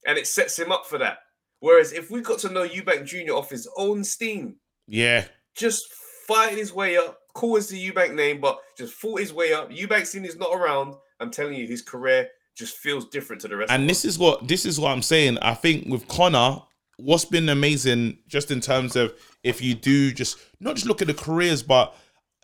And 0.07 0.17
it 0.17 0.27
sets 0.27 0.59
him 0.59 0.71
up 0.71 0.87
for 0.87 0.99
that. 0.99 1.19
Whereas 1.61 1.93
if 1.93 2.11
we 2.11 2.21
got 2.21 2.39
to 2.41 2.53
know 2.53 2.67
Eubank 2.67 3.07
Jr. 3.07 3.33
off 3.33 3.51
his 3.51 3.69
own 3.77 4.05
steam, 4.05 4.57
yeah, 4.87 5.25
just 5.57 5.93
fighting 6.29 6.59
his 6.59 6.73
way 6.73 6.97
up, 6.97 7.19
cool 7.35 7.57
as 7.57 7.69
the 7.69 7.91
Eubank 7.91 8.15
name, 8.15 8.41
but 8.41 8.59
just 8.77 8.95
fought 8.95 9.21
his 9.21 9.33
way 9.33 9.53
up. 9.53 9.71
Eubank 9.71 10.03
is 10.25 10.37
not 10.37 10.55
around. 10.55 10.95
I'm 11.19 11.31
telling 11.31 11.55
you, 11.55 11.67
his 11.67 11.83
career 11.83 12.29
just 12.55 12.77
feels 12.77 13.09
different 13.09 13.43
to 13.43 13.49
the 13.49 13.57
rest 13.57 13.71
and 13.71 13.83
of 13.83 13.89
this 13.89 14.05
is 14.05 14.19
what 14.19 14.49
this 14.49 14.65
is 14.65 14.81
what 14.81 14.91
I'm 14.91 15.03
saying. 15.03 15.39
I 15.39 15.55
think 15.55 15.89
with 15.89 16.07
Conor, 16.09 16.63
what's 16.97 17.25
been 17.25 17.49
amazing, 17.49 18.19
just 18.29 18.51
in 18.51 18.61
terms 18.61 18.97
of 18.97 19.13
if 19.43 19.61
you 19.61 19.75
do 19.75 20.13
just 20.13 20.39
not 20.61 20.75
just 20.75 20.87
look 20.87 21.01
at 21.03 21.09
the 21.09 21.15
careers, 21.15 21.63
but 21.63 21.95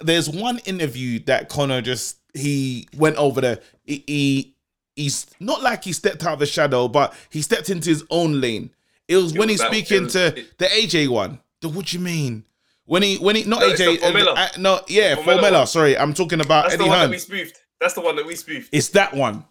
there's 0.07 0.29
one 0.31 0.59
interview 0.67 1.19
that 1.27 1.49
Conor 1.49 1.81
just 1.83 2.19
he 2.35 2.89
went 2.97 3.17
over 3.17 3.41
there. 3.41 3.59
He, 3.85 4.05
he 4.07 4.55
he's 4.97 5.27
not 5.41 5.63
like 5.63 5.85
he 5.85 5.93
stepped 5.93 6.25
out 6.25 6.35
of 6.35 6.39
the 6.39 6.47
shadow, 6.47 6.89
but 6.89 7.15
he 7.31 7.43
stepped 7.43 7.71
into 7.71 7.89
his 7.91 8.05
own 8.11 8.41
lane. 8.41 8.71
It 9.09 9.17
was 9.17 9.35
It 9.35 9.39
when 9.39 9.49
was 9.49 9.61
he's 9.61 9.69
speaking 9.69 10.05
was- 10.05 10.13
to 10.15 10.27
it- 10.39 10.59
the 10.59 10.67
AJ 10.67 11.09
one. 11.09 11.41
The 11.61 11.69
what 11.69 11.87
do 11.87 11.97
you 11.99 12.03
mean? 12.05 12.45
When 12.87 13.03
he 13.03 13.17
when 13.19 13.37
he 13.37 13.45
not 13.45 13.61
No, 13.61 13.71
AJ 13.71 13.99
Formella. 13.99 14.37
uh, 14.37 14.49
no 14.59 14.81
yeah 14.89 15.15
Formella 15.15 15.41
Formella. 15.41 15.69
Sorry, 15.69 15.97
I'm 15.97 16.13
talking 16.15 16.41
about 16.41 16.65
That's 16.65 16.75
Eddie 16.75 16.85
the 16.85 16.89
one 16.89 16.99
Hearn. 16.99 17.11
that 17.11 17.15
we 17.15 17.19
spoofed. 17.19 17.61
That's 17.81 17.95
the 17.95 18.01
one 18.01 18.17
that 18.17 18.27
we 18.27 18.35
spoofed. 18.37 18.69
It's 18.73 18.89
that 18.91 19.15
one. 19.15 19.45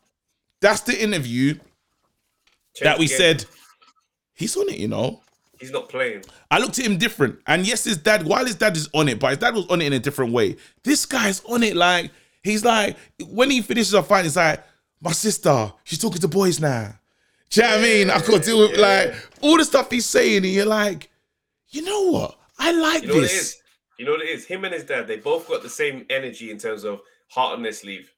That's 0.59 0.81
the 0.81 1.01
interview 1.01 1.53
Change 2.75 2.83
that 2.83 2.99
we 2.99 3.07
said 3.07 3.45
he's 4.33 4.55
on 4.57 4.69
it. 4.69 4.77
You 4.77 4.87
know, 4.89 5.21
he's 5.61 5.71
not 5.71 5.87
playing. 5.87 6.23
I 6.49 6.59
looked 6.59 6.77
at 6.79 6.85
him 6.85 6.97
different. 6.97 7.39
And 7.47 7.65
yes, 7.65 7.85
his 7.85 7.97
dad, 7.97 8.25
while 8.25 8.45
his 8.45 8.55
dad 8.55 8.75
is 8.75 8.89
on 8.93 9.07
it, 9.07 9.19
but 9.19 9.29
his 9.29 9.37
dad 9.37 9.55
was 9.55 9.65
on 9.67 9.81
it 9.81 9.85
in 9.85 9.93
a 9.93 9.99
different 9.99 10.33
way. 10.33 10.57
This 10.83 11.05
guy's 11.05 11.41
on 11.45 11.63
it 11.63 11.75
like, 11.75 12.11
he's 12.43 12.65
like, 12.65 12.97
when 13.27 13.49
he 13.49 13.61
finishes 13.61 13.93
a 13.93 14.03
fight, 14.03 14.25
he's 14.25 14.35
like, 14.35 14.63
my 14.99 15.11
sister, 15.11 15.71
she's 15.83 15.99
talking 15.99 16.19
to 16.19 16.27
boys 16.27 16.59
now. 16.59 16.95
Do 17.49 17.61
you 17.61 17.67
know 17.67 17.73
what 17.73 17.79
I 17.79 17.83
mean? 17.83 18.09
I 18.09 18.19
could 18.19 18.41
deal 18.43 18.59
with 18.59 18.77
yeah. 18.77 18.81
like 18.81 19.29
all 19.41 19.57
the 19.57 19.65
stuff 19.65 19.91
he's 19.91 20.05
saying, 20.05 20.37
and 20.37 20.53
you're 20.53 20.65
like, 20.65 21.09
you 21.69 21.83
know 21.83 22.11
what? 22.11 22.37
I 22.59 22.71
like 22.71 23.03
You 23.03 23.07
know 23.09 23.15
what 23.15 23.23
it 23.23 23.27
this. 23.27 23.41
is? 23.41 23.61
You 23.97 24.05
know 24.05 24.11
what 24.11 24.21
it 24.21 24.29
is? 24.29 24.45
Him 24.45 24.65
and 24.65 24.73
his 24.73 24.83
dad, 24.83 25.07
they 25.07 25.17
both 25.17 25.47
got 25.47 25.61
the 25.61 25.69
same 25.69 26.05
energy 26.09 26.49
in 26.49 26.57
terms 26.57 26.83
of 26.83 27.01
heart 27.29 27.53
on 27.55 27.63
their 27.63 27.71
sleeve. 27.71 28.11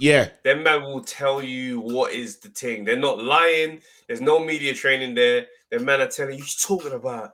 Yeah, 0.00 0.28
Them 0.44 0.62
man 0.62 0.82
will 0.82 1.02
tell 1.02 1.42
you 1.42 1.80
what 1.80 2.12
is 2.12 2.38
the 2.38 2.48
thing. 2.48 2.84
They're 2.84 2.96
not 2.96 3.22
lying. 3.22 3.80
There's 4.06 4.20
no 4.20 4.38
media 4.38 4.72
training 4.74 5.14
there. 5.14 5.46
Them 5.70 5.84
man 5.84 6.00
are 6.00 6.06
telling 6.08 6.36
you, 6.38 6.42
he's 6.42 6.60
talking 6.62 6.92
about 6.92 7.32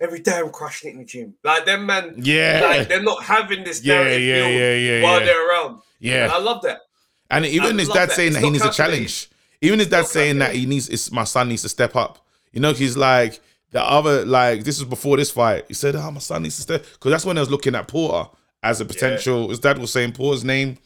every 0.00 0.20
day 0.20 0.38
I'm 0.38 0.50
crushing 0.50 0.90
it 0.90 0.92
in 0.94 0.98
the 1.00 1.04
gym. 1.04 1.34
Like 1.44 1.64
them 1.64 1.86
man, 1.86 2.14
yeah, 2.18 2.60
like 2.62 2.88
they're 2.88 3.02
not 3.02 3.22
having 3.24 3.64
this 3.64 3.84
Yeah, 3.84 3.94
narrative 4.02 4.22
yeah, 4.22 4.46
yeah, 4.48 4.74
yeah, 4.74 5.02
while 5.02 5.20
yeah. 5.20 5.26
they're 5.26 5.48
around. 5.50 5.80
yeah. 6.00 6.24
And 6.24 6.32
I 6.32 6.38
love 6.38 6.62
that. 6.62 6.80
And 7.30 7.46
even 7.46 7.76
I 7.76 7.80
his 7.80 7.88
dad 7.88 8.08
that. 8.10 8.12
saying 8.12 8.28
It's 8.28 8.36
that 8.36 8.44
he 8.44 8.50
needs 8.50 8.64
a 8.64 8.70
challenge. 8.72 9.30
Even 9.60 9.78
his 9.78 9.88
dad 9.88 10.06
saying 10.06 10.38
that 10.40 10.54
he 10.54 10.66
needs, 10.66 10.88
it's, 10.88 11.10
my 11.12 11.24
son 11.24 11.48
needs 11.48 11.62
to 11.62 11.68
step 11.68 11.94
up. 11.96 12.26
You 12.52 12.60
know, 12.60 12.72
he's 12.72 12.96
like 12.96 13.40
the 13.70 13.82
other, 13.82 14.24
like 14.26 14.64
this 14.64 14.78
was 14.78 14.88
before 14.88 15.16
this 15.16 15.30
fight. 15.30 15.64
He 15.68 15.74
said, 15.74 15.96
"Oh, 15.96 16.10
my 16.10 16.20
son 16.20 16.42
needs 16.42 16.56
to 16.56 16.62
step," 16.62 16.84
because 16.92 17.10
that's 17.10 17.24
when 17.24 17.38
I 17.38 17.40
was 17.40 17.50
looking 17.50 17.74
at 17.74 17.88
Porter 17.88 18.28
as 18.62 18.80
a 18.80 18.84
potential. 18.84 19.48
His 19.48 19.60
dad 19.60 19.78
was 19.78 19.90
saying 19.92 20.12
Porter's 20.12 20.44
name. 20.44 20.76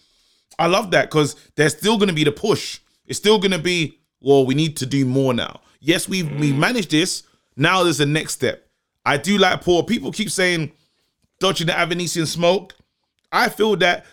I 0.58 0.66
love 0.68 0.92
that 0.92 1.10
because 1.10 1.34
there's 1.56 1.76
still 1.76 1.96
going 1.98 2.08
to 2.08 2.14
be 2.14 2.22
the 2.24 2.32
push. 2.32 2.78
It's 3.06 3.18
still 3.18 3.38
going 3.38 3.50
to 3.50 3.58
be, 3.58 3.98
well, 4.20 4.46
we 4.46 4.54
need 4.54 4.76
to 4.78 4.86
do 4.86 5.04
more 5.04 5.34
now. 5.34 5.60
Yes, 5.80 6.08
we 6.08 6.22
we 6.22 6.52
Mm. 6.52 6.58
managed 6.58 6.90
this. 6.90 7.22
Now 7.56 7.82
there's 7.84 8.00
a 8.00 8.06
next 8.06 8.34
step. 8.34 8.66
I 9.04 9.16
do 9.16 9.38
like 9.38 9.62
Porter. 9.62 9.86
People 9.86 10.12
keep 10.12 10.30
saying 10.30 10.72
dodging 11.40 11.66
the 11.68 11.72
Avanesyan 11.72 12.26
smoke. 12.26 12.74
I 13.32 13.48
feel 13.48 13.76
that 13.76 14.04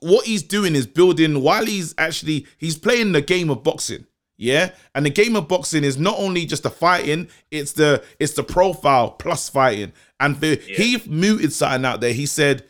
what 0.00 0.24
he's 0.26 0.42
doing 0.42 0.74
is 0.74 0.86
building 0.86 1.42
while 1.42 1.64
he's 1.66 1.94
actually 1.98 2.46
he's 2.58 2.76
playing 2.78 3.12
the 3.12 3.20
game 3.20 3.50
of 3.50 3.62
boxing. 3.62 4.06
Yeah. 4.38 4.70
And 4.94 5.06
the 5.06 5.10
game 5.10 5.36
of 5.36 5.48
boxing 5.48 5.84
is 5.84 5.96
not 5.98 6.16
only 6.18 6.44
just 6.46 6.62
the 6.64 6.70
fighting, 6.70 7.28
it's 7.50 7.72
the 7.72 8.02
it's 8.18 8.34
the 8.34 8.42
profile 8.44 9.10
plus 9.10 9.48
fighting. 9.48 9.92
And 10.20 10.38
the, 10.40 10.56
he 10.56 11.02
muted 11.06 11.52
something 11.52 11.84
out 11.84 12.00
there. 12.00 12.12
He 12.12 12.24
said, 12.26 12.64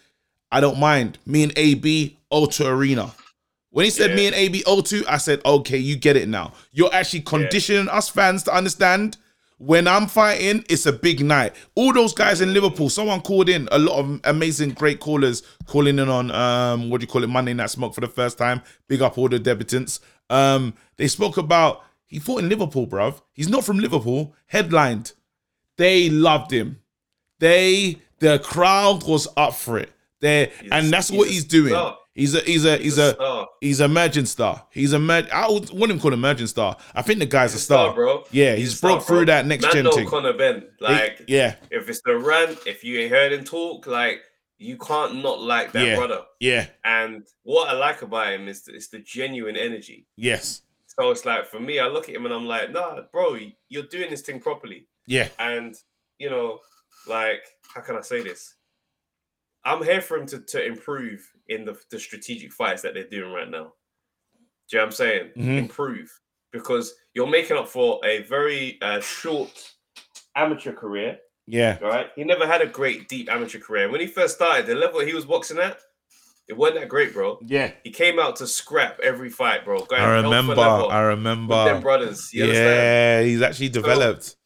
I 0.51 0.61
don't 0.61 0.79
mind. 0.81 1.19
Me 1.27 1.43
and 1.45 1.53
AB 1.57 2.17
Ultra 2.33 2.67
Arena. 2.67 3.15
When 3.77 3.85
he 3.85 3.91
said 3.91 4.13
Yeah. 4.13 4.17
me 4.17 4.27
and 4.29 4.35
AB 4.35 4.63
O2, 4.67 5.05
I 5.07 5.19
said, 5.19 5.43
okay, 5.45 5.77
you 5.77 5.97
get 5.97 6.17
it 6.17 6.29
now. 6.29 6.55
You're 6.73 6.95
actually 6.95 7.21
conditioning 7.21 7.91
us 7.91 8.09
fans 8.09 8.43
to 8.45 8.55
understand 8.55 9.19
when 9.59 9.87
I'm 9.87 10.07
fighting, 10.07 10.65
it's 10.71 10.87
a 10.87 10.93
big 10.95 11.23
night. 11.23 11.53
All 11.75 11.93
those 11.93 12.15
guys 12.15 12.41
in 12.41 12.55
Liverpool, 12.55 12.89
someone 12.89 13.21
called 13.21 13.51
in, 13.51 13.69
a 13.71 13.79
lot 13.79 13.99
of 13.99 14.21
amazing, 14.25 14.71
great 14.71 14.99
callers 14.99 15.43
calling 15.67 15.99
in 15.99 16.09
on 16.09 16.31
um, 16.31 16.89
what 16.89 17.03
do 17.03 17.05
you 17.05 17.09
call 17.09 17.23
it, 17.23 17.27
Monday 17.29 17.53
Night 17.53 17.69
Smoke 17.69 17.95
for 17.95 18.01
the 18.01 18.09
first 18.09 18.39
time. 18.39 18.63
Big 18.89 19.03
up 19.03 19.19
all 19.19 19.29
the 19.29 19.39
debutants. 19.39 20.01
Um, 20.31 20.73
they 20.97 21.07
spoke 21.07 21.37
about 21.37 21.83
he 22.07 22.19
fought 22.19 22.39
in 22.43 22.49
Liverpool, 22.49 22.87
bruv. 22.87 23.21
He's 23.35 23.51
not 23.51 23.63
from 23.63 23.79
Liverpool, 23.79 24.35
headlined. 24.47 25.13
They 25.77 26.09
loved 26.09 26.51
him. 26.51 26.81
They 27.41 27.99
the 28.21 28.39
crowd 28.39 29.07
was 29.07 29.29
up 29.37 29.53
for 29.53 29.79
it. 29.79 29.93
They 30.21 30.51
and 30.73 30.91
that's 30.91 31.11
what 31.11 31.29
he's 31.29 31.45
doing. 31.45 31.75
He's 32.17 32.35
a 32.35 32.41
he's 32.41 32.65
a 32.65 32.79
he's 32.79 32.97
a 32.99 33.13
star. 33.13 33.49
he's 33.61 33.81
a 33.81 33.85
emerging 33.85 34.25
star. 34.27 34.67
He's 34.71 34.93
a 34.95 34.99
mer- 34.99 35.29
I 35.33 35.51
would 35.51 35.69
wouldn't 35.71 35.91
even 35.91 36.01
call 36.01 36.13
him 36.15 36.21
emerging 36.21 36.47
star. 36.47 36.77
I 36.95 37.03
think 37.03 37.19
the 37.19 37.27
guy's 37.27 37.55
a 37.55 37.59
star, 37.59 37.87
Star, 37.89 37.95
bro. 37.95 38.25
Yeah, 38.31 38.53
He's 38.55 38.61
he's, 38.71 38.73
a 38.73 38.77
star, 38.79 38.91
broke 38.93 39.07
through 39.07 39.17
bro. 39.19 39.25
that 39.27 39.47
next 39.47 39.65
Man 39.65 39.73
gen 39.73 39.93
thing. 39.93 40.09
Conor 40.09 40.33
Benn. 40.33 40.67
Like, 40.81 41.23
yeah, 41.29 41.57
if 41.71 41.89
it's 41.91 42.01
the 42.07 42.17
rant, 42.17 42.59
if 42.67 42.83
you 42.83 42.99
ain't 43.01 43.13
heard 43.13 43.33
him 43.35 43.45
talk, 43.45 43.87
like 43.87 44.23
you 44.59 44.79
can't 44.79 45.17
not 45.23 45.43
like 45.43 45.73
that 45.73 45.85
Yeah. 45.87 45.97
brother. 45.97 46.23
yeah, 46.41 46.67
And 46.83 47.27
what 47.43 47.69
I 47.69 47.75
like 47.75 48.01
about 48.01 48.33
him 48.33 48.49
is 48.49 48.67
it's 48.67 48.89
the 48.89 49.01
genuine 49.01 49.55
energy. 49.57 50.07
yes, 50.17 50.63
So 50.87 51.11
it's 51.11 51.27
like 51.27 51.45
for 51.47 51.61
me, 51.61 51.79
I 51.79 51.89
look 51.89 52.09
at 52.09 52.15
him 52.15 52.25
and 52.25 52.33
I'm 52.33 52.47
like, 52.47 52.73
nah, 52.73 53.03
bro, 53.13 53.37
you're 53.69 53.83
doing 53.83 54.09
this 54.09 54.23
thing 54.23 54.41
properly. 54.41 54.89
yeah, 55.07 55.29
And 55.39 55.75
you 56.19 56.31
know, 56.31 56.61
like, 57.07 57.43
how 57.75 57.83
can 57.83 57.97
I 57.97 58.01
say 58.01 58.23
this? 58.23 58.55
I'm 59.63 59.83
here 59.85 60.01
for 60.01 60.17
him 60.17 60.27
to, 60.29 60.39
to 60.39 60.65
improve 60.65 61.21
in 61.49 61.65
the, 61.65 61.77
the 61.91 61.99
strategic 61.99 62.53
fights 62.53 62.83
that 62.83 62.95
they're 62.95 63.09
doing 63.09 63.33
right 63.33 63.49
now. 63.51 63.73
Do 64.69 64.77
you 64.77 64.79
know 64.79 64.85
what 64.85 64.87
I'm 64.87 64.93
saying? 64.93 65.31
Mhm. 65.37 65.59
Improve. 65.59 66.11
Because 66.53 66.95
you're 67.15 67.27
making 67.27 67.57
up 67.57 67.69
for 67.69 68.01
a 68.05 68.23
very 68.23 68.79
uh, 68.83 69.01
short 69.01 69.51
amateur 70.35 70.73
career, 70.73 71.19
yeah, 71.47 71.79
right? 71.79 72.09
He 72.17 72.25
never 72.25 72.47
had 72.47 72.63
a 72.63 72.67
great 72.67 73.09
deep 73.09 73.31
amateur 73.31 73.59
career. 73.59 73.91
When 73.91 74.01
he 74.01 74.07
first 74.07 74.37
started, 74.37 74.67
the 74.67 74.75
level 74.75 75.01
he 75.01 75.15
was 75.15 75.25
boxing 75.25 75.59
at, 75.59 75.79
it 76.49 76.57
wasn't 76.57 76.81
that 76.81 76.89
great, 76.89 77.13
bro. 77.13 77.39
yeah. 77.43 77.73
He 77.85 77.91
came 77.91 78.19
out 78.19 78.37
to 78.37 78.47
scrap 78.47 78.99
every 79.03 79.29
fight, 79.31 79.65
bro. 79.65 79.85
Going 79.85 80.01
I 80.03 80.05
hell 80.15 80.23
for 80.23 80.29
remember. 80.29 80.61
I 80.61 80.81
with 80.81 80.91
them 80.91 81.09
remember. 81.09 81.81
brothers. 81.81 82.33
You 82.33 82.45
understand? 82.45 82.77
Yeah, 82.77 83.23
he's 83.23 83.43
actually 83.43 83.69
developed. 83.71 84.37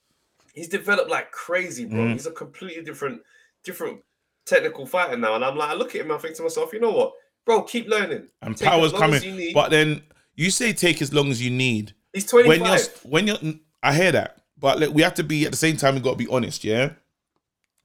he's 0.55 0.69
developed 0.69 1.11
like 1.11 1.31
crazy, 1.33 1.85
bro. 1.85 1.99
Mhm. 2.01 2.13
He's 2.13 2.27
a 2.27 2.33
completely 2.33 2.83
different, 2.83 3.23
different 3.65 4.03
technical 4.51 4.85
fighter 4.87 5.17
now. 5.17 5.35
And 5.37 5.45
I'm 5.45 5.57
like, 5.57 5.71
I 5.71 5.75
look 5.75 5.95
at 5.95 6.03
him, 6.03 6.11
I 6.13 6.19
think 6.19 6.37
to 6.37 6.43
myself, 6.43 6.73
you 6.73 6.81
know 6.81 6.91
what, 6.91 7.13
bro, 7.47 7.63
keep 7.63 7.89
learning. 7.89 8.29
and 8.43 8.57
Take 8.57 8.69
power's 8.69 8.93
coming. 8.93 9.17
as 9.17 9.25
you 9.25 9.33
need. 9.33 9.55
But 9.55 9.71
then 9.71 10.03
you 10.35 10.51
say 10.51 10.73
take 10.73 11.01
as 11.01 11.13
long 11.15 11.31
as 11.31 11.43
you 11.43 11.51
need. 11.51 11.95
He's 12.13 12.27
25. 12.27 12.61
When 12.61 13.27
you're 13.27 13.37
when 13.37 13.53
you're, 13.53 13.55
I 13.83 13.95
hear 13.95 14.13
that, 14.13 14.39
but 14.59 14.81
like, 14.81 14.91
we 14.91 15.03
have 15.03 15.15
to 15.15 15.25
be 15.25 15.45
at 15.47 15.53
the 15.53 15.57
same 15.57 15.77
time. 15.77 15.95
We 15.95 16.01
got 16.01 16.13
to 16.13 16.17
be 16.17 16.29
honest, 16.29 16.65
yeah. 16.65 16.91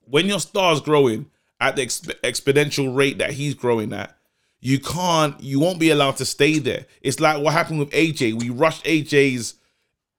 When 0.07 0.25
your 0.27 0.39
star's 0.39 0.81
growing 0.81 1.27
at 1.59 1.75
the 1.75 1.85
exp- 1.85 2.19
exponential 2.21 2.95
rate 2.95 3.17
that 3.19 3.31
he's 3.31 3.53
growing 3.53 3.93
at, 3.93 4.15
you 4.59 4.79
can't, 4.79 5.39
you 5.41 5.59
won't 5.59 5.79
be 5.79 5.89
allowed 5.91 6.17
to 6.17 6.25
stay 6.25 6.59
there. 6.59 6.85
It's 7.01 7.19
like 7.19 7.41
what 7.41 7.53
happened 7.53 7.79
with 7.79 7.91
AJ. 7.91 8.39
We 8.41 8.49
rushed 8.49 8.83
AJ's 8.85 9.55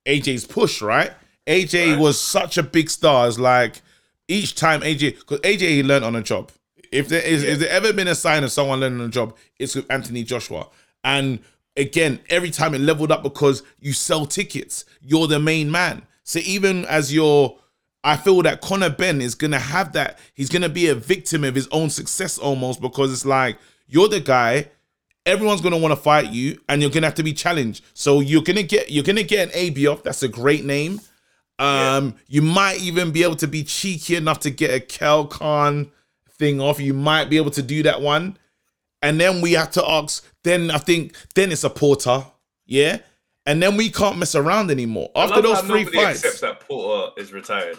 AJ's 0.06 0.46
push, 0.46 0.80
right? 0.80 1.12
AJ 1.46 1.92
Right. 1.92 1.98
was 1.98 2.20
such 2.20 2.56
a 2.58 2.62
big 2.62 2.90
star. 2.90 3.26
It's 3.28 3.38
like 3.38 3.82
each 4.28 4.54
time 4.54 4.80
AJ, 4.80 5.18
because 5.18 5.40
AJ 5.40 5.60
he 5.60 5.82
learned 5.82 6.04
on 6.04 6.16
a 6.16 6.22
job. 6.22 6.50
If 6.92 7.08
there 7.08 7.22
is, 7.22 7.42
if 7.42 7.58
there 7.58 7.70
ever 7.70 7.92
been 7.92 8.08
a 8.08 8.14
sign 8.14 8.44
of 8.44 8.52
someone 8.52 8.80
learning 8.80 9.00
on 9.00 9.06
a 9.06 9.10
job, 9.10 9.36
it's 9.58 9.74
with 9.74 9.90
Anthony 9.90 10.22
Joshua. 10.22 10.68
And 11.04 11.40
again, 11.76 12.20
every 12.30 12.50
time 12.50 12.74
it 12.74 12.80
leveled 12.80 13.12
up 13.12 13.22
because 13.22 13.62
you 13.80 13.92
sell 13.92 14.26
tickets. 14.26 14.84
You're 15.00 15.26
the 15.26 15.38
main 15.38 15.70
man. 15.70 16.02
So 16.22 16.40
even 16.44 16.84
as 16.86 17.12
you're, 17.12 17.58
I 18.04 18.16
feel 18.16 18.40
that 18.42 18.60
Conor 18.60 18.90
Benn 18.90 19.20
is 19.20 19.34
gonna 19.34 19.58
have 19.58 19.92
that. 19.92 20.18
He's 20.34 20.48
gonna 20.48 20.68
be 20.68 20.88
a 20.88 20.94
victim 20.94 21.44
of 21.44 21.54
his 21.54 21.68
own 21.68 21.90
success 21.90 22.38
almost 22.38 22.80
because 22.80 23.12
it's 23.12 23.26
like 23.26 23.58
you're 23.88 24.08
the 24.08 24.20
guy 24.20 24.70
everyone's 25.26 25.60
gonna 25.60 25.76
want 25.76 25.92
to 25.92 25.96
fight 25.96 26.30
you, 26.30 26.58
and 26.68 26.80
you're 26.80 26.90
gonna 26.90 27.06
have 27.06 27.16
to 27.16 27.22
be 27.22 27.34
challenged. 27.34 27.84
So 27.92 28.20
you're 28.20 28.42
gonna 28.42 28.62
get 28.62 28.90
you're 28.90 29.04
gonna 29.04 29.24
get 29.24 29.48
an 29.48 29.54
AB 29.54 29.86
off. 29.88 30.02
That's 30.04 30.22
a 30.22 30.28
great 30.28 30.64
name. 30.64 31.00
Um, 31.58 32.14
you 32.26 32.42
might 32.42 32.80
even 32.80 33.12
be 33.12 33.22
able 33.22 33.36
to 33.36 33.46
be 33.46 33.64
cheeky 33.64 34.16
enough 34.16 34.40
to 34.40 34.50
get 34.50 34.70
a 34.74 34.80
Kel 34.80 35.26
Khan 35.26 35.90
thing 36.38 36.60
off. 36.60 36.80
You 36.80 36.92
might 36.94 37.30
be 37.30 37.36
able 37.38 37.50
to 37.52 37.62
do 37.62 37.82
that 37.84 38.02
one, 38.02 38.36
and 39.02 39.18
then 39.20 39.40
we 39.40 39.52
have 39.52 39.70
to 39.72 39.88
ask. 39.88 40.24
Then 40.44 40.70
I 40.70 40.78
think 40.78 41.16
then 41.34 41.50
it's 41.50 41.64
a 41.64 41.70
Porter, 41.70 42.24
yeah, 42.66 42.98
and 43.46 43.62
then 43.62 43.76
we 43.76 43.90
can't 43.90 44.18
mess 44.18 44.34
around 44.34 44.70
anymore 44.70 45.10
after 45.16 45.40
those 45.40 45.60
three 45.62 45.84
fights. 45.84 46.18
accepts 46.24 46.40
that 46.40 46.60
Porter 46.60 47.12
is 47.20 47.32
retired. 47.32 47.78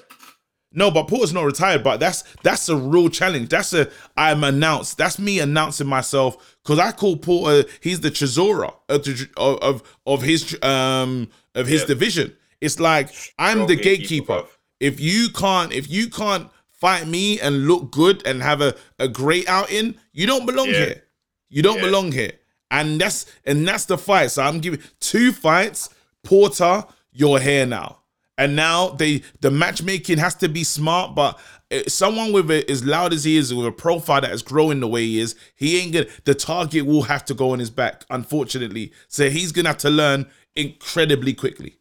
No, 0.74 0.92
but 0.92 1.08
Porter's 1.08 1.32
not 1.34 1.46
retired, 1.46 1.84
but 1.84 2.00
that's 2.00 2.24
that's 2.44 2.68
a 2.70 2.76
real 2.76 3.10
challenge. 3.10 3.50
That's 3.50 3.74
a 3.74 3.90
I'm 4.18 4.44
announced. 4.44 4.98
That's 4.98 5.18
me 5.18 5.40
announcing 5.40 5.88
myself 5.88 6.58
because 6.64 6.78
I 6.80 6.92
call 6.92 7.16
Porter. 7.16 7.70
He's 7.80 8.02
the 8.02 8.12
Chisora 8.12 8.74
of 8.90 9.08
of 9.38 9.58
of, 9.62 9.98
of 10.06 10.22
his 10.24 10.58
um 10.64 11.30
of 11.56 11.68
his 11.68 11.82
Yeah. 11.82 11.88
division. 11.88 12.36
It's 12.62 12.80
like 12.80 13.10
I'm 13.38 13.68
the 13.68 13.76
gatekeeper. 13.76 14.44
If 14.80 15.00
you 15.00 15.30
can't 15.30 15.72
if 15.74 15.90
you 15.90 16.10
can't 16.10 16.50
fight 16.72 17.08
me 17.08 17.40
and 17.40 17.68
look 17.68 17.92
good 17.92 18.26
and 18.26 18.42
have 18.42 18.62
a 18.62 18.76
a 19.00 19.08
great 19.08 19.48
outing, 19.48 19.96
you 20.14 20.28
don't 20.28 20.46
belong 20.46 20.68
Yeah. 20.70 20.86
here. 20.86 21.04
You 21.50 21.62
don't 21.62 21.78
Yeah. 21.78 21.86
belong 21.86 22.12
here. 22.12 22.34
And 22.70 23.00
that's 23.00 23.26
and 23.46 23.68
that's 23.68 23.86
the 23.86 23.98
fight. 23.98 24.32
So 24.32 24.44
I'm 24.44 24.60
giving 24.60 24.82
two 25.00 25.32
fights. 25.32 25.90
Porter, 26.24 26.84
you're 27.12 27.40
here 27.40 27.66
now. 27.66 28.00
And 28.38 28.56
now 28.56 28.90
they 28.90 29.22
the 29.42 29.50
matchmaking 29.50 30.18
has 30.20 30.36
to 30.36 30.50
be 30.50 30.64
smart, 30.64 31.16
but 31.16 31.40
uh, 31.72 31.80
someone 31.88 32.32
with 32.32 32.50
a, 32.52 32.70
as 32.70 32.86
loud 32.86 33.12
as 33.14 33.24
he 33.24 33.36
is, 33.38 33.54
with 33.54 33.66
a 33.66 33.72
profile 33.72 34.22
that 34.22 34.32
is 34.32 34.42
growing 34.44 34.80
the 34.80 34.88
way 34.88 35.04
he 35.06 35.20
is, 35.20 35.36
he 35.56 35.80
ain't 35.80 35.94
gonna. 35.94 36.06
The 36.26 36.36
target 36.36 36.86
will 36.86 37.02
have 37.04 37.26
to 37.26 37.34
go 37.34 37.52
on 37.52 37.60
his 37.60 37.70
back, 37.72 38.04
unfortunately. 38.12 38.94
So 39.08 39.30
he's 39.30 39.52
gonna 39.52 39.70
have 39.70 39.80
to 39.80 39.90
learn 39.90 40.28
incredibly 40.56 41.34
quickly. 41.34 41.77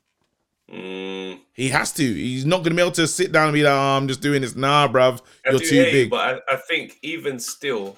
Mm, 0.73 1.41
He 1.53 1.69
has 1.69 1.93
to. 1.93 2.03
He's 2.03 2.45
not 2.45 2.63
gonna 2.65 2.75
be 2.75 2.83
able 2.83 2.91
to 2.93 3.07
sit 3.07 3.31
down 3.33 3.45
and 3.49 3.55
be 3.55 3.63
like, 3.63 3.73
oh, 3.73 3.97
"I'm 3.97 4.09
just 4.09 4.21
doing 4.21 4.43
this." 4.43 4.57
Nah, 4.57 4.89
bruv, 4.89 5.23
I 5.47 5.51
you're 5.51 5.61
too 5.61 5.77
you, 5.77 5.85
big. 5.85 6.11
but 6.11 6.43
I, 6.49 6.55
I 6.55 6.57
think 6.57 6.99
even 7.03 7.39
still, 7.39 7.97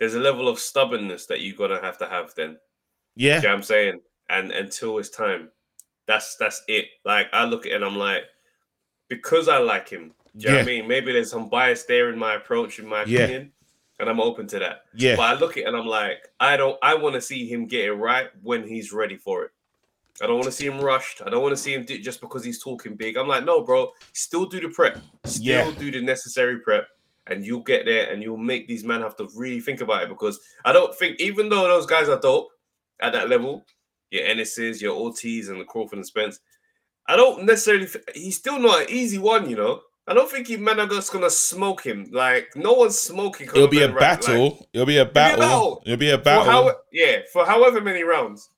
there's 0.00 0.14
a 0.14 0.20
level 0.20 0.48
of 0.48 0.58
stubbornness 0.58 1.26
that 1.26 1.40
you're 1.40 1.56
gonna 1.56 1.80
have 1.80 1.98
to 1.98 2.06
have. 2.06 2.34
Then, 2.34 2.58
yeah, 3.14 3.36
you 3.36 3.42
know 3.42 3.48
what 3.50 3.54
I'm 3.56 3.62
saying? 3.62 4.00
And 4.28 4.50
until 4.50 4.98
it's 4.98 5.10
time, 5.10 5.50
that's 6.06 6.34
that's 6.36 6.62
it. 6.66 6.86
Like 7.04 7.28
I 7.32 7.44
look 7.44 7.64
at 7.66 7.72
it 7.72 7.74
and 7.76 7.84
I'm 7.84 7.96
like, 7.96 8.24
because 9.08 9.48
I 9.48 9.58
like 9.58 9.88
him. 9.88 10.12
Do 10.36 10.46
you 10.46 10.50
know 10.52 10.58
what 10.58 10.62
I 10.62 10.66
mean? 10.66 10.88
Maybe 10.88 11.12
there's 11.12 11.30
some 11.30 11.48
bias 11.48 11.84
there 11.84 12.10
in 12.10 12.18
my 12.18 12.34
approach, 12.34 12.78
in 12.78 12.86
my 12.86 13.04
Yeah. 13.04 13.24
opinion, 13.24 13.52
and 13.98 14.08
I'm 14.08 14.20
open 14.20 14.46
to 14.48 14.58
that. 14.60 14.82
yeah, 14.94 15.16
But 15.16 15.22
I 15.22 15.34
look 15.34 15.52
at 15.56 15.64
it 15.64 15.66
and 15.66 15.76
I'm 15.76 15.86
like, 15.86 16.28
I 16.40 16.56
don't. 16.56 16.78
I 16.82 16.94
want 16.94 17.14
to 17.14 17.20
see 17.20 17.46
him 17.48 17.66
get 17.66 17.84
it 17.84 17.92
right 17.92 18.30
when 18.42 18.66
he's 18.66 18.92
ready 18.92 19.16
for 19.16 19.44
it. 19.44 19.50
I 20.22 20.26
don't 20.26 20.36
want 20.36 20.46
to 20.46 20.52
see 20.52 20.66
him 20.66 20.80
rushed. 20.80 21.22
I 21.24 21.30
don't 21.30 21.42
want 21.42 21.52
to 21.52 21.56
see 21.62 21.72
him 21.74 21.84
do 21.84 21.98
just 21.98 22.20
because 22.20 22.44
he's 22.44 22.62
talking 22.62 22.94
big. 22.94 23.16
I'm 23.16 23.28
like, 23.28 23.44
no, 23.44 23.62
bro. 23.62 23.90
Still 24.12 24.46
do 24.46 24.60
the 24.60 24.68
prep. 24.68 24.98
Still 25.24 25.44
Yeah. 25.44 25.70
do 25.78 25.90
the 25.90 26.02
necessary 26.02 26.58
prep, 26.60 26.88
and 27.26 27.44
you'll 27.44 27.62
get 27.62 27.86
there, 27.86 28.10
and 28.12 28.22
you'll 28.22 28.36
make 28.36 28.68
these 28.68 28.84
men 28.84 29.00
have 29.00 29.16
to 29.16 29.28
really 29.34 29.60
think 29.60 29.80
about 29.80 30.02
it. 30.02 30.08
Because 30.08 30.38
I 30.64 30.72
don't 30.72 30.94
think, 30.94 31.20
even 31.20 31.48
though 31.48 31.68
those 31.68 31.86
guys 31.86 32.08
are 32.08 32.20
dope 32.20 32.48
at 33.00 33.12
that 33.12 33.28
level, 33.28 33.64
your 34.10 34.24
Ennis's, 34.24 34.82
your 34.82 34.94
Ortiz, 34.96 35.48
and 35.48 35.60
the 35.60 35.64
Crawford 35.64 35.98
and 35.98 36.06
Spence, 36.06 36.40
I 37.06 37.16
don't 37.16 37.44
necessarily. 37.44 37.88
He's 38.14 38.36
still 38.36 38.58
not 38.58 38.82
an 38.82 38.90
easy 38.90 39.18
one, 39.18 39.48
you 39.48 39.56
know. 39.56 39.80
I 40.06 40.14
don't 40.14 40.30
think 40.30 40.48
men 40.58 40.80
are 40.80 40.86
just 40.88 41.12
gonna 41.12 41.30
smoke 41.30 41.82
him. 41.84 42.08
Like 42.10 42.56
no 42.56 42.72
one's 42.72 42.98
smoking. 42.98 43.46
it'll 43.46 43.68
be 43.68 43.82
a 43.82 43.88
Conor 43.88 44.00
McGregor, 44.00 44.00
like, 44.00 44.20
battle. 44.20 44.68
It'll 44.72 44.86
be 44.86 44.98
a 44.98 45.04
battle. 45.06 45.82
It'll 45.86 45.96
be 45.96 46.10
a 46.10 46.18
for 46.18 46.24
battle. 46.24 46.44
how 46.52 46.76
yeah, 46.92 47.18
for 47.32 47.46
however 47.46 47.80
many 47.80 48.02
rounds. 48.02 48.50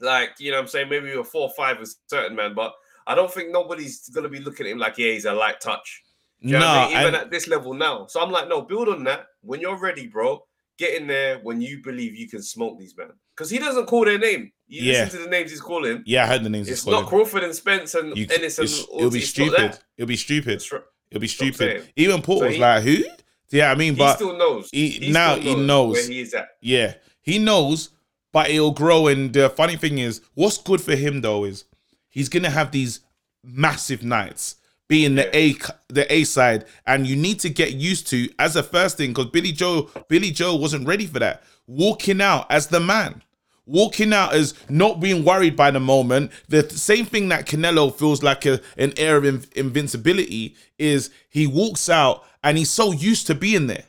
Like, 0.00 0.30
you 0.38 0.50
know 0.50 0.58
what 0.58 0.62
I'm 0.62 0.68
saying? 0.68 0.88
Maybe 0.88 1.12
a 1.12 1.24
four 1.24 1.42
or 1.48 1.54
five 1.56 1.78
with 1.80 1.94
certain 2.06 2.36
man, 2.36 2.54
but 2.54 2.72
I 3.06 3.14
don't 3.14 3.32
think 3.32 3.50
nobody's 3.50 4.08
gonna 4.10 4.28
be 4.28 4.38
looking 4.40 4.66
at 4.66 4.72
him 4.72 4.78
like, 4.78 4.98
yeah, 4.98 5.12
he's 5.12 5.24
a 5.24 5.32
light 5.32 5.60
touch. 5.60 6.02
You 6.40 6.54
what 6.56 6.62
I 6.62 6.74
No, 6.84 6.88
mean? 6.88 6.96
Even 7.00 7.14
and- 7.14 7.16
at 7.16 7.30
this 7.30 7.48
level 7.48 7.74
now. 7.74 8.06
So 8.06 8.20
I'm 8.22 8.30
like, 8.30 8.48
no, 8.48 8.62
build 8.62 8.88
on 8.88 9.02
that. 9.04 9.26
When 9.40 9.60
you're 9.60 9.76
ready, 9.78 10.06
bro, 10.06 10.44
get 10.78 10.94
in 11.00 11.06
there 11.08 11.38
when 11.38 11.60
you 11.60 11.82
believe 11.82 12.14
you 12.14 12.28
can 12.28 12.42
smoke 12.42 12.78
these 12.78 12.96
men. 12.96 13.08
Because 13.36 13.50
he 13.50 13.58
doesn't 13.58 13.86
call 13.86 14.04
their 14.04 14.18
name. 14.18 14.52
You 14.68 14.82
Yeah. 14.92 15.04
listen 15.04 15.18
to 15.20 15.24
the 15.24 15.30
names 15.30 15.50
he's 15.50 15.60
calling. 15.60 16.02
yeah, 16.06 16.24
I 16.24 16.26
heard 16.26 16.44
the 16.44 16.50
names. 16.50 16.68
It's 16.68 16.86
not. 16.86 17.06
Crawford 17.06 17.42
and 17.44 17.54
Spence 17.54 17.94
and 17.94 18.16
You- 18.16 18.26
Ennis 18.30 18.58
and 18.58 18.68
it'll 18.68 19.10
be. 19.10 19.18
It's 19.18 19.36
not 19.38 19.46
stupid. 19.48 19.78
It'll 19.96 20.06
be 20.06 20.16
stupid. 20.16 20.62
It'll 21.10 21.20
be 21.20 21.26
That's 21.26 21.40
what 21.40 21.46
I'm 21.48 21.54
stupid. 21.54 21.92
Even 21.96 22.22
Paul 22.22 22.38
So 22.40 22.46
was 22.46 22.54
he- 22.56 22.60
like, 22.60 22.82
"Who?" 22.84 23.04
Yeah, 23.50 23.70
I 23.70 23.74
mean, 23.76 23.94
he 23.94 23.98
but 23.98 24.14
still 24.16 24.36
knows. 24.36 24.68
he- 24.70 25.10
now 25.10 25.38
still 25.38 25.56
he 25.56 25.62
knows. 25.66 25.94
where 25.94 26.06
he 26.06 26.20
is 26.20 26.34
at. 26.34 26.48
Yeah, 26.60 26.94
he 27.22 27.38
knows, 27.38 27.90
but 28.38 28.50
it'll 28.50 28.70
grow. 28.70 29.08
And 29.08 29.32
the 29.32 29.50
funny 29.50 29.74
thing 29.74 29.98
is, 29.98 30.20
what's 30.34 30.58
good 30.58 30.80
for 30.80 30.94
him 30.94 31.22
though 31.22 31.42
is 31.42 31.64
he's 32.08 32.28
gonna 32.28 32.50
have 32.50 32.70
these 32.70 33.00
massive 33.42 34.04
nights, 34.04 34.54
being 34.86 35.16
the 35.16 35.36
A 35.36 35.56
the 35.88 36.06
A 36.12 36.22
side, 36.22 36.64
and 36.86 37.04
you 37.04 37.16
need 37.16 37.40
to 37.40 37.50
get 37.50 37.72
used 37.72 38.06
to 38.10 38.28
as 38.38 38.54
a 38.54 38.62
first 38.62 38.96
thing 38.96 39.10
because 39.10 39.32
Billy 39.32 39.50
Joe 39.50 39.90
Billy 40.06 40.30
Joe 40.30 40.54
wasn't 40.54 40.86
ready 40.86 41.04
for 41.04 41.18
that. 41.18 41.42
Walking 41.66 42.20
out 42.20 42.46
as 42.48 42.68
the 42.68 42.78
man. 42.78 43.24
Walking 43.66 44.12
out 44.12 44.32
as 44.34 44.54
not 44.68 45.00
being 45.00 45.24
worried 45.24 45.56
by 45.56 45.72
the 45.72 45.80
moment. 45.80 46.30
The 46.48 46.70
same 46.70 47.06
thing 47.06 47.30
that 47.30 47.44
Canelo 47.44 47.92
feels 47.92 48.22
like 48.22 48.46
a, 48.46 48.60
an 48.76 48.92
air 48.96 49.16
of 49.16 49.24
in- 49.24 49.42
invincibility 49.56 50.54
is 50.78 51.10
he 51.28 51.48
walks 51.48 51.88
out 51.88 52.24
and 52.44 52.56
he's 52.56 52.70
so 52.70 52.92
used 52.92 53.26
to 53.26 53.34
being 53.34 53.66
there. 53.66 53.82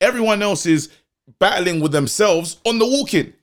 Everyone 0.00 0.40
else 0.40 0.64
is 0.64 0.88
battling 1.38 1.80
with 1.80 1.92
themselves 1.92 2.56
on 2.64 2.78
the 2.78 2.86
walking. 2.86 3.34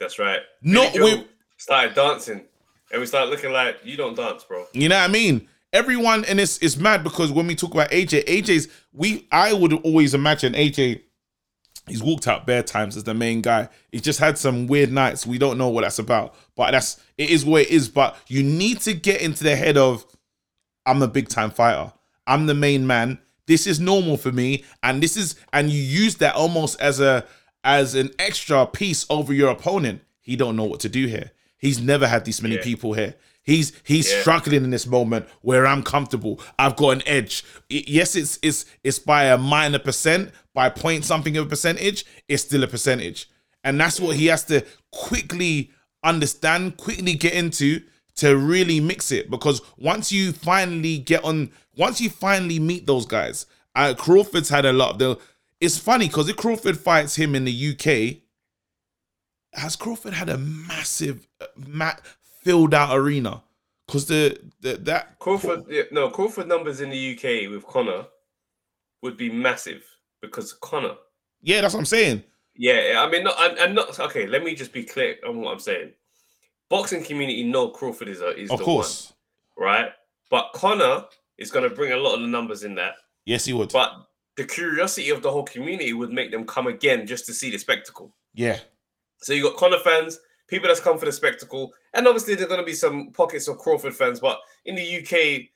That's 0.00 0.18
right. 0.18 0.40
Not 0.62 0.94
Billy 0.94 1.18
Joe 1.18 1.24
started 1.58 1.94
dancing, 1.94 2.42
and 2.90 3.00
we 3.00 3.06
started 3.06 3.30
looking 3.30 3.52
like 3.52 3.76
you 3.84 3.96
don't 3.96 4.16
dance, 4.16 4.42
bro. 4.42 4.66
You 4.72 4.88
know 4.88 4.96
what 4.96 5.08
I 5.08 5.12
mean? 5.12 5.46
Everyone, 5.72 6.24
and 6.24 6.40
it's 6.40 6.58
it's 6.58 6.76
mad 6.76 7.04
because 7.04 7.30
when 7.30 7.46
we 7.46 7.54
talk 7.54 7.74
about 7.74 7.90
AJ, 7.90 8.24
AJ's 8.24 8.68
we 8.92 9.28
I 9.30 9.52
would 9.52 9.72
always 9.72 10.14
imagine 10.14 10.54
AJ. 10.54 11.02
He's 11.86 12.02
walked 12.02 12.28
out 12.28 12.46
bare 12.46 12.62
times 12.62 12.96
as 12.96 13.04
the 13.04 13.14
main 13.14 13.40
guy. 13.40 13.68
He's 13.92 14.02
just 14.02 14.20
had 14.20 14.38
some 14.38 14.66
weird 14.66 14.90
nights. 14.90 15.26
We 15.26 15.38
don't 15.38 15.58
know 15.58 15.68
what 15.68 15.82
that's 15.82 15.98
about, 15.98 16.34
but 16.56 16.70
that's 16.70 17.00
it 17.18 17.30
is 17.30 17.44
what 17.44 17.62
it 17.62 17.68
is. 17.68 17.88
But 17.88 18.16
you 18.26 18.42
need 18.42 18.80
to 18.82 18.94
get 18.94 19.20
into 19.20 19.44
the 19.44 19.54
head 19.54 19.76
of, 19.76 20.04
I'm 20.86 21.02
a 21.02 21.08
big 21.08 21.28
time 21.28 21.50
fighter. 21.50 21.92
I'm 22.26 22.46
the 22.46 22.54
main 22.54 22.86
man. 22.86 23.18
This 23.46 23.66
is 23.66 23.80
normal 23.80 24.16
for 24.16 24.30
me, 24.30 24.64
and 24.82 25.02
this 25.02 25.16
is 25.16 25.34
and 25.52 25.70
you 25.70 25.82
use 25.82 26.16
that 26.16 26.36
almost 26.36 26.80
as 26.80 27.00
a 27.00 27.26
as 27.64 27.94
an 27.94 28.10
extra 28.18 28.66
piece 28.66 29.06
over 29.10 29.32
your 29.32 29.50
opponent. 29.50 30.02
He 30.20 30.36
don't 30.36 30.56
know 30.56 30.64
what 30.64 30.80
to 30.80 30.88
do 30.88 31.06
here. 31.06 31.30
He's 31.58 31.80
never 31.80 32.06
had 32.06 32.24
this 32.24 32.40
many 32.42 32.56
Yeah. 32.56 32.62
people 32.62 32.92
here. 32.94 33.14
He's 33.42 33.72
he's 33.84 34.10
Yeah. 34.10 34.20
struggling 34.20 34.64
in 34.64 34.70
this 34.70 34.86
moment 34.86 35.26
where 35.42 35.66
I'm 35.66 35.82
comfortable. 35.82 36.40
I've 36.58 36.76
got 36.76 36.90
an 36.90 37.02
edge. 37.06 37.42
Yes, 37.68 38.14
it's 38.16 38.38
it's 38.42 38.66
it's 38.84 38.98
by 38.98 39.24
a 39.24 39.38
minor 39.38 39.78
percent, 39.78 40.30
by 40.54 40.68
point 40.68 41.04
something 41.04 41.36
of 41.36 41.46
a 41.46 41.48
percentage. 41.48 42.04
It's 42.28 42.42
still 42.42 42.62
a 42.62 42.66
percentage, 42.68 43.28
and 43.64 43.80
that's 43.80 43.98
what 43.98 44.16
he 44.16 44.26
has 44.26 44.44
to 44.44 44.64
quickly 44.92 45.70
understand, 46.04 46.76
quickly 46.76 47.14
get 47.14 47.32
into 47.34 47.82
to 48.16 48.36
really 48.36 48.80
mix 48.80 49.10
it. 49.10 49.30
Because 49.30 49.60
once 49.78 50.12
you 50.12 50.32
finally 50.32 50.98
get 50.98 51.24
on, 51.24 51.50
once 51.76 52.00
you 52.00 52.10
finally 52.10 52.58
meet 52.58 52.86
those 52.86 53.06
guys, 53.06 53.46
uh, 53.74 53.94
Crawford's 53.96 54.48
had 54.50 54.64
a 54.66 54.72
lot. 54.72 54.92
Of 54.92 54.98
the, 54.98 55.18
it's 55.60 55.78
funny 55.78 56.06
because 56.08 56.28
if 56.28 56.36
Crawford 56.36 56.78
fights 56.78 57.16
him 57.16 57.34
in 57.34 57.44
the 57.44 57.70
UK, 57.70 58.22
has 59.60 59.76
Crawford 59.76 60.14
had 60.14 60.28
a 60.28 60.38
massive, 60.38 61.26
uh, 61.40 61.46
ma- 61.56 61.92
filled 62.42 62.72
out 62.74 62.96
arena? 62.96 63.42
Because 63.86 64.06
the, 64.06 64.38
the 64.60 64.74
that 64.76 65.18
Crawford, 65.18 65.64
yeah, 65.68 65.82
no, 65.90 66.08
Crawford 66.10 66.46
numbers 66.46 66.80
in 66.80 66.90
the 66.90 67.12
UK 67.14 67.50
with 67.50 67.66
Conor 67.66 68.06
would 69.02 69.16
be 69.16 69.28
massive 69.30 69.82
because 70.22 70.52
Conor. 70.52 70.94
yeah, 71.42 71.60
that's 71.60 71.74
what 71.74 71.80
I'm 71.80 71.86
saying. 71.86 72.22
Yeah, 72.54 72.96
I 73.04 73.10
mean, 73.10 73.24
not, 73.24 73.34
I'm, 73.38 73.56
I'm 73.58 73.74
not 73.74 73.98
okay. 73.98 74.26
Let 74.26 74.44
me 74.44 74.54
just 74.54 74.72
be 74.72 74.84
clear 74.84 75.16
on 75.26 75.40
what 75.40 75.52
I'm 75.52 75.58
saying. 75.60 75.92
Boxing 76.68 77.02
community 77.02 77.42
know 77.42 77.68
Crawford 77.70 78.08
is 78.08 78.20
a, 78.20 78.36
is 78.38 78.50
Of 78.50 78.58
the 78.58 78.64
course, 78.64 79.12
one, 79.56 79.68
right? 79.68 79.90
But 80.30 80.50
Conor 80.54 81.06
is 81.38 81.50
going 81.50 81.68
to 81.68 81.74
bring 81.74 81.90
a 81.92 81.96
lot 81.96 82.14
of 82.14 82.20
the 82.20 82.28
numbers 82.28 82.62
in 82.62 82.76
that. 82.76 82.94
yes, 83.24 83.44
he 83.44 83.52
would. 83.52 83.72
But 83.72 83.92
the 84.40 84.46
curiosity 84.46 85.10
of 85.10 85.20
the 85.20 85.30
whole 85.30 85.42
community 85.44 85.92
would 85.92 86.10
make 86.10 86.30
them 86.30 86.46
come 86.46 86.66
again 86.66 87.06
just 87.06 87.26
to 87.26 87.34
see 87.34 87.50
the 87.50 87.58
spectacle. 87.58 88.10
yeah, 88.32 88.58
So 89.18 89.34
you 89.34 89.42
got 89.42 89.56
Conor 89.58 89.78
fans, 89.80 90.18
people 90.48 90.66
that's 90.68 90.80
come 90.80 90.96
for 90.98 91.04
the 91.04 91.12
spectacle, 91.12 91.74
and 91.92 92.06
obviously 92.06 92.34
there's 92.34 92.48
going 92.48 92.60
to 92.60 92.64
be 92.64 92.72
some 92.72 93.10
pockets 93.12 93.48
of 93.48 93.58
Crawford 93.58 93.94
fans. 93.94 94.18
But 94.18 94.40
in 94.64 94.76
the 94.76 94.98
UK, 95.00 95.48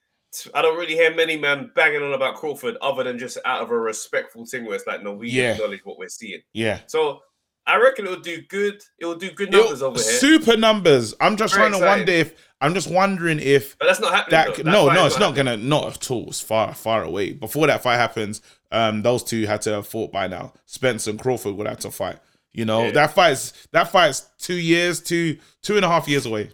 I 0.55 0.61
don't 0.61 0.77
really 0.77 0.93
hear 0.95 1.15
many 1.15 1.39
men 1.39 1.71
banging 1.75 2.03
on 2.03 2.13
about 2.13 2.35
Crawford 2.35 2.77
other 2.83 3.05
than 3.05 3.19
just 3.19 3.39
out 3.47 3.63
of 3.63 3.71
a 3.71 3.79
respectful 3.79 4.45
thing 4.45 4.67
where 4.67 4.75
it's 4.75 4.87
like, 4.87 5.03
no, 5.03 5.13
we 5.15 5.31
Yeah. 5.31 5.53
acknowledge 5.55 5.81
what 5.85 5.97
we're 5.99 6.11
seeing. 6.11 6.43
yeah. 6.53 6.81
So 6.87 7.23
I 7.67 7.77
reckon 7.79 8.05
it'll 8.07 8.21
do 8.21 8.43
good. 8.43 8.83
It 8.99 9.07
will 9.07 9.15
do 9.17 9.31
good 9.31 9.51
numbers 9.51 9.81
It'll- 9.81 9.89
over 9.89 9.99
here. 10.03 10.13
super 10.19 10.57
numbers. 10.57 11.15
I'm 11.21 11.37
just 11.37 11.55
Very 11.55 11.71
trying 11.71 11.81
to 11.81 11.87
wonder 11.87 12.13
if 12.13 12.35
I'm 12.61 12.75
just 12.75 12.91
wondering 12.91 13.41
if 13.41 13.79
But 13.79 13.87
that's 13.87 14.01
not 14.01 14.13
happening. 14.15 14.31
that 14.33 14.47
though. 14.49 14.53
could- 14.55 14.67
That 14.67 14.71
no 14.73 14.89
no 14.91 15.07
it's 15.07 15.19
not 15.19 15.35
gonna 15.35 15.57
not 15.57 15.95
at 15.97 16.11
all 16.11 16.29
it's 16.29 16.41
far 16.41 16.75
far 16.75 17.03
away 17.05 17.33
before 17.33 17.67
that 17.67 17.83
fight 17.83 17.97
happens 17.97 18.43
um 18.71 19.03
those 19.03 19.23
two 19.25 19.47
had 19.47 19.63
to 19.63 19.71
have 19.73 19.87
fought 19.87 20.13
by 20.13 20.27
now 20.27 20.53
spence 20.67 21.07
and 21.07 21.19
crawford 21.21 21.55
would 21.57 21.67
have 21.67 21.79
to 21.81 21.91
fight 21.91 22.19
you 22.53 22.65
know 22.65 22.85
Yeah. 22.87 22.91
that 22.93 23.15
fight's 23.15 23.53
that 23.73 23.91
fight's 23.93 24.27
two 24.39 24.55
years 24.55 25.01
two 25.01 25.39
two 25.63 25.77
and 25.77 25.85
a 25.85 25.89
half 25.89 26.07
years 26.09 26.25
away 26.27 26.51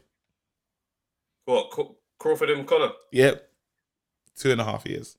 What 1.45 1.71
Crawford 2.19 2.51
and 2.51 2.67
Conor? 2.67 2.93
yep 3.13 3.49
two 4.37 4.51
and 4.53 4.61
a 4.61 4.65
half 4.65 4.87
years 4.87 5.17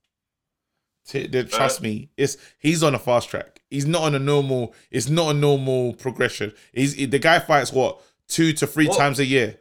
Trust 1.49 1.81
me 1.81 2.09
it's 2.17 2.37
he's 2.59 2.83
on 2.83 2.95
a 2.95 2.99
fast 2.99 3.29
track 3.29 3.61
he's 3.69 3.85
not 3.85 4.03
on 4.03 4.15
a 4.15 4.19
normal 4.19 4.73
it's 4.91 5.09
not 5.09 5.31
a 5.31 5.33
normal 5.33 5.93
progression 5.93 6.53
he's 6.73 6.95
the 6.95 7.19
guy 7.19 7.39
fights 7.39 7.71
what 7.73 8.01
two 8.27 8.53
to 8.53 8.65
three 8.67 8.87
What? 8.87 8.97
times 8.97 9.19
a 9.19 9.25
year 9.25 9.57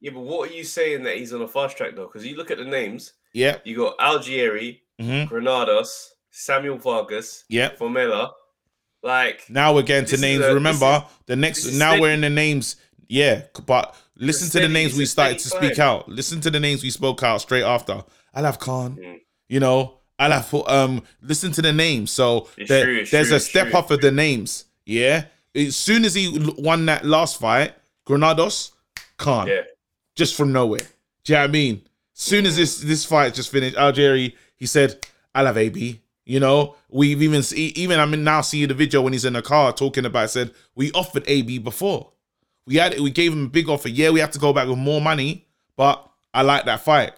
Yeah, 0.00 0.12
but 0.12 0.20
what 0.20 0.50
are 0.50 0.52
you 0.52 0.64
saying 0.64 1.02
that 1.04 1.16
he's 1.16 1.32
on 1.32 1.42
a 1.42 1.48
fast 1.48 1.76
track 1.76 1.94
though? 1.96 2.06
Because 2.06 2.26
you 2.26 2.36
look 2.36 2.50
at 2.50 2.58
the 2.58 2.64
names, 2.64 3.12
Yeah. 3.32 3.56
you 3.64 3.76
got 3.76 3.96
Algieri, 3.98 4.80
hmm 5.00 5.24
Granados, 5.24 6.10
Samuel 6.30 6.78
Vargas, 6.78 7.44
yep 7.48 7.78
Formella. 7.78 8.30
Like 9.02 9.44
Now 9.50 9.74
we're 9.74 9.82
getting 9.82 10.06
to 10.14 10.16
names. 10.20 10.42
a- 10.44 10.54
Remember, 10.54 11.04
the 11.26 11.36
next 11.36 11.66
now 11.66 11.88
steady. 11.90 12.00
we're 12.00 12.12
in 12.12 12.20
the 12.22 12.30
names. 12.30 12.76
Yeah, 13.08 13.42
but 13.66 13.94
listen 14.16 14.48
to 14.50 14.60
the 14.66 14.72
names 14.72 14.96
we 14.96 15.04
started 15.04 15.38
to 15.40 15.48
speak 15.48 15.78
out. 15.78 16.08
Listen 16.08 16.40
to 16.40 16.50
the 16.50 16.58
names 16.60 16.82
we 16.82 16.88
spoke 16.90 17.22
out 17.22 17.42
straight 17.42 17.62
after. 17.62 18.02
Have 18.34 18.58
Khan. 18.58 18.96
Mm. 18.96 19.18
You 19.48 19.60
know, 19.60 20.00
I'll 20.18 20.30
have 20.30 20.54
um. 20.68 21.02
Listen 21.22 21.52
to 21.52 21.62
the 21.62 21.72
names. 21.72 22.10
So 22.10 22.48
there- 22.56 22.84
true, 22.84 23.04
there's 23.06 23.28
true, 23.28 23.36
a 23.36 23.40
step 23.40 23.68
true, 23.68 23.78
up 23.78 23.90
of 23.90 24.00
the 24.00 24.10
names. 24.10 24.64
Yeah. 24.86 25.24
As 25.54 25.76
soon 25.76 26.04
as 26.04 26.14
he 26.14 26.52
won 26.58 26.86
that 26.86 27.04
last 27.04 27.38
fight, 27.38 27.74
Granados, 28.04 28.72
Khan, 29.16 29.46
yeah, 29.46 29.62
just 30.16 30.34
from 30.34 30.52
nowhere. 30.52 30.80
Do 31.24 31.32
you 31.32 31.36
know 31.36 31.42
what 31.42 31.48
I 31.50 31.52
mean? 31.52 31.82
Soon 32.12 32.44
as 32.46 32.56
this 32.56 32.78
this 32.80 33.04
fight 33.04 33.34
just 33.34 33.50
finished, 33.50 33.76
Algieri, 33.76 34.34
he 34.56 34.66
said, 34.66 35.06
"I 35.34 35.42
love 35.42 35.56
AB." 35.56 36.00
You 36.26 36.40
know, 36.40 36.74
we've 36.88 37.22
even 37.22 37.42
see, 37.42 37.66
even 37.76 38.00
I 38.00 38.06
mean 38.06 38.24
now 38.24 38.40
see 38.40 38.64
the 38.66 38.74
video 38.74 39.02
when 39.02 39.12
he's 39.12 39.24
in 39.24 39.34
the 39.34 39.42
car 39.42 39.72
talking 39.72 40.04
about. 40.06 40.30
Said 40.30 40.50
we 40.74 40.90
offered 40.92 41.22
AB 41.26 41.58
before. 41.58 42.10
We 42.66 42.76
had 42.76 42.98
we 42.98 43.10
gave 43.10 43.32
him 43.32 43.44
a 43.44 43.48
big 43.48 43.68
offer. 43.68 43.88
Yeah, 43.88 44.10
we 44.10 44.20
have 44.20 44.30
to 44.32 44.38
go 44.38 44.52
back 44.52 44.66
with 44.68 44.78
more 44.78 45.00
money, 45.00 45.46
but 45.76 46.04
I 46.32 46.42
like 46.42 46.64
that 46.64 46.80
fight. 46.80 47.12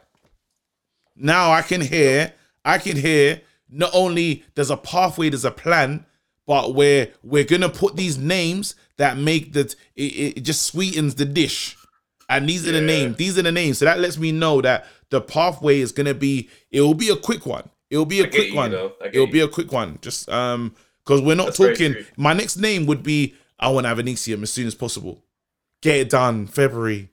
Now 1.14 1.52
I 1.52 1.62
can 1.62 1.80
hear, 1.80 2.32
I 2.66 2.78
can 2.78 2.96
hear. 2.96 3.40
Not 3.68 3.90
only 3.94 4.44
there's 4.54 4.70
a 4.70 4.76
pathway, 4.76 5.30
there's 5.30 5.44
a 5.44 5.50
plan, 5.50 6.04
but 6.46 6.74
we're 6.74 7.08
we're 7.22 7.44
gonna 7.44 7.68
put 7.68 7.96
these 7.96 8.18
names 8.18 8.74
that 8.96 9.16
make 9.16 9.54
that 9.54 9.74
it, 9.96 10.36
it 10.36 10.40
just 10.42 10.62
sweetens 10.62 11.14
the 11.14 11.24
dish. 11.24 11.76
And 12.28 12.48
these 12.48 12.68
are 12.68 12.72
the 12.72 12.80
names. 12.80 13.16
These 13.16 13.38
are 13.38 13.42
the 13.42 13.52
names. 13.52 13.78
So 13.78 13.84
that 13.84 13.98
lets 14.00 14.18
me 14.18 14.32
know 14.32 14.60
that 14.60 14.86
the 15.10 15.20
pathway 15.20 15.80
is 15.80 15.92
gonna 15.92 16.14
be. 16.14 16.48
It 16.70 16.80
will 16.82 16.94
be 16.94 17.08
a 17.08 17.16
quick 17.16 17.46
one. 17.46 17.68
It 17.90 17.98
will 17.98 18.04
be 18.04 18.20
a 18.20 18.24
I 18.26 18.28
quick 18.28 18.48
you, 18.50 18.56
one. 18.56 18.70
though. 18.72 18.92
I 19.00 19.06
get 19.06 19.14
It'll 19.14 19.26
you. 19.26 19.32
be 19.32 19.40
a 19.40 19.48
quick 19.48 19.72
one. 19.72 19.98
Just 20.02 20.28
um, 20.28 20.74
because 21.04 21.22
we're 21.22 21.36
not 21.36 21.46
That's 21.46 21.58
talking. 21.58 21.96
My 22.16 22.32
next 22.32 22.56
name 22.56 22.86
would 22.86 23.02
be 23.02 23.34
I 23.58 23.68
want 23.70 23.84
to 23.84 23.88
have 23.88 23.98
an 23.98 24.06
Anisium 24.06 24.42
as 24.42 24.52
soon 24.52 24.66
as 24.66 24.74
possible. 24.74 25.22
Get 25.82 25.96
it 25.96 26.10
done 26.10 26.46
February. 26.46 27.10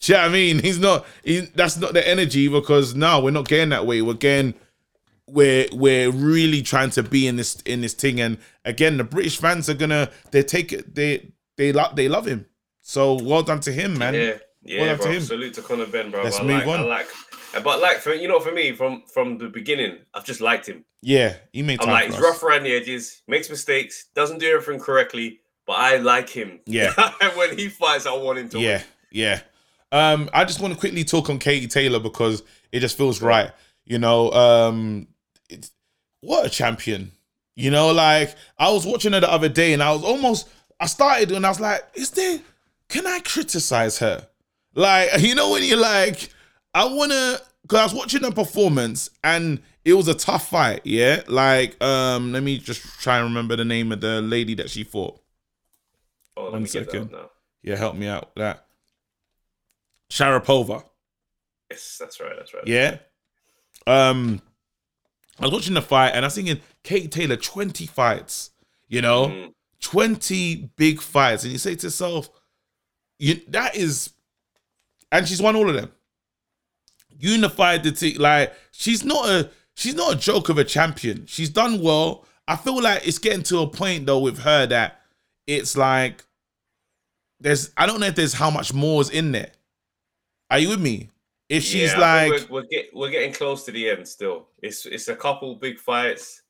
Do 0.00 0.12
you 0.12 0.18
know 0.18 0.24
what 0.24 0.30
I 0.30 0.32
mean? 0.32 0.58
He's 0.62 0.78
not. 0.78 1.06
He, 1.24 1.40
that's 1.40 1.76
not 1.76 1.92
the 1.94 2.06
energy 2.06 2.48
because 2.48 2.94
now 2.94 3.20
we're 3.20 3.30
not 3.30 3.48
getting 3.48 3.70
that 3.70 3.86
way. 3.86 4.02
We're 4.02 4.14
getting. 4.14 4.54
We're 5.28 5.66
we're 5.72 6.10
really 6.10 6.62
trying 6.62 6.90
to 6.90 7.02
be 7.02 7.26
in 7.26 7.36
this 7.36 7.60
in 7.62 7.80
this 7.80 7.94
thing, 7.94 8.20
and 8.20 8.38
again, 8.64 8.96
the 8.96 9.04
British 9.04 9.38
fans 9.38 9.68
are 9.68 9.74
gonna 9.74 10.10
they 10.30 10.42
take 10.42 10.72
it 10.72 10.94
they 10.94 11.32
they 11.56 11.72
love 11.72 11.96
they 11.96 12.08
love 12.08 12.26
him. 12.26 12.46
So 12.80 13.14
well 13.22 13.42
done 13.42 13.60
to 13.60 13.72
him, 13.72 13.98
man. 13.98 14.14
Yeah, 14.14 14.38
yeah, 14.62 14.80
Well 14.82 14.96
done 14.98 15.12
to. 15.14 15.20
Salute 15.20 15.54
to 15.54 15.62
Conor 15.62 15.86
Benn, 15.86 16.10
bro. 16.12 16.22
Let's 16.22 16.38
I 16.38 16.44
move 16.44 16.64
like, 16.64 16.66
on. 16.68 16.80
I 16.80 16.84
like, 16.84 17.08
but 17.64 17.80
like 17.82 17.98
for 17.98 18.14
you 18.14 18.28
know, 18.28 18.38
for 18.38 18.52
me, 18.52 18.70
from 18.72 19.02
from 19.12 19.38
the 19.38 19.48
beginning, 19.48 19.98
I've 20.14 20.24
just 20.24 20.40
liked 20.40 20.68
him. 20.68 20.84
Yeah, 21.02 21.34
he 21.52 21.62
made 21.62 21.80
I'm 21.82 21.88
like, 21.88 22.06
he's 22.06 22.14
us. 22.14 22.20
rough 22.20 22.42
around 22.44 22.62
the 22.62 22.72
edges, 22.76 23.22
makes 23.26 23.50
mistakes, 23.50 24.06
doesn't 24.14 24.38
do 24.38 24.48
everything 24.48 24.80
correctly, 24.80 25.40
but 25.66 25.74
I 25.74 25.96
like 25.96 26.28
him. 26.28 26.60
Yeah. 26.66 26.92
And 27.20 27.32
when 27.36 27.58
he 27.58 27.68
fights, 27.68 28.06
I 28.06 28.12
want 28.12 28.38
him 28.38 28.48
to 28.50 28.58
Yeah, 28.60 28.76
win. 28.78 28.84
yeah. 29.10 29.40
Um, 29.92 30.30
I 30.32 30.44
just 30.44 30.60
want 30.60 30.72
to 30.74 30.78
quickly 30.80 31.02
talk 31.04 31.30
on 31.30 31.38
Katie 31.38 31.68
Taylor 31.68 31.98
because 32.00 32.42
it 32.72 32.80
just 32.80 32.96
feels 32.96 33.20
right. 33.22 33.50
You 33.84 33.98
know, 34.00 34.30
um, 34.32 35.06
it's, 35.48 35.70
what 36.20 36.46
a 36.46 36.48
champion. 36.50 37.12
You 37.54 37.70
know, 37.70 37.90
like 37.92 38.34
I 38.58 38.70
was 38.70 38.84
watching 38.86 39.12
her 39.12 39.20
the 39.20 39.30
other 39.30 39.48
day 39.48 39.72
and 39.72 39.82
I 39.82 39.92
was 39.92 40.04
almost, 40.04 40.48
I 40.78 40.86
started 40.86 41.32
and 41.32 41.46
I 41.46 41.48
was 41.48 41.60
like, 41.60 41.82
is 41.94 42.10
there, 42.10 42.38
can 42.88 43.06
I 43.06 43.20
criticize 43.20 43.98
her? 43.98 44.26
Like, 44.74 45.10
you 45.20 45.34
know, 45.34 45.50
when 45.52 45.64
you're 45.64 45.78
like, 45.78 46.30
I 46.74 46.84
want 46.84 47.12
to, 47.12 47.40
because 47.62 47.78
I 47.80 47.84
was 47.84 47.94
watching 47.94 48.22
her 48.22 48.30
performance 48.30 49.10
and 49.24 49.60
it 49.84 49.94
was 49.94 50.08
a 50.08 50.14
tough 50.14 50.48
fight. 50.50 50.82
Yeah. 50.84 51.22
Like, 51.28 51.82
um, 51.82 52.32
let 52.32 52.42
me 52.42 52.58
just 52.58 52.82
try 53.00 53.16
and 53.18 53.24
remember 53.28 53.56
the 53.56 53.64
name 53.64 53.90
of 53.92 54.00
the 54.00 54.20
lady 54.20 54.54
that 54.56 54.68
she 54.68 54.84
fought. 54.84 55.18
Oh, 56.36 56.44
let 56.44 56.52
One 56.52 56.62
me 56.62 56.68
second. 56.68 57.12
now. 57.12 57.30
Yeah, 57.62 57.76
help 57.76 57.96
me 57.96 58.06
out 58.06 58.30
with 58.34 58.42
that. 58.42 58.66
Sharipova. 60.10 60.84
Yes, 61.70 61.96
that's 61.98 62.20
right. 62.20 62.34
That's 62.36 62.54
right. 62.54 62.66
Yeah. 62.66 62.98
Um, 63.86 64.40
I 65.38 65.44
was 65.44 65.52
watching 65.52 65.74
the 65.74 65.82
fight 65.82 66.10
and 66.14 66.24
I 66.24 66.28
was 66.28 66.34
thinking, 66.34 66.60
Kate 66.82 67.10
Taylor, 67.10 67.36
20 67.36 67.86
fights, 67.86 68.50
you 68.88 69.02
know, 69.02 69.26
Mm, 69.28 69.52
20 69.80 70.70
big 70.76 71.00
fights. 71.00 71.44
And 71.44 71.52
you 71.52 71.58
say 71.58 71.74
to 71.74 71.86
yourself, 71.86 72.30
you 73.18 73.40
that 73.48 73.76
is, 73.76 74.10
and 75.12 75.26
she's 75.28 75.40
won 75.42 75.56
all 75.56 75.68
of 75.68 75.74
them. 75.74 75.92
Unified 77.18 77.82
the 77.82 77.92
team. 77.92 78.18
Like, 78.18 78.52
she's 78.72 79.04
not 79.04 79.28
a 79.28 79.50
she's 79.74 79.94
not 79.94 80.14
a 80.14 80.16
joke 80.16 80.48
of 80.48 80.58
a 80.58 80.64
champion. 80.64 81.26
She's 81.26 81.50
done 81.50 81.80
well. 81.80 82.24
I 82.48 82.56
feel 82.56 82.80
like 82.82 83.06
it's 83.06 83.18
getting 83.18 83.42
to 83.44 83.60
a 83.60 83.66
point 83.66 84.06
though 84.06 84.20
with 84.20 84.38
her 84.40 84.66
that 84.66 85.00
it's 85.46 85.76
like 85.76 86.24
there's 87.40 87.70
I 87.76 87.86
don't 87.86 88.00
know 88.00 88.06
if 88.06 88.14
there's 88.14 88.34
how 88.34 88.50
much 88.50 88.72
more 88.72 89.00
is 89.00 89.10
in 89.10 89.32
there. 89.32 89.52
Are 90.50 90.58
you 90.58 90.70
with 90.70 90.80
me? 90.80 91.10
If 91.48 91.62
she's 91.62 91.92
Yeah, 91.92 91.98
like 92.00 92.30
we're, 92.50 92.62
we're, 92.62 92.66
get, 92.68 92.86
we're 92.92 93.10
getting 93.10 93.32
close 93.32 93.64
to 93.64 93.70
the 93.72 93.88
end 93.90 94.06
still. 94.08 94.48
It's 94.62 94.84
it's 94.86 95.08
a 95.08 95.14
couple 95.16 95.54
big 95.54 95.78
fights, 95.78 96.42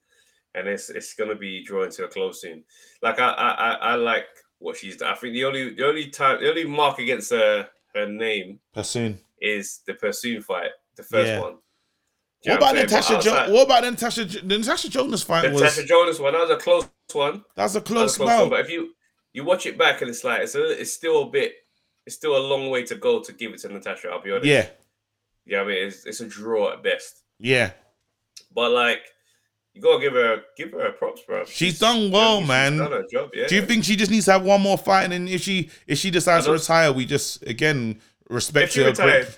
and 0.54 0.66
it's 0.66 0.88
it's 0.88 1.12
gonna 1.14 1.34
be 1.34 1.62
drawing 1.64 1.90
to 1.92 2.04
a 2.04 2.08
close 2.08 2.40
soon. 2.40 2.64
Like 3.02 3.18
I 3.18 3.28
I 3.28 3.72
I, 3.74 3.94
like 3.96 4.26
what 4.58 4.76
she's 4.78 4.96
done. 4.96 5.12
I 5.12 5.14
think 5.16 5.34
the 5.34 5.44
only 5.44 5.74
the 5.74 5.86
only 5.86 6.08
time 6.08 6.40
the 6.40 6.48
only 6.48 6.64
mark 6.64 6.98
against 6.98 7.30
her 7.30 7.68
her 7.94 8.06
name 8.06 8.58
Persoon. 8.72 9.18
is 9.40 9.80
the 9.86 9.94
Persoon 9.94 10.40
fight, 10.42 10.70
the 10.96 11.02
first 11.02 11.28
Yeah. 11.28 11.40
one. 11.40 11.56
You 12.42 12.52
What 12.52 12.58
about? 12.58 12.74
Natasha 12.76 13.16
outside- 13.16 13.50
What 13.50 13.64
about 13.64 13.84
Natasha 13.84 14.24
the 14.24 14.58
Natasha 14.58 14.88
Jonas 14.88 15.22
fight 15.22 15.42
The 15.42 15.50
was 15.50 15.60
Natasha 15.62 15.84
Jonas 15.84 16.18
one? 16.20 16.32
That 16.32 16.40
was 16.42 16.50
a 16.50 16.56
close 16.56 16.88
one. 17.12 17.44
that 17.54 17.62
was 17.64 17.76
a 17.76 17.80
That 17.80 17.86
close 17.86 18.14
a 18.14 18.18
close 18.18 18.40
one. 18.40 18.48
But 18.50 18.60
if 18.60 18.70
you 18.70 18.94
you 19.34 19.44
watch 19.44 19.66
it 19.66 19.76
back 19.76 20.00
and 20.00 20.08
it's 20.08 20.24
like 20.24 20.40
it's 20.42 20.54
a, 20.54 20.80
it's 20.80 20.92
still 20.92 21.24
a 21.24 21.30
bit 21.30 21.52
it's 22.06 22.14
still 22.16 22.36
a 22.36 22.44
long 22.46 22.70
way 22.70 22.82
to 22.84 22.94
go 22.94 23.20
to 23.20 23.32
give 23.32 23.52
it 23.52 23.58
to 23.60 23.68
Natasha. 23.68 24.08
I'll 24.08 24.22
be 24.22 24.30
honest. 24.30 24.46
Yeah, 24.46 24.68
yeah. 25.46 25.60
I 25.60 25.64
mean, 25.64 25.86
it's, 25.86 26.04
it's 26.06 26.20
a 26.20 26.26
draw 26.28 26.72
at 26.72 26.82
best. 26.82 27.22
yeah. 27.38 27.70
But 28.54 28.70
like, 28.72 29.00
you 29.74 29.82
gotta 29.82 30.00
give 30.00 30.14
her 30.14 30.40
give 30.56 30.72
her 30.72 30.86
a 30.86 30.92
props, 30.92 31.20
bro. 31.26 31.44
She's 31.44 31.78
done 31.78 32.10
well, 32.10 32.38
she's 32.40 32.48
man. 32.48 32.78
Done 32.78 32.92
her 32.92 33.04
job, 33.10 33.30
yeah. 33.34 33.46
Do 33.46 33.54
you 33.56 33.62
think 33.62 33.84
she 33.84 33.96
just 33.96 34.10
needs 34.10 34.24
to 34.26 34.32
have 34.32 34.42
one 34.44 34.62
more 34.62 34.78
fight, 34.78 35.04
and 35.04 35.12
then 35.12 35.28
if 35.28 35.42
she 35.42 35.68
if 35.86 35.98
she 35.98 36.10
decides 36.10 36.46
to 36.46 36.52
retire, 36.52 36.90
we 36.92 37.04
just 37.04 37.42
again 37.42 38.00
respect 38.30 38.68
if 38.68 38.72
she 38.72 38.82
her. 38.82 38.88
retired, 38.88 39.28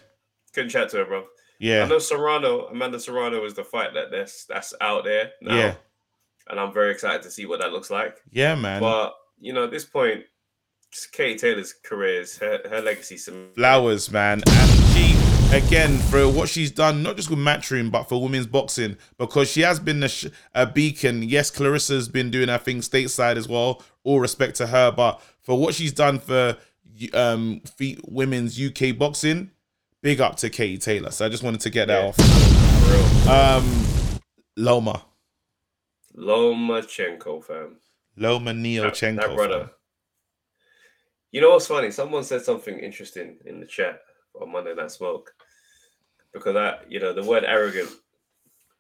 couldn't 0.55 0.71
chat 0.71 0.89
to 0.91 0.99
her, 0.99 1.05
bro. 1.05 1.21
I 1.23 1.25
Yeah, 1.59 1.87
know 1.87 1.99
Serrano, 1.99 2.67
Amanda 2.69 3.01
Serrano 3.01 3.45
is 3.45 3.55
the 3.55 3.65
fight 3.65 3.95
that 3.95 4.13
that's 4.13 4.45
that's 4.45 4.73
out 4.81 5.03
there 5.03 5.33
now, 5.43 5.57
yeah, 5.57 5.75
and 6.49 6.61
I'm 6.61 6.73
very 6.73 6.93
excited 6.93 7.23
to 7.23 7.31
see 7.33 7.45
what 7.47 7.59
that 7.59 7.73
looks 7.73 7.91
like. 7.91 8.19
yeah, 8.31 8.55
man. 8.55 8.81
But 8.81 9.15
you 9.41 9.53
know, 9.53 9.65
at 9.65 9.73
this 9.73 9.85
point, 9.85 10.23
Katie 11.13 11.37
Taylor's 11.39 11.73
career 11.73 12.21
is 12.21 12.39
her 12.39 12.61
her 12.71 12.81
legacy. 12.81 13.17
Some 13.17 13.49
Flowers, 13.57 14.13
man, 14.13 14.43
and 14.47 14.88
again 15.53 15.99
for 15.99 16.29
what 16.29 16.49
she's 16.49 16.71
done, 16.71 17.03
not 17.03 17.17
just 17.17 17.31
with 17.31 17.39
Matchroom, 17.39 17.91
but 17.91 18.05
for 18.05 18.23
women's 18.23 18.47
boxing, 18.47 18.97
because 19.19 19.51
she 19.51 19.63
has 19.63 19.81
been 19.81 20.03
a, 20.03 20.09
sh- 20.09 20.27
a 20.55 20.67
beacon. 20.67 21.23
Yes, 21.23 21.51
Claressa's 21.51 22.09
been 22.09 22.31
doing 22.31 22.49
her 22.49 22.59
thing 22.59 22.79
stateside 22.81 23.37
as 23.37 23.49
well. 23.49 23.83
All 24.05 24.21
respect 24.21 24.57
to 24.57 24.67
her, 24.69 24.91
but 24.93 25.21
for 25.43 25.59
what 25.59 25.75
she's 25.75 25.93
done 25.93 26.19
for 26.19 26.57
um 27.15 27.61
fe- 27.77 27.99
women's 28.07 28.61
UK 28.61 28.97
boxing, 28.99 29.51
big 30.03 30.21
up 30.21 30.37
to 30.37 30.51
Katie 30.51 30.79
Taylor. 30.79 31.11
So 31.11 31.25
I 31.27 31.29
just 31.29 31.43
wanted 31.43 31.61
to 31.63 31.71
get 31.71 31.87
that 31.89 32.03
Yeah. 32.03 32.09
off. 32.09 32.17
for. 33.25 33.31
Um, 33.31 34.19
Loma, 34.57 35.05
Lomachenko, 36.17 37.45
fam. 37.45 37.77
Loma 38.17 38.53
That, 38.53 38.57
Neochenko, 38.61 39.17
that 39.17 39.35
brother. 39.35 39.59
fam. 39.61 39.71
You 41.31 41.41
know 41.43 41.51
what's 41.51 41.67
funny? 41.67 41.91
Someone 41.91 42.25
said 42.25 42.43
something 42.43 42.79
interesting 42.79 43.37
in 43.45 43.61
the 43.61 43.67
chat 43.67 44.01
on 44.41 44.53
Monday 44.53 44.75
Night 44.75 44.91
Smoke 44.91 45.35
because 46.33 46.55
that 46.55 46.91
you 46.91 47.01
know 47.01 47.13
the 47.13 47.23
word 47.23 47.45
arrogant 47.45 47.91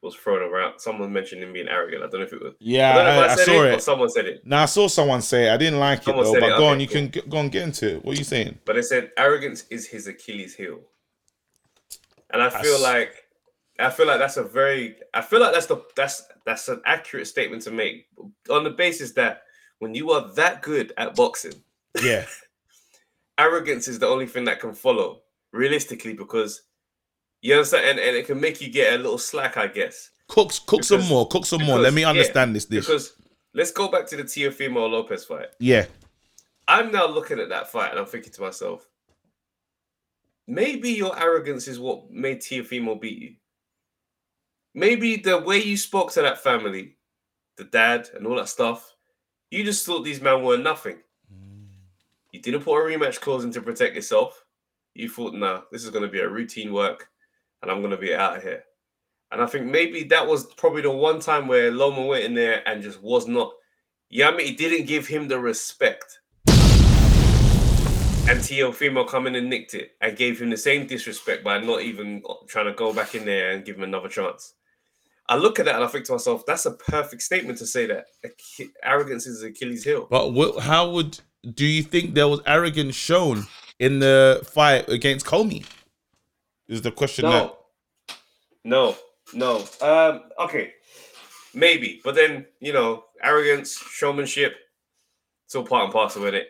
was 0.00 0.14
thrown 0.14 0.42
around. 0.42 0.78
Someone 0.78 1.12
mentioned 1.12 1.42
him 1.42 1.52
being 1.52 1.68
arrogant. 1.68 2.02
I 2.04 2.06
don't 2.06 2.20
know 2.20 2.26
if 2.26 2.32
it 2.32 2.40
was. 2.42 2.54
Yeah, 2.60 2.96
I 2.96 3.00
I, 3.00 3.26
I 3.26 3.32
I 3.32 3.36
saw 3.36 3.50
it, 3.50 3.56
or 3.56 3.70
it. 3.72 3.82
someone 3.82 4.08
said 4.08 4.26
it. 4.26 4.46
Now 4.46 4.62
I 4.62 4.66
saw 4.66 4.86
someone 4.86 5.22
say 5.22 5.48
it. 5.48 5.52
I 5.52 5.56
didn't 5.56 5.80
like 5.80 6.00
it 6.06 6.14
though. 6.14 6.32
But 6.32 6.36
it, 6.36 6.40
go 6.40 6.54
okay, 6.56 6.66
on, 6.68 6.80
you 6.80 6.86
cool. 6.86 7.08
can 7.08 7.28
go 7.28 7.38
and 7.38 7.50
get 7.50 7.62
into 7.62 7.96
it. 7.96 8.04
What 8.04 8.14
are 8.14 8.18
you 8.18 8.24
saying? 8.24 8.58
But 8.64 8.76
they 8.76 8.82
said 8.82 9.10
arrogance 9.16 9.64
is 9.70 9.86
his 9.86 10.06
Achilles 10.06 10.54
heel, 10.54 10.80
and 12.30 12.42
I 12.42 12.50
feel 12.50 12.78
That's- 12.78 12.82
like 12.82 13.24
I 13.80 13.90
feel 13.90 14.06
like 14.06 14.18
that's 14.18 14.36
a 14.36 14.44
very 14.44 14.96
I 15.14 15.20
feel 15.22 15.40
like 15.40 15.52
that's 15.52 15.66
the 15.66 15.82
that's 15.96 16.24
that's 16.44 16.68
an 16.68 16.80
accurate 16.84 17.26
statement 17.26 17.62
to 17.62 17.70
make 17.70 18.06
on 18.50 18.64
the 18.64 18.70
basis 18.70 19.12
that 19.12 19.42
when 19.78 19.94
you 19.94 20.10
are 20.10 20.32
that 20.34 20.62
good 20.62 20.92
at 20.96 21.14
boxing, 21.14 21.54
Yeah, 22.02 22.24
arrogance 23.38 23.86
is 23.88 23.98
the 23.98 24.06
only 24.08 24.26
thing 24.26 24.44
that 24.46 24.60
can 24.60 24.74
follow 24.74 25.22
realistically 25.52 26.12
because 26.14 26.62
you 27.42 27.54
understand 27.54 27.86
and, 27.86 27.98
and 27.98 28.16
it 28.16 28.26
can 28.26 28.40
make 28.40 28.60
you 28.60 28.70
get 28.70 28.94
a 28.94 28.96
little 28.96 29.18
slack, 29.18 29.56
I 29.56 29.66
guess. 29.68 30.10
cook 30.28 30.52
cook 30.66 30.84
some 30.84 31.02
more. 31.06 31.26
Cook 31.28 31.46
some 31.46 31.62
more. 31.64 31.78
Let 31.78 31.90
because- 31.90 31.94
me 31.94 32.02
yeah, 32.02 32.08
understand 32.10 32.54
this 32.56 32.64
dish. 32.64 32.86
Because 32.86 33.14
let's 33.54 33.70
go 33.72 33.88
back 33.88 34.06
to 34.08 34.16
the 34.16 34.24
Teofimo 34.24 34.90
Lopez 34.90 35.24
fight. 35.24 35.48
yeah, 35.60 35.86
I'm 36.66 36.92
now 36.92 37.06
looking 37.06 37.38
at 37.40 37.48
that 37.48 37.68
fight 37.70 37.90
and 37.90 37.98
I'm 38.00 38.06
thinking 38.06 38.32
to 38.32 38.42
myself, 38.42 38.86
maybe 40.46 40.90
your 40.90 41.18
arrogance 41.18 41.68
is 41.68 41.78
what 41.78 42.10
made 42.10 42.40
Teofimo 42.40 43.00
beat 43.00 43.18
you. 43.18 43.34
Maybe 44.74 45.16
the 45.16 45.38
way 45.38 45.58
you 45.62 45.76
spoke 45.76 46.12
to 46.12 46.22
that 46.22 46.42
family, 46.42 46.96
the 47.56 47.64
dad 47.64 48.08
and 48.14 48.26
all 48.26 48.36
that 48.36 48.48
stuff, 48.48 48.94
you 49.50 49.64
just 49.64 49.84
thought 49.86 50.04
these 50.04 50.20
men 50.20 50.42
were 50.44 50.58
nothing. 50.58 50.96
Mm. 51.32 51.66
You 52.32 52.40
didn't 52.40 52.62
put 52.62 52.76
a 52.78 52.84
rematch 52.84 53.18
clause 53.20 53.44
in 53.44 53.50
to 53.52 53.62
protect 53.62 53.94
yourself. 53.94 54.44
You 54.94 55.08
thought, 55.08 55.34
nah, 55.34 55.62
this 55.70 55.84
is 55.84 55.90
going 55.90 56.04
to 56.04 56.10
be 56.10 56.20
a 56.20 56.28
routine 56.28 56.72
work 56.72 57.08
and 57.62 57.70
I'm 57.70 57.80
going 57.80 57.90
to 57.92 57.96
be 57.96 58.14
out 58.14 58.36
of 58.36 58.42
here. 58.42 58.64
And 59.30 59.42
I 59.42 59.46
think 59.46 59.66
maybe 59.66 60.04
that 60.04 60.26
was 60.26 60.46
probably 60.54 60.82
the 60.82 60.90
one 60.90 61.20
time 61.20 61.48
where 61.48 61.70
Loma 61.70 62.04
went 62.04 62.24
in 62.24 62.34
there 62.34 62.66
and 62.66 62.82
just 62.82 63.02
was 63.02 63.28
not, 63.28 63.52
yeah, 64.08 64.28
I 64.28 64.36
mean, 64.36 64.56
didn't 64.56 64.86
give 64.86 65.06
him 65.06 65.28
the 65.28 65.38
respect. 65.38 66.20
and 68.28 68.40
Teofimo 68.40 69.08
come 69.08 69.26
in 69.26 69.36
and 69.36 69.48
nicked 69.48 69.72
it 69.72 69.92
and 70.02 70.14
gave 70.14 70.40
him 70.40 70.50
the 70.50 70.56
same 70.56 70.86
disrespect 70.86 71.42
by 71.42 71.58
not 71.58 71.80
even 71.80 72.22
trying 72.46 72.66
to 72.66 72.74
go 72.74 72.92
back 72.92 73.14
in 73.14 73.24
there 73.24 73.52
and 73.52 73.64
give 73.64 73.76
him 73.76 73.84
another 73.84 74.08
chance. 74.08 74.52
I 75.30 75.36
look 75.36 75.58
at 75.58 75.64
that 75.64 75.76
and 75.76 75.84
I 75.84 75.86
think 75.86 76.04
to 76.06 76.12
myself, 76.12 76.44
that's 76.44 76.66
a 76.66 76.72
perfect 76.72 77.22
statement 77.22 77.58
to 77.58 77.66
say 77.66 77.86
that 77.86 78.06
arrogance 78.82 79.26
is 79.26 79.42
Achilles' 79.42 79.84
heel. 79.84 80.06
But 80.10 80.58
how 80.60 80.90
would 80.90 81.18
do 81.54 81.64
you 81.64 81.82
think 81.82 82.14
there 82.14 82.28
was 82.28 82.40
arrogance 82.46 82.94
shown 82.94 83.46
in 83.78 83.98
the 83.98 84.40
fight 84.52 84.88
against 84.88 85.26
Commey? 85.26 85.64
Is 86.68 86.82
the 86.82 86.90
question 86.92 87.24
that 87.24 87.54
No, 88.64 88.96
no, 89.34 89.64
no. 89.80 89.86
Um, 89.86 90.22
okay, 90.38 90.72
maybe, 91.54 92.00
but 92.04 92.14
then 92.14 92.46
you 92.60 92.72
know, 92.72 93.04
arrogance, 93.22 93.76
showmanship, 93.76 94.56
it's 95.46 95.54
all 95.54 95.64
part 95.64 95.84
and 95.84 95.92
parcel 95.92 96.22
with 96.22 96.34
it. 96.34 96.48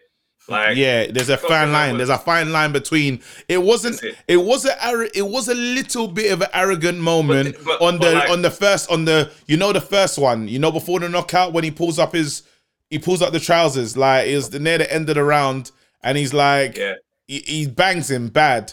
Like, 0.49 0.79
yeah, 0.79 1.07
there's 1.11 1.29
a 1.29 1.37
fine 1.37 1.73
line. 1.73 1.99
There's 1.99 2.09
a 2.09 2.17
fine 2.17 2.53
line 2.53 2.73
between 2.73 3.21
it 3.49 3.59
wasn't 3.63 4.03
it. 4.03 4.17
it 4.27 4.37
was 4.39 4.65
a 4.65 5.17
it 5.17 5.27
was 5.27 5.49
a 5.49 5.55
little 5.55 6.09
bit 6.09 6.33
of 6.33 6.41
an 6.41 6.49
arrogant 6.55 6.99
moment 6.99 7.55
But- 7.57 7.65
but- 7.79 7.83
on 7.83 7.99
the 7.99 8.13
like- 8.13 8.31
on 8.31 8.41
the 8.41 8.51
first 8.51 8.91
on 8.91 9.05
the 9.05 9.31
you 9.47 9.59
know 9.59 9.75
the 9.75 9.81
first 9.83 10.17
one 10.19 10.49
you 10.49 10.59
know 10.59 10.73
before 10.73 11.01
the 11.01 11.09
knockout 11.11 11.53
when 11.53 11.65
he 11.65 11.71
pulls 11.71 11.99
up 11.99 12.15
his 12.15 12.45
he 12.89 12.99
pulls 12.99 13.21
up 13.21 13.33
the 13.35 13.41
trousers 13.41 13.95
like 13.95 14.27
it 14.29 14.37
was 14.37 14.51
near 14.59 14.79
the 14.79 14.91
end 14.91 15.11
of 15.11 15.17
the 15.17 15.23
round 15.25 15.71
and 16.03 16.17
he's 16.17 16.33
like 16.33 16.79
yeah, 16.79 16.95
he, 17.29 17.39
he 17.41 17.67
bangs 17.69 18.11
him 18.11 18.29
bad. 18.29 18.73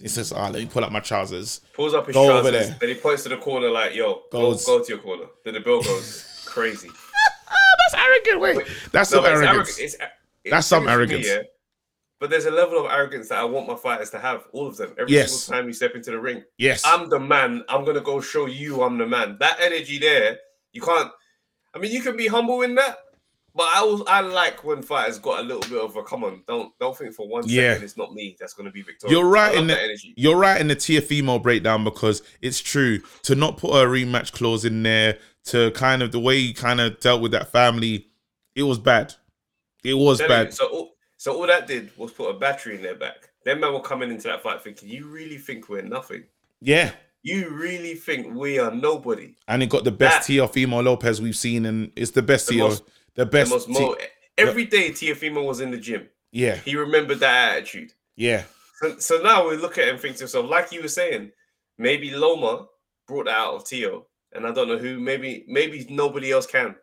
He 0.00 0.08
says, 0.08 0.32
"Ah, 0.32 0.44
let 0.48 0.54
me 0.62 0.66
pull 0.66 0.84
up 0.84 0.92
my 0.92 1.00
trousers." 1.00 1.60
pulls 1.72 1.94
up 1.94 2.06
his 2.06 2.14
Go 2.14 2.24
over 2.38 2.50
trousers, 2.50 2.68
there. 2.68 2.76
then 2.80 2.88
he 2.90 2.94
points 2.96 3.22
to 3.24 3.30
the 3.30 3.36
corner 3.38 3.70
like, 3.70 3.94
"Yo, 3.94 4.22
go, 4.30 4.40
Goes- 4.52 4.64
go 4.66 4.82
to 4.82 4.88
your 4.88 4.98
corner." 4.98 5.24
Then 5.44 5.54
the 5.54 5.60
bill 5.60 5.82
goes 5.82 6.44
crazy. 6.46 6.88
That's 7.92 8.04
arrogant. 8.04 8.40
Wait, 8.40 8.66
that's 8.92 9.10
No, 9.12 9.18
some 9.18 9.24
it's 9.26 9.28
arrogance. 9.40 9.46
arrogant- 9.48 9.68
it's 9.80 9.94
it's 10.44 10.50
That's 10.50 10.66
some 10.66 10.84
serious 10.84 11.10
to 11.10 11.16
me, 11.18 11.26
arrogance. 11.28 11.48
But 12.20 12.30
there's 12.30 12.46
a 12.46 12.50
level 12.50 12.78
of 12.84 12.90
arrogance 12.90 13.28
that 13.28 13.38
I 13.38 13.44
want 13.44 13.66
my 13.68 13.74
fighters 13.76 14.10
to 14.10 14.18
have, 14.18 14.44
all 14.52 14.66
of 14.66 14.76
them. 14.76 14.94
Every 14.98 15.12
Yes. 15.12 15.32
single 15.32 15.58
time 15.60 15.66
you 15.68 15.72
step 15.74 15.94
into 15.94 16.10
the 16.10 16.18
ring, 16.18 16.44
yes, 16.58 16.82
I'm 16.86 17.08
the 17.10 17.18
man. 17.20 17.64
I'm 17.68 17.84
gonna 17.84 18.00
go 18.00 18.20
show 18.20 18.46
you 18.46 18.82
I'm 18.82 18.96
the 18.98 19.06
man. 19.06 19.36
That 19.40 19.58
energy 19.60 19.98
there, 19.98 20.38
you 20.72 20.80
can't. 20.80 21.10
I 21.74 21.78
mean, 21.78 21.92
you 21.92 22.00
can 22.02 22.16
be 22.16 22.26
humble 22.28 22.62
in 22.62 22.74
that, 22.76 22.98
but 23.54 23.66
I 23.74 23.82
was 23.84 24.02
I 24.08 24.20
like 24.20 24.64
when 24.64 24.82
fighters 24.82 25.18
got 25.18 25.40
a 25.40 25.42
little 25.42 25.60
bit 25.62 25.78
of 25.82 25.96
a 25.96 26.02
come 26.02 26.24
on. 26.24 26.42
Don't 26.48 26.72
don't 26.80 26.96
think 26.96 27.14
for 27.14 27.28
one 27.28 27.42
second 27.44 27.56
Yeah. 27.56 27.72
it's 27.74 27.96
not 27.96 28.12
me 28.14 28.36
that's 28.38 28.52
gonna 28.54 28.70
be 28.70 28.82
victorious. 28.82 29.12
You're 29.16 29.28
right 29.28 29.54
in 29.54 29.66
the- 29.66 29.80
energy. 29.80 30.14
You're 30.16 30.36
right 30.36 30.60
in 30.60 30.68
the 30.68 30.76
Teofimo 30.76 31.42
breakdown 31.42 31.84
because 31.84 32.22
it's 32.42 32.60
true 32.60 33.00
to 33.22 33.34
not 33.34 33.56
put 33.58 33.70
a 33.70 33.86
rematch 33.86 34.32
clause 34.32 34.64
in 34.64 34.82
there 34.82 35.18
to 35.46 35.70
kind 35.72 36.02
of 36.02 36.10
the 36.12 36.20
way 36.20 36.38
he 36.40 36.52
kind 36.52 36.80
of 36.80 36.98
dealt 37.00 37.20
with 37.20 37.32
that 37.32 37.52
family. 37.52 38.08
It 38.54 38.62
was 38.64 38.78
bad. 38.78 39.14
It 39.84 39.94
was 39.94 40.18
Telling 40.18 40.38
you, 40.38 40.44
bad. 40.46 40.54
So 40.54 40.66
all, 40.68 40.96
so 41.16 41.34
all 41.36 41.46
that 41.46 41.66
did 41.66 41.90
was 41.96 42.12
put 42.12 42.30
a 42.30 42.38
battery 42.38 42.76
in 42.76 42.82
their 42.82 42.94
back. 42.94 43.28
Them 43.44 43.60
men 43.60 43.72
were 43.74 43.80
coming 43.80 44.10
into 44.10 44.28
that 44.28 44.42
fight 44.42 44.62
thinking, 44.62 44.88
you 44.88 45.06
really 45.06 45.36
think 45.36 45.68
we're 45.68 45.82
nothing? 45.82 46.24
Yeah, 46.62 46.92
You 47.22 47.50
really 47.50 47.94
think 47.94 48.34
we 48.34 48.58
are 48.58 48.70
nobody? 48.70 49.34
and 49.48 49.60
he 49.60 49.68
got 49.68 49.84
the 49.84 49.90
best 49.90 50.26
That- 50.28 50.32
Teofimo 50.34 50.82
Lopez 50.82 51.20
we've 51.20 51.36
seen, 51.36 51.66
and 51.66 51.92
it's 51.94 52.12
the 52.12 52.22
best 52.22 52.46
The 52.46 52.54
Tio, 52.54 52.68
most- 52.68 52.84
the 53.14 53.24
The 53.24 53.30
best. 53.30 53.50
most 53.50 53.66
Ti- 53.66 53.72
mo- 53.72 53.96
every 54.38 54.64
day 54.64 54.90
Teofimo 54.90 55.44
was 55.46 55.60
in 55.60 55.70
the 55.70 55.78
gym. 55.78 56.08
yeah, 56.32 56.56
He 56.56 56.76
remembered 56.76 57.20
that 57.20 57.52
attitude. 57.56 57.92
yeah, 58.16 58.44
So, 58.80 58.98
so 58.98 59.18
now 59.22 59.48
we 59.48 59.56
look 59.56 59.78
at 59.78 59.86
it 59.88 59.90
and 59.90 60.00
think 60.00 60.16
to 60.16 60.24
ourselves, 60.24 60.48
like 60.50 60.72
you 60.72 60.82
were 60.82 60.88
saying, 60.88 61.30
maybe 61.78 62.10
Loma 62.14 62.66
brought 63.06 63.26
that 63.26 63.36
out 63.36 63.54
of 63.54 63.64
Tio, 63.64 64.06
and 64.32 64.46
I 64.46 64.52
don't 64.52 64.68
know 64.68 64.78
who. 64.78 64.98
Maybe 64.98 65.44
maybe 65.46 65.86
nobody 65.90 66.32
else 66.32 66.46
can. 66.46 66.74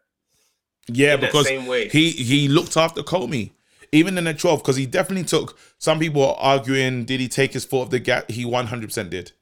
yeah. 0.87 1.15
Because 1.17 1.47
same 1.47 1.65
way. 1.67 1.89
he 1.89 2.11
he 2.11 2.47
looked 2.47 2.77
after 2.77 3.01
Commey. 3.03 3.51
Even 3.93 4.17
in 4.17 4.23
the 4.23 4.33
12, 4.33 4.59
because 4.61 4.77
he 4.77 4.85
definitely 4.85 5.25
took. 5.25 5.57
Some 5.77 5.99
people 5.99 6.23
are 6.25 6.37
arguing, 6.39 7.03
did 7.03 7.19
he 7.19 7.27
take 7.27 7.51
his 7.51 7.65
foot 7.65 7.81
off 7.81 7.89
the 7.89 7.99
gap? 7.99 8.31
He 8.31 8.45
100% 8.45 9.09
did. 9.09 9.33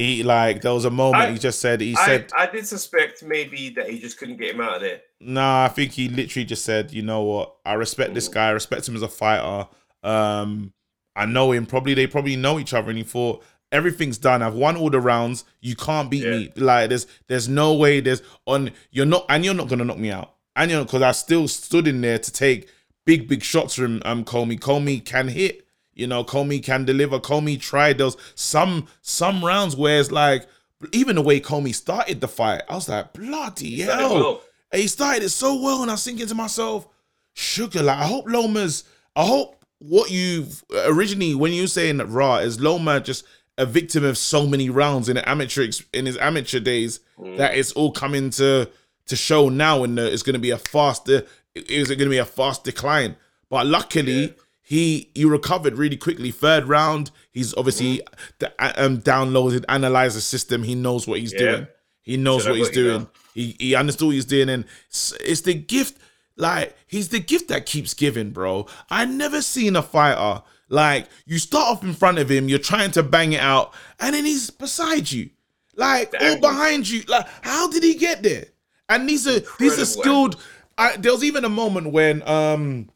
He 0.00 0.22
like 0.22 0.62
there 0.62 0.72
was 0.72 0.86
a 0.86 0.90
moment 0.90 1.24
I- 1.24 1.32
he 1.32 1.38
just 1.38 1.60
said 1.60 1.80
he 1.82 1.94
I, 1.96 2.06
said 2.06 2.32
I 2.34 2.46
did 2.46 2.66
suspect 2.66 3.22
maybe 3.22 3.68
that 3.70 3.90
he 3.90 3.98
just 3.98 4.16
couldn't 4.18 4.38
get 4.38 4.54
him 4.54 4.60
out 4.62 4.76
of 4.76 4.80
there. 4.80 5.00
Nah, 5.20 5.64
I 5.64 5.68
think 5.68 5.92
he 5.92 6.08
literally 6.08 6.46
just 6.46 6.64
said, 6.64 6.90
you 6.92 7.02
know 7.02 7.22
what, 7.22 7.56
I 7.66 7.74
respect 7.74 8.14
this 8.14 8.26
guy, 8.28 8.48
I 8.48 8.52
respect 8.52 8.88
him 8.88 8.96
as 8.96 9.02
a 9.02 9.08
fighter. 9.08 9.68
Um, 10.02 10.72
I 11.14 11.26
know 11.26 11.52
him. 11.52 11.66
Probably 11.66 11.92
they 11.94 12.06
probably 12.06 12.36
know 12.36 12.58
each 12.58 12.72
other, 12.72 12.88
and 12.88 12.96
he 12.98 13.04
thought 13.04 13.42
everything's 13.72 14.16
done. 14.16 14.40
I've 14.42 14.54
won 14.54 14.76
all 14.76 14.88
the 14.90 15.00
rounds. 15.00 15.44
You 15.60 15.76
can't 15.76 16.10
beat 16.10 16.24
Yeah. 16.24 16.30
me. 16.30 16.52
Like 16.56 16.88
there's 16.88 17.06
there's 17.28 17.48
no 17.48 17.74
way. 17.74 18.00
There's 18.00 18.22
on 18.46 18.70
you're 18.90 19.04
not 19.06 19.26
and 19.28 19.44
you're 19.44 19.54
not 19.54 19.68
gonna 19.68 19.84
knock 19.84 19.98
me 19.98 20.10
out. 20.10 20.34
And 20.56 20.70
you're 20.70 20.84
because 20.84 21.02
I 21.02 21.12
still 21.12 21.46
stood 21.48 21.86
in 21.86 22.00
there 22.00 22.18
to 22.18 22.32
take 22.32 22.68
big 23.04 23.28
big 23.28 23.42
shots 23.42 23.74
from 23.74 24.00
um 24.04 24.24
Commey. 24.24 24.58
Commey 24.58 25.04
can 25.04 25.28
hit. 25.28 25.66
You 26.00 26.06
know, 26.06 26.24
Commey 26.24 26.62
can 26.62 26.84
deliver. 26.84 27.20
Commey 27.20 27.60
tried 27.60 27.98
those 27.98 28.16
some 28.34 28.88
some 29.02 29.44
rounds 29.44 29.76
where 29.76 30.00
it's 30.00 30.10
like 30.10 30.46
even 30.92 31.16
the 31.16 31.22
way 31.22 31.40
Commey 31.40 31.74
started 31.74 32.20
the 32.20 32.28
fight, 32.28 32.62
I 32.68 32.74
was 32.74 32.88
like 32.88 33.12
bloody 33.12 33.82
Started 33.82 34.00
hell. 34.02 34.14
well. 34.14 34.42
He 34.72 34.86
started 34.88 35.22
it 35.24 35.28
so 35.30 35.60
well, 35.62 35.82
and 35.82 35.90
I 35.90 35.94
was 35.94 36.04
thinking 36.04 36.26
to 36.26 36.34
myself, 36.34 36.88
sugar, 37.34 37.82
like 37.82 37.98
I 37.98 38.06
hope 38.06 38.24
Loma's, 38.28 38.84
I 39.16 39.24
hope 39.26 39.64
what 39.78 40.10
you've 40.10 40.62
originally 40.86 41.34
when 41.34 41.52
you 41.52 41.62
were 41.62 41.68
saying 41.68 41.98
that 41.98 42.06
raw 42.06 42.36
is 42.36 42.60
Loma 42.60 43.00
just 43.00 43.24
a 43.58 43.66
victim 43.66 44.04
of 44.04 44.16
so 44.16 44.46
many 44.46 44.70
rounds 44.70 45.08
in 45.08 45.16
the 45.16 45.28
amateur 45.28 45.66
in 45.92 46.06
his 46.06 46.16
amateur 46.16 46.60
days 46.60 47.00
Mm. 47.18 47.36
that 47.36 47.54
it's 47.54 47.72
all 47.72 47.92
coming 47.92 48.30
to 48.30 48.66
to 49.06 49.16
show 49.16 49.50
now, 49.50 49.84
and 49.84 49.98
it's 49.98 50.22
going 50.22 50.32
to 50.34 50.38
be 50.40 50.50
a 50.50 50.56
faster, 50.56 51.26
is 51.54 51.90
it 51.90 51.96
going 51.96 52.06
to 52.08 52.14
be 52.14 52.16
a 52.18 52.24
fast 52.24 52.64
decline? 52.64 53.16
But 53.50 53.66
luckily. 53.66 54.22
Yeah. 54.22 54.32
He 54.70 55.10
he 55.16 55.24
recovered 55.24 55.74
really 55.76 55.96
quickly. 55.96 56.30
Third 56.30 56.66
round, 56.68 57.10
he's 57.32 57.52
obviously 57.56 58.02
Mm-hmm. 58.38 58.84
um, 58.84 58.98
downloaded, 59.02 59.64
analyzed 59.68 60.16
the 60.16 60.20
system. 60.20 60.62
He 60.62 60.76
knows 60.76 61.08
what 61.08 61.18
he's 61.18 61.32
Yeah. 61.32 61.38
doing. 61.40 61.66
He 62.02 62.16
knows 62.16 62.46
what 62.46 62.54
he's 62.56 62.68
you 62.68 62.74
doing. 62.74 63.08
He 63.34 63.56
he 63.58 63.74
understood 63.74 64.06
what 64.06 64.14
he's 64.14 64.24
doing, 64.26 64.48
and 64.48 64.64
it's, 64.88 65.12
it's 65.24 65.40
the 65.40 65.54
gift. 65.54 65.98
Like 66.36 66.76
he's 66.86 67.08
the 67.08 67.18
gift 67.18 67.48
that 67.48 67.66
keeps 67.66 67.94
giving, 67.94 68.30
bro. 68.30 68.66
I 68.88 69.06
never 69.06 69.42
seen 69.42 69.74
a 69.74 69.82
fighter 69.82 70.42
like 70.68 71.08
you 71.26 71.38
start 71.38 71.66
off 71.68 71.82
in 71.82 71.92
front 71.92 72.18
of 72.20 72.30
him, 72.30 72.48
you're 72.48 72.60
trying 72.60 72.92
to 72.92 73.02
bang 73.02 73.32
it 73.32 73.40
out, 73.40 73.74
and 73.98 74.14
then 74.14 74.24
he's 74.24 74.50
beside 74.50 75.10
you, 75.10 75.30
like 75.74 76.12
The 76.12 76.30
all 76.30 76.38
behind 76.40 76.88
you. 76.88 77.02
Like 77.08 77.26
how 77.42 77.68
did 77.68 77.82
he 77.82 77.94
get 77.96 78.22
there? 78.22 78.44
And 78.88 79.08
these 79.08 79.26
are 79.26 79.40
these 79.58 79.80
are 79.80 79.84
skilled. 79.84 80.40
I, 80.78 80.96
there 80.96 81.10
was 81.10 81.24
even 81.24 81.44
a 81.44 81.48
moment 81.48 81.88
when 81.90 82.22
um 82.22 82.88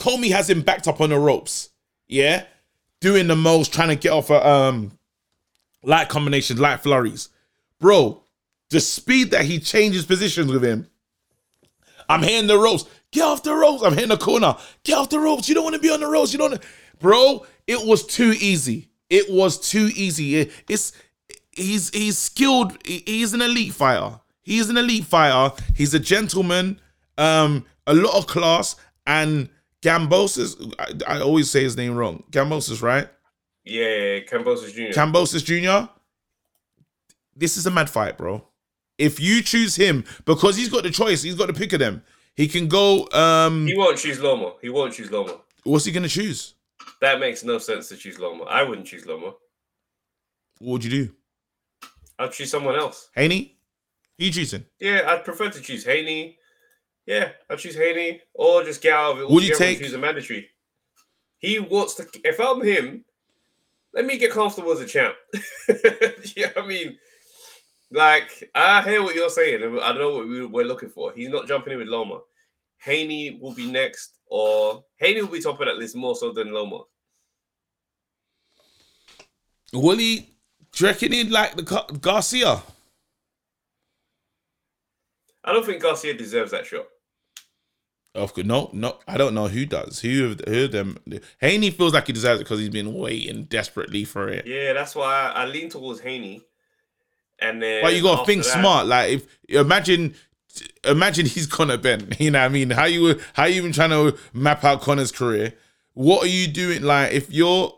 Commey 0.00 0.30
has 0.32 0.50
him 0.50 0.62
backed 0.62 0.88
up 0.88 1.00
on 1.00 1.10
the 1.10 1.18
ropes, 1.18 1.70
yeah, 2.08 2.44
doing 3.00 3.28
the 3.28 3.36
most, 3.36 3.72
trying 3.72 3.88
to 3.88 3.96
get 3.96 4.10
off 4.12 4.30
a 4.30 4.44
um 4.46 4.92
light 5.82 6.08
combinations, 6.08 6.58
light 6.58 6.80
flurries, 6.80 7.28
bro. 7.78 8.22
The 8.70 8.80
speed 8.80 9.32
that 9.32 9.44
he 9.44 9.58
changes 9.58 10.06
positions 10.06 10.50
with 10.52 10.62
him. 10.64 10.86
I'm 12.08 12.22
hitting 12.22 12.46
the 12.46 12.56
ropes. 12.58 12.84
Get 13.12 13.24
off 13.24 13.42
the 13.42 13.52
ropes. 13.54 13.82
I'm 13.82 13.94
hitting 13.94 14.08
the 14.10 14.16
corner. 14.16 14.54
Get 14.84 14.96
off 14.98 15.08
the 15.10 15.18
ropes. 15.18 15.48
You 15.48 15.56
don't 15.56 15.64
want 15.64 15.74
to 15.74 15.80
be 15.82 15.90
on 15.90 15.98
the 16.00 16.06
ropes. 16.06 16.32
You 16.32 16.38
don't. 16.38 16.50
wanna- 16.52 16.62
Bro, 17.00 17.46
it 17.66 17.84
was 17.84 18.06
too 18.06 18.34
easy. 18.40 18.88
It 19.08 19.28
was 19.30 19.58
too 19.58 19.90
easy. 19.96 20.36
It- 20.36 20.52
it's 20.68 20.92
he's 21.52 21.90
he's 21.90 22.16
skilled. 22.18 22.76
He's 22.86 23.32
an 23.34 23.42
elite 23.42 23.74
fighter. 23.74 24.20
He's 24.42 24.68
an 24.68 24.76
elite 24.76 25.04
fighter. 25.04 25.54
He's 25.74 25.92
a 25.94 25.98
gentleman. 26.00 26.80
Um, 27.18 27.64
a 27.88 27.94
lot 27.94 28.14
of 28.16 28.26
class 28.28 28.76
and 29.06 29.48
Kambosos. 29.82 30.74
I, 30.78 31.16
I 31.16 31.20
always 31.20 31.50
say 31.50 31.62
his 31.62 31.76
name 31.76 31.94
wrong. 31.94 32.24
Kambosos, 32.30 32.82
right? 32.82 33.08
Yeah, 33.64 34.20
Kambosos 34.20 34.72
Jr. 34.72 34.98
Kambosos 34.98 35.44
Jr. 35.44 35.90
This 37.34 37.56
is 37.56 37.66
a 37.66 37.70
mad 37.70 37.88
fight, 37.88 38.18
bro. 38.18 38.44
If 38.98 39.18
you 39.18 39.42
choose 39.42 39.76
him, 39.76 40.04
because 40.26 40.56
he's 40.56 40.68
got 40.68 40.82
the 40.82 40.90
choice, 40.90 41.22
he's 41.22 41.34
got 41.34 41.46
the 41.46 41.54
pick 41.54 41.72
of 41.72 41.78
them. 41.78 42.02
He 42.36 42.48
can 42.48 42.68
go. 42.68 43.08
Um, 43.12 43.66
he 43.66 43.76
won't 43.76 43.98
choose 43.98 44.20
Loma. 44.20 44.54
He 44.60 44.68
won't 44.68 44.92
choose 44.92 45.10
Loma. 45.10 45.36
what's 45.64 45.84
he 45.84 45.92
gonna 45.92 46.08
choose? 46.08 46.54
That 47.00 47.18
makes 47.20 47.42
no 47.44 47.58
sense 47.58 47.88
to 47.88 47.96
choose 47.96 48.18
Loma. 48.18 48.44
I 48.44 48.62
wouldn't 48.62 48.86
choose 48.86 49.06
Loma. 49.06 49.32
What 50.58 50.72
would 50.72 50.84
you 50.84 50.90
do? 50.90 51.14
I'd 52.18 52.32
choose 52.32 52.50
someone 52.50 52.76
else. 52.76 53.08
Haney? 53.14 53.56
Who 54.18 54.26
you 54.26 54.32
choosing? 54.32 54.66
Yeah, 54.78 55.02
I'd 55.06 55.24
prefer 55.24 55.48
to 55.48 55.60
choose 55.60 55.84
Haney. 55.84 56.36
Yeah, 57.06 57.30
I'd 57.48 57.58
choose 57.58 57.74
Haney 57.76 58.20
or 58.34 58.62
just 58.62 58.82
get 58.82 58.92
out 58.92 59.12
of 59.12 59.20
it. 59.20 59.30
Would 59.30 59.42
you 59.44 59.56
take- 59.56 59.78
choose 59.78 59.94
a 59.94 59.98
mandatory? 59.98 60.48
He 61.38 61.58
wants 61.58 61.94
to. 61.94 62.06
If 62.24 62.38
I'm 62.38 62.62
him, 62.62 63.04
let 63.94 64.04
me 64.04 64.18
get 64.18 64.30
comfortable 64.30 64.72
as 64.72 64.80
a 64.80 64.86
champ. 64.86 65.14
yeah, 66.36 66.50
I 66.56 66.66
mean, 66.66 66.98
like 67.90 68.50
I 68.54 68.82
hear 68.82 69.02
what 69.02 69.14
you're 69.14 69.30
saying. 69.30 69.62
and 69.62 69.80
I 69.80 69.92
know 69.94 70.16
what 70.16 70.28
we- 70.28 70.46
we're 70.46 70.64
looking 70.66 70.90
for. 70.90 71.12
He's 71.12 71.30
not 71.30 71.48
jumping 71.48 71.72
in 71.72 71.78
with 71.78 71.88
Loma. 71.88 72.20
Haney 72.78 73.38
will 73.40 73.54
be 73.54 73.70
next, 73.70 74.18
or 74.26 74.84
Haney 74.98 75.22
will 75.22 75.28
be 75.30 75.40
top 75.40 75.60
of 75.60 75.66
that 75.66 75.76
list 75.76 75.96
more 75.96 76.14
so 76.14 76.32
than 76.32 76.52
Loma. 76.52 76.80
Will 79.72 79.98
he? 79.98 80.28
Do 80.72 80.84
you 80.84 80.86
reckon 80.90 81.12
he'd 81.12 81.30
like 81.30 81.56
the 81.56 81.62
Garcia? 82.00 82.62
I 85.44 85.52
don't 85.52 85.64
think 85.64 85.82
Garcia 85.82 86.14
deserves 86.14 86.50
that 86.52 86.66
shot. 86.66 86.86
Of 88.14 88.34
course, 88.34 88.46
no, 88.46 88.70
no, 88.72 88.98
I 89.06 89.16
don't 89.16 89.34
know 89.34 89.46
who 89.46 89.64
does. 89.66 90.00
Who 90.00 90.26
of 90.32 90.40
who 90.46 90.66
them? 90.66 90.98
Haney 91.40 91.70
feels 91.70 91.94
like 91.94 92.08
he 92.08 92.12
deserves 92.12 92.40
it 92.40 92.44
because 92.44 92.58
he's 92.58 92.68
been 92.68 92.92
waiting 92.94 93.44
desperately 93.44 94.04
for 94.04 94.28
it. 94.28 94.46
Yeah, 94.46 94.72
that's 94.72 94.96
why 94.96 95.30
I, 95.34 95.42
I 95.42 95.46
lean 95.46 95.68
towards 95.70 96.00
Haney. 96.00 96.42
And 97.38 97.62
then, 97.62 97.82
But 97.82 97.94
you 97.94 98.02
gotta 98.02 98.26
think 98.26 98.42
that- 98.44 98.52
smart. 98.60 98.86
Like 98.88 99.12
if 99.12 99.26
imagine, 99.48 100.14
imagine 100.84 101.26
he's 101.26 101.46
Conor 101.46 101.76
Benn. 101.76 102.08
You 102.18 102.32
know 102.32 102.40
what 102.40 102.46
I 102.46 102.48
mean? 102.48 102.70
How 102.70 102.86
you 102.86 103.20
how 103.34 103.44
you 103.44 103.56
even 103.56 103.72
trying 103.72 103.90
to 103.90 104.18
map 104.32 104.64
out 104.64 104.80
Conor's 104.80 105.12
career? 105.12 105.54
What 105.94 106.24
are 106.24 106.28
you 106.30 106.48
doing? 106.48 106.82
Like 106.82 107.12
if 107.12 107.30
you're 107.30 107.72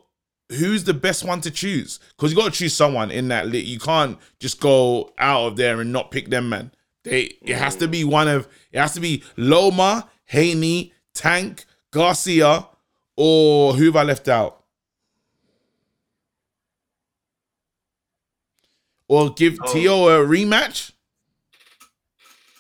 who's 0.48 0.84
the 0.84 0.94
best 0.94 1.24
one 1.24 1.42
to 1.42 1.50
choose? 1.50 2.00
Because 2.16 2.32
you 2.32 2.36
got 2.38 2.52
to 2.52 2.58
choose 2.58 2.74
someone 2.74 3.10
in 3.10 3.28
that. 3.28 3.48
You 3.52 3.78
can't 3.78 4.18
just 4.40 4.60
go 4.60 5.12
out 5.18 5.46
of 5.46 5.56
there 5.56 5.80
and 5.80 5.92
not 5.92 6.10
pick 6.10 6.30
them, 6.30 6.48
man. 6.48 6.72
They 7.05 7.36
it 7.42 7.57
has 7.57 7.76
to 7.76 7.88
be 7.88 8.05
one 8.05 8.28
of 8.28 8.48
it 8.70 8.78
has 8.78 8.94
to 8.94 9.00
be 9.00 9.22
Loma, 9.36 10.09
Haney, 10.26 10.92
Tank, 11.14 11.64
Garcia, 11.90 12.66
or 13.16 13.74
who 13.74 13.86
have 13.86 13.96
I 13.96 14.03
left 14.05 14.28
out? 14.28 14.62
Or 19.09 19.30
give 19.30 19.59
Oh. 19.62 19.72
Tio 19.72 20.09
a 20.09 20.26
rematch? 20.26 20.92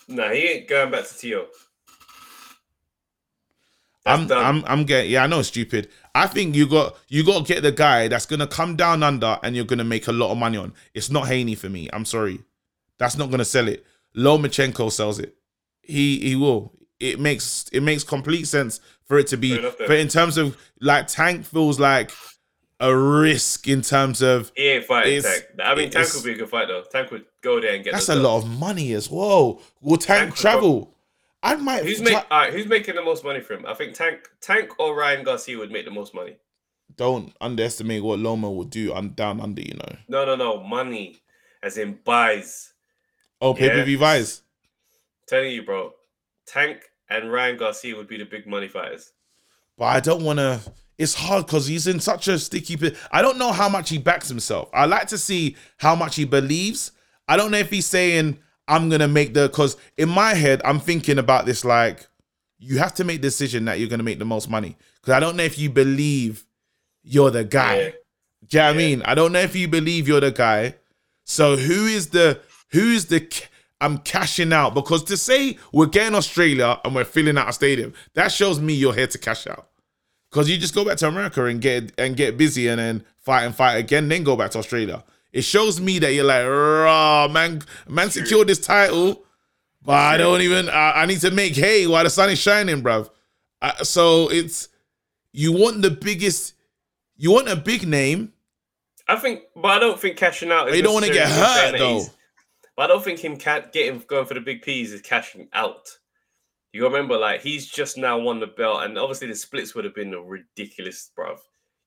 Nah, 0.08 0.30
he 0.30 0.40
ain't 0.40 0.68
going 0.68 0.90
back 0.90 1.06
to 1.06 1.16
Tio. 1.16 1.46
I'm, 4.04 4.26
done. 4.26 4.44
I'm, 4.44 4.64
I'm 4.66 4.84
getting. 4.84 5.12
Yeah, 5.12 5.22
I 5.22 5.26
know 5.28 5.38
it's 5.38 5.48
stupid. 5.48 5.88
I 6.14 6.26
think 6.26 6.56
you 6.56 6.66
got, 6.68 6.98
you 7.08 7.24
got 7.24 7.46
to 7.46 7.54
get 7.54 7.62
the 7.62 7.70
guy 7.72 8.08
that's 8.08 8.26
gonna 8.26 8.48
come 8.48 8.74
down 8.76 9.02
under, 9.02 9.38
and 9.42 9.54
you're 9.54 9.64
gonna 9.64 9.84
make 9.84 10.08
a 10.08 10.12
lot 10.12 10.32
of 10.32 10.38
money 10.38 10.58
on. 10.58 10.74
It's 10.92 11.08
not 11.08 11.28
Haney 11.28 11.54
for 11.54 11.68
me. 11.68 11.88
I'm 11.92 12.04
sorry, 12.04 12.40
that's 12.98 13.16
not 13.16 13.30
gonna 13.30 13.44
sell 13.44 13.68
it. 13.68 13.86
Lomachenko 14.16 14.90
sells 14.90 15.18
it. 15.18 15.36
He, 15.82 16.18
he 16.20 16.36
will. 16.36 16.72
It 17.00 17.18
makes, 17.18 17.68
it 17.72 17.80
makes 17.80 18.04
complete 18.04 18.46
sense 18.46 18.80
for 19.04 19.18
it 19.18 19.26
to 19.28 19.36
be. 19.36 19.58
But 19.78 19.98
in 19.98 20.08
terms 20.08 20.38
of 20.38 20.56
like 20.80 21.08
Tank 21.08 21.44
feels 21.44 21.80
like 21.80 22.12
a 22.78 22.94
risk 22.96 23.68
in 23.68 23.82
terms 23.82 24.22
of 24.22 24.52
He 24.56 24.68
ain't 24.68 24.84
fighting 24.84 25.22
Tank. 25.22 25.44
I 25.62 25.74
mean, 25.74 25.90
Tank 25.90 26.08
would 26.14 26.24
be 26.24 26.32
a 26.32 26.34
good 26.36 26.50
fight 26.50 26.68
though. 26.68 26.82
Tank 26.90 27.10
would 27.10 27.24
go 27.42 27.60
there 27.60 27.74
and 27.74 27.84
get. 27.84 27.92
that's 27.92 28.08
a 28.08 28.14
lot 28.14 28.38
of 28.38 28.48
money 28.48 28.92
as 28.92 29.10
well. 29.10 29.60
Will 29.80 29.96
Tank 29.96 30.30
Tank 30.30 30.36
travel? 30.36 30.94
I 31.42 31.56
might. 31.56 31.84
Who's 31.84 32.00
make, 32.00 32.14
all 32.14 32.24
right, 32.30 32.52
Who's 32.52 32.66
making 32.66 32.94
the 32.94 33.02
most 33.02 33.24
money 33.24 33.40
for 33.40 33.54
him? 33.54 33.66
I 33.66 33.74
think 33.74 33.94
Tank, 33.94 34.28
Tank 34.40 34.78
or 34.78 34.96
Ryan 34.96 35.24
Garcia 35.24 35.58
would 35.58 35.72
make 35.72 35.84
the 35.84 35.90
most 35.90 36.14
money. 36.14 36.36
don't 36.96 37.34
underestimate 37.40 38.02
what 38.02 38.18
Loma 38.20 38.50
will 38.50 38.64
do. 38.64 38.92
I'm 38.94 39.10
down 39.10 39.40
under, 39.40 39.62
you 39.62 39.74
know. 39.74 39.96
No, 40.08 40.24
no, 40.24 40.36
no, 40.36 40.62
money, 40.62 41.20
as 41.62 41.78
in 41.78 41.98
buys. 42.04 42.71
Oh, 43.42 43.54
pay 43.54 43.70
per 43.70 43.82
view 43.82 43.98
buys. 43.98 44.42
telling 45.26 45.50
you, 45.50 45.64
bro, 45.64 45.92
Tank 46.46 46.78
and 47.10 47.32
Ryan 47.32 47.56
Garcia 47.56 47.96
would 47.96 48.06
be 48.06 48.16
the 48.16 48.24
big 48.24 48.46
money 48.46 48.68
fighters. 48.68 49.12
But 49.76 49.86
I 49.86 49.98
don't 50.00 50.22
want 50.22 50.38
to. 50.38 50.60
It's 50.96 51.14
hard 51.14 51.46
because 51.46 51.66
he's 51.66 51.88
in 51.88 51.98
such 51.98 52.28
a 52.28 52.38
sticky. 52.38 52.94
I 53.10 53.20
don't 53.20 53.38
know 53.38 53.50
how 53.50 53.68
much 53.68 53.90
he 53.90 53.98
backs 53.98 54.28
himself. 54.28 54.70
I 54.72 54.86
like 54.86 55.08
to 55.08 55.18
see 55.18 55.56
how 55.78 55.96
much 55.96 56.14
he 56.14 56.24
believes. 56.24 56.92
I 57.26 57.36
don't 57.36 57.50
know 57.50 57.58
if 57.58 57.70
he's 57.70 57.86
saying 57.86 58.38
I'm 58.68 58.88
gonna 58.88 59.08
make 59.08 59.34
the. 59.34 59.48
Because 59.48 59.76
in 59.96 60.08
my 60.08 60.34
head, 60.34 60.62
I'm 60.64 60.78
thinking 60.78 61.18
about 61.18 61.44
this 61.44 61.64
like 61.64 62.06
you 62.60 62.78
have 62.78 62.94
to 62.94 63.04
make 63.04 63.22
the 63.22 63.26
decision 63.26 63.64
that 63.64 63.80
you're 63.80 63.88
gonna 63.88 64.04
make 64.04 64.20
the 64.20 64.24
most 64.24 64.48
money. 64.48 64.76
Because 65.00 65.14
I 65.14 65.20
don't 65.20 65.34
know 65.34 65.42
if 65.42 65.58
you 65.58 65.68
believe 65.68 66.46
you're 67.02 67.32
the 67.32 67.44
guy. 67.44 67.76
Yeah. 67.76 67.90
Do 68.46 68.58
you 68.58 68.62
know 68.62 68.66
what 68.68 68.74
I 68.74 68.78
mean? 68.78 69.02
I 69.02 69.14
don't 69.16 69.32
know 69.32 69.40
if 69.40 69.56
you 69.56 69.66
believe 69.66 70.06
you're 70.06 70.20
the 70.20 70.30
guy. 70.30 70.76
So 71.24 71.56
who 71.56 71.86
is 71.86 72.10
the 72.10 72.40
who 72.72 72.90
is 72.90 73.06
the 73.06 73.28
I'm 73.80 73.98
cashing 73.98 74.52
out 74.52 74.74
because 74.74 75.02
to 75.04 75.16
say 75.16 75.58
we're 75.72 75.86
getting 75.86 76.14
Australia 76.14 76.80
and 76.84 76.94
we're 76.94 77.04
filling 77.04 77.36
out 77.36 77.48
a 77.48 77.52
stadium, 77.52 77.92
that 78.14 78.30
shows 78.30 78.60
me 78.60 78.72
you're 78.74 78.94
here 78.94 79.08
to 79.08 79.18
cash 79.18 79.46
out. 79.46 79.68
Because 80.30 80.48
you 80.48 80.56
just 80.56 80.74
go 80.74 80.84
back 80.84 80.96
to 80.98 81.08
America 81.08 81.44
and 81.44 81.60
get 81.60 81.92
and 81.98 82.16
get 82.16 82.38
busy 82.38 82.68
and 82.68 82.78
then 82.78 83.04
fight 83.18 83.44
and 83.44 83.54
fight 83.54 83.74
again, 83.74 84.08
then 84.08 84.22
go 84.22 84.36
back 84.36 84.52
to 84.52 84.58
Australia. 84.58 85.04
It 85.32 85.42
shows 85.42 85.80
me 85.80 85.98
that 85.98 86.12
you're 86.12 86.24
like, 86.24 86.46
raw 86.46 87.28
man, 87.28 87.62
man 87.88 88.10
secured 88.10 88.48
this 88.48 88.58
title, 88.58 89.24
but 89.82 89.96
I 89.96 90.16
don't 90.16 90.42
even. 90.42 90.68
I, 90.68 91.02
I 91.02 91.06
need 91.06 91.20
to 91.20 91.30
make 91.30 91.56
hay 91.56 91.86
while 91.86 92.04
the 92.04 92.10
sun 92.10 92.30
is 92.30 92.38
shining, 92.38 92.82
bruv. 92.82 93.10
Uh, 93.60 93.82
so 93.82 94.30
it's 94.30 94.68
you 95.32 95.52
want 95.52 95.82
the 95.82 95.90
biggest, 95.90 96.54
you 97.16 97.32
want 97.32 97.48
a 97.48 97.56
big 97.56 97.86
name, 97.86 98.32
I 99.08 99.16
think, 99.16 99.42
but 99.56 99.68
I 99.68 99.78
don't 99.78 99.98
think 99.98 100.16
cashing 100.16 100.50
out. 100.50 100.68
Is 100.68 100.76
you 100.76 100.82
don't 100.82 101.02
get 101.02 101.14
necessarily 101.14 101.38
him 101.40 101.54
saying 101.54 101.72
hurt, 101.72 101.78
though. 101.78 102.12
But 102.76 102.84
I 102.84 102.86
don't 102.88 103.04
think 103.04 103.18
him 103.18 103.36
ca- 103.36 103.66
getting 103.72 104.02
going 104.06 104.26
for 104.26 104.34
the 104.34 104.40
big 104.40 104.62
P's 104.62 104.92
is 104.92 105.02
cashing 105.02 105.48
out. 105.52 105.88
You 106.72 106.84
remember, 106.84 107.18
like 107.18 107.42
he's 107.42 107.66
just 107.66 107.98
now 107.98 108.18
won 108.18 108.40
the 108.40 108.46
belt, 108.46 108.82
and 108.84 108.96
obviously 108.98 109.28
the 109.28 109.34
splits 109.34 109.74
would 109.74 109.84
have 109.84 109.94
been 109.94 110.10
ridiculous, 110.12 111.10
bruv. 111.16 111.38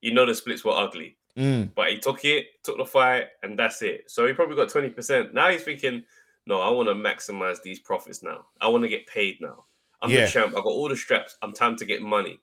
You 0.01 0.13
know 0.13 0.25
the 0.25 0.35
splits 0.35 0.63
were 0.63 0.73
ugly, 0.77 1.17
Mm, 1.35 1.71
but 1.75 1.89
he 1.89 1.97
took 1.97 2.23
it, 2.23 2.45
took 2.63 2.77
the 2.77 2.85
fight, 2.85 3.25
and 3.43 3.57
that's 3.57 3.81
it. 3.81 4.03
So 4.11 4.27
he 4.27 4.33
probably 4.33 4.55
got 4.55 4.69
twenty 4.69 4.89
percent. 4.89 5.33
Now 5.33 5.49
he's 5.49 5.63
thinking, 5.63 6.03
no, 6.45 6.61
I 6.61 6.69
want 6.69 6.87
to 6.89 6.93
maximize 6.93 7.61
these 7.63 7.79
profits 7.79 8.21
now. 8.21 8.45
I 8.61 8.67
want 8.67 8.83
to 8.83 8.87
get 8.89 9.07
paid 9.07 9.37
now. 9.41 9.65
I'm 10.03 10.11
Yeah. 10.11 10.25
the 10.25 10.31
champ. 10.31 10.51
I 10.53 10.57
got 10.57 10.65
all 10.67 10.87
the 10.87 10.95
straps. 10.95 11.35
I'm 11.41 11.51
time 11.53 11.75
to 11.77 11.85
get 11.85 12.01
money. 12.03 12.39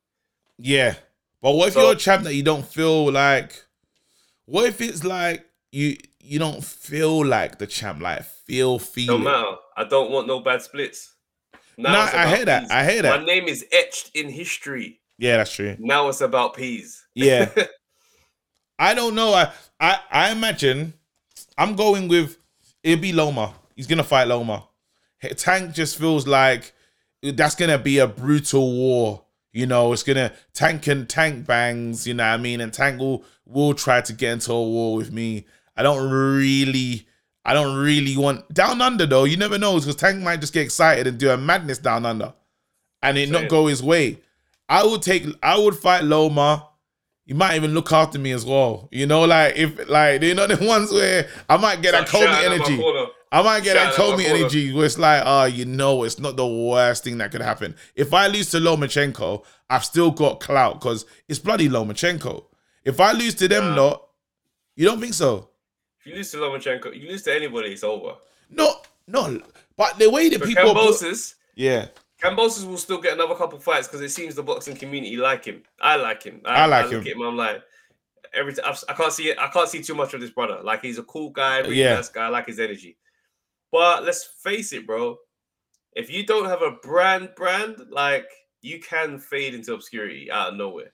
yeah. 0.59 0.95
But 1.41 1.53
what 1.53 1.69
if 1.69 1.75
So- 1.75 1.83
you're 1.83 1.93
a 1.93 1.97
champ 1.97 2.23
that 2.25 2.35
you 2.35 2.43
don't 2.45 2.67
feel 2.67 3.11
like? 3.11 3.65
What 4.47 4.67
if 4.67 4.81
it's 4.81 5.03
like 5.05 5.49
you 5.73 5.97
you 6.23 6.39
don't 6.39 6.63
feel 6.65 7.25
like 7.25 7.59
the 7.59 7.67
champ, 7.67 8.01
like 8.01 8.23
feel 8.25 8.79
feel 8.79 9.15
Don't 9.19 9.25
matter. 9.25 9.57
I 9.77 9.85
don't 9.85 10.11
want 10.11 10.27
no 10.29 10.41
bad 10.41 10.63
splits. 10.63 11.15
Now 11.77 11.93
Nah, 11.93 12.11
I 12.13 12.37
hear 12.37 12.45
that. 12.45 12.61
peas. 12.63 12.71
I 12.71 12.91
hear 12.91 13.03
that. 13.03 13.21
My 13.21 13.27
name 13.27 13.45
is 13.49 13.67
etched 13.73 14.11
in 14.15 14.29
history. 14.29 15.01
Yeah, 15.19 15.39
that's 15.39 15.53
true. 15.53 15.77
Now 15.79 16.09
it's 16.09 16.21
about 16.21 16.55
peas. 16.55 17.05
Yeah. 17.15 17.51
I 18.79 18.95
don't 18.95 19.15
know. 19.15 19.33
I 19.35 19.53
I 19.81 19.99
I 20.11 20.31
imagine 20.33 20.95
I'm 21.59 21.75
going 21.77 22.09
with 22.09 22.37
it'll 22.83 23.01
be 23.03 23.13
Loma. 23.13 23.55
He's 23.77 23.87
gonna 23.87 24.05
fight 24.05 24.29
Loma. 24.29 24.65
Tank 25.37 25.73
just 25.75 25.99
feels 25.99 26.27
like 26.27 26.73
that's 27.23 27.55
gonna 27.55 27.79
be 27.79 27.99
a 27.99 28.07
brutal 28.07 28.73
war. 28.73 29.25
You 29.53 29.67
know, 29.67 29.93
it's 29.93 30.03
gonna 30.03 30.33
tank 30.55 30.87
and 30.87 31.09
tank 31.09 31.47
bangs, 31.47 32.07
you 32.07 32.15
know 32.15 32.25
what 32.25 32.35
I 32.35 32.37
mean? 32.39 32.61
And 32.61 32.73
Tank 32.73 32.99
will 32.99 33.25
will 33.45 33.75
try 33.75 34.01
to 34.01 34.13
get 34.13 34.33
into 34.33 34.53
a 34.53 34.63
war 34.63 34.97
with 34.97 35.13
me. 35.13 35.47
I 35.83 35.85
don't 35.85 36.09
really 36.09 37.09
I 37.45 37.55
don't 37.55 37.77
really 37.77 38.17
want 38.17 38.53
down 38.55 38.81
under 38.81 39.05
though, 39.05 39.25
you 39.25 39.37
never 39.37 39.59
know 39.59 39.77
because 39.79 39.97
Tank 39.97 40.23
might 40.23 40.41
just 40.41 40.53
get 40.53 40.63
excited 40.63 41.09
and 41.09 41.19
do 41.19 41.31
a 41.31 41.37
madness 41.37 41.79
down 41.79 42.07
under 42.07 42.35
and 43.03 43.19
it 43.19 43.31
not 43.31 43.41
Same. 43.41 43.49
go 43.49 43.67
his 43.67 43.83
way. 43.83 44.21
I 44.69 44.85
would 44.87 45.03
take 45.03 45.27
I 45.43 45.59
would 45.59 45.75
fight 45.75 46.05
Loma. 46.05 46.69
He 47.25 47.35
might 47.35 47.57
even 47.57 47.75
look 47.75 47.91
after 47.93 48.17
me 48.17 48.31
as 48.31 48.47
well. 48.47 48.89
You 48.93 49.07
know, 49.07 49.25
like 49.25 49.57
if 49.57 49.89
like 49.89 50.21
they're 50.21 50.37
not 50.37 50.49
the 50.57 50.65
ones 50.65 50.93
where 50.93 51.29
I 51.49 51.57
might 51.57 51.83
get 51.83 51.93
that 51.93 52.09
Start 52.09 52.27
Kobe 52.27 52.33
shouting 52.33 52.53
at 52.53 52.59
my 52.61 52.75
energy. 52.75 53.13
I 53.33 53.43
might 53.43 53.65
get 53.65 53.75
that 53.75 53.95
Shout 53.95 54.11
out 54.11 54.11
Kobe 54.19 54.27
energy 54.27 54.73
where 54.73 54.87
it's 54.87 54.99
like, 54.99 55.23
oh, 55.27 55.45
you 55.47 55.65
know, 55.65 56.05
it's 56.05 56.21
not 56.21 56.37
the 56.37 56.47
worst 56.47 57.03
thing 57.03 57.19
that 57.19 57.33
could 57.33 57.41
happen. 57.41 57.75
If 57.97 58.15
I 58.15 58.29
lose 58.29 58.51
to 58.51 58.59
Lomachenko, 58.59 59.43
I've 59.69 59.85
still 59.85 60.13
got 60.13 60.39
clout 60.39 60.79
because 60.79 61.07
it's 61.29 61.41
bloody 61.41 61.69
Lomachenko. 61.69 62.45
If 62.85 63.01
I 63.01 63.13
lose 63.13 63.35
to 63.37 63.49
them 63.49 63.71
Nah. 63.71 63.83
lot, 63.83 64.09
you 64.77 64.85
don't 64.85 65.01
think 65.01 65.15
so? 65.15 65.49
If 66.05 66.11
you 66.11 66.17
lose 66.17 66.33
to 66.33 66.39
Lomachenko, 66.39 66.99
you 67.01 67.09
lose 67.09 67.23
to 67.23 67.35
anybody, 67.35 67.69
it's 67.73 67.85
over. 67.85 68.15
No, 68.51 68.81
no. 69.07 69.41
But 69.77 69.99
the 69.99 70.11
way 70.11 70.29
that 70.31 70.41
But 70.41 70.49
people, 70.49 70.75
Kambosos, 70.75 71.35
yeah, 71.55 71.87
Kambosos 72.21 72.67
will 72.67 72.77
still 72.77 73.01
get 73.01 73.13
another 73.13 73.37
couple 73.37 73.61
fights 73.61 73.87
because 73.87 74.01
it 74.01 74.09
seems 74.11 74.35
the 74.35 74.43
boxing 74.43 74.75
community 74.75 75.17
like 75.17 75.45
him. 75.45 75.63
I 75.81 75.95
like 75.97 76.25
him. 76.25 76.41
I 76.45 76.67
like 76.67 76.91
look 76.91 77.07
him. 77.07 77.19
Him, 77.19 77.23
I'm 77.23 77.37
like, 77.37 77.63
every 78.35 78.53
time 78.53 78.75
I 78.89 78.93
can't 78.95 79.13
see 79.13 79.31
it. 79.31 79.39
I 79.39 79.47
can't 79.49 79.69
see 79.69 79.81
too 79.81 79.95
much 79.95 80.13
of 80.13 80.21
this 80.21 80.31
brother. 80.31 80.59
Like 80.63 80.83
he's 80.83 80.99
a 80.99 81.05
cool 81.05 81.31
guy, 81.31 81.59
really 81.59 81.77
Yeah. 81.77 81.95
nice 81.95 82.09
guy. 82.09 82.27
I 82.27 82.29
like 82.29 82.47
his 82.47 82.59
energy. 82.59 82.97
But 83.71 84.05
let's 84.05 84.25
face 84.25 84.73
it, 84.73 84.87
bro. 84.87 85.19
If 85.95 86.11
you 86.11 86.27
don't 86.27 86.47
have 86.47 86.63
a 86.63 86.73
brand, 86.83 87.31
brand 87.37 87.77
like 87.91 88.27
you 88.61 88.81
can 88.81 89.19
fade 89.19 89.55
into 89.55 89.73
obscurity 89.75 90.31
out 90.31 90.51
of 90.51 90.57
nowhere. 90.57 90.93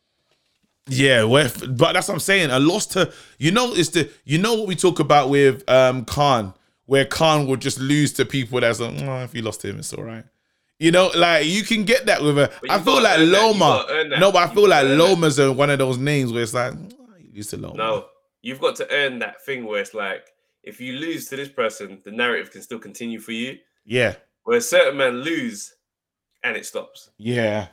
Yeah, 0.89 1.24
but 1.26 1.93
that's 1.93 2.09
what 2.09 2.14
I'm 2.14 2.20
saying. 2.20 2.51
A 2.51 2.59
loss 2.59 2.86
to 2.86 3.12
you 3.39 3.51
know 3.51 3.74
it's 3.74 3.91
the 3.91 4.11
you 4.24 4.39
know 4.39 4.55
what 4.55 4.68
we 4.68 4.74
talk 4.74 5.01
about 5.01 5.30
with 5.30 5.68
um 5.68 6.05
Khan, 6.05 6.55
where 6.86 7.05
Khan 7.05 7.47
would 7.47 7.61
just 7.61 7.78
lose 7.78 8.12
to 8.14 8.24
people 8.24 8.61
that's 8.61 8.80
like, 8.80 8.95
oh, 9.03 9.22
if 9.22 9.34
you 9.34 9.43
lost 9.43 9.64
him, 9.64 9.78
it's 9.78 9.93
all 9.93 10.05
right. 10.05 10.24
You 10.78 10.93
know, 10.93 11.11
like 11.16 11.47
you 11.47 11.64
can 11.64 11.84
get 11.84 12.07
that 12.07 12.22
with 12.22 12.39
a. 12.39 12.53
I 12.70 12.78
feel 12.78 13.03
like 13.03 13.18
that, 13.18 13.20
Loma. 13.20 13.84
that, 13.89 14.20
No, 14.20 14.30
but 14.30 14.49
I 14.49 14.55
feel 14.55 14.68
like 14.68 14.86
that. 14.86 14.97
Loma's 14.97 15.39
a, 15.41 15.53
one 15.53 15.70
of 15.70 15.78
those 15.78 15.99
names 15.99 16.32
where 16.32 16.43
it's 16.43 16.55
like, 16.55 16.72
oh, 16.74 17.14
you 17.18 17.32
lose 17.34 17.49
to 17.49 17.57
Loma. 17.57 17.76
No, 17.76 18.07
you've 18.43 18.61
got 18.61 18.76
to 18.76 18.89
earn 18.93 19.18
that 19.18 19.45
thing 19.45 19.64
where 19.64 19.80
it's 19.80 19.93
like 19.93 20.24
if 20.62 20.80
you 20.80 20.93
lose 20.95 21.28
to 21.30 21.36
this 21.36 21.49
person, 21.49 22.01
the 22.05 22.12
narrative 22.12 22.53
can 22.53 22.62
still 22.62 22.78
continue 22.78 23.18
for 23.18 23.32
you. 23.32 23.59
Yeah, 23.84 24.14
Where 24.45 24.61
certain 24.61 24.99
men 24.99 25.22
lose 25.22 25.74
and 26.45 26.57
it 26.57 26.64
stops. 26.64 27.11
yeah, 27.18 27.68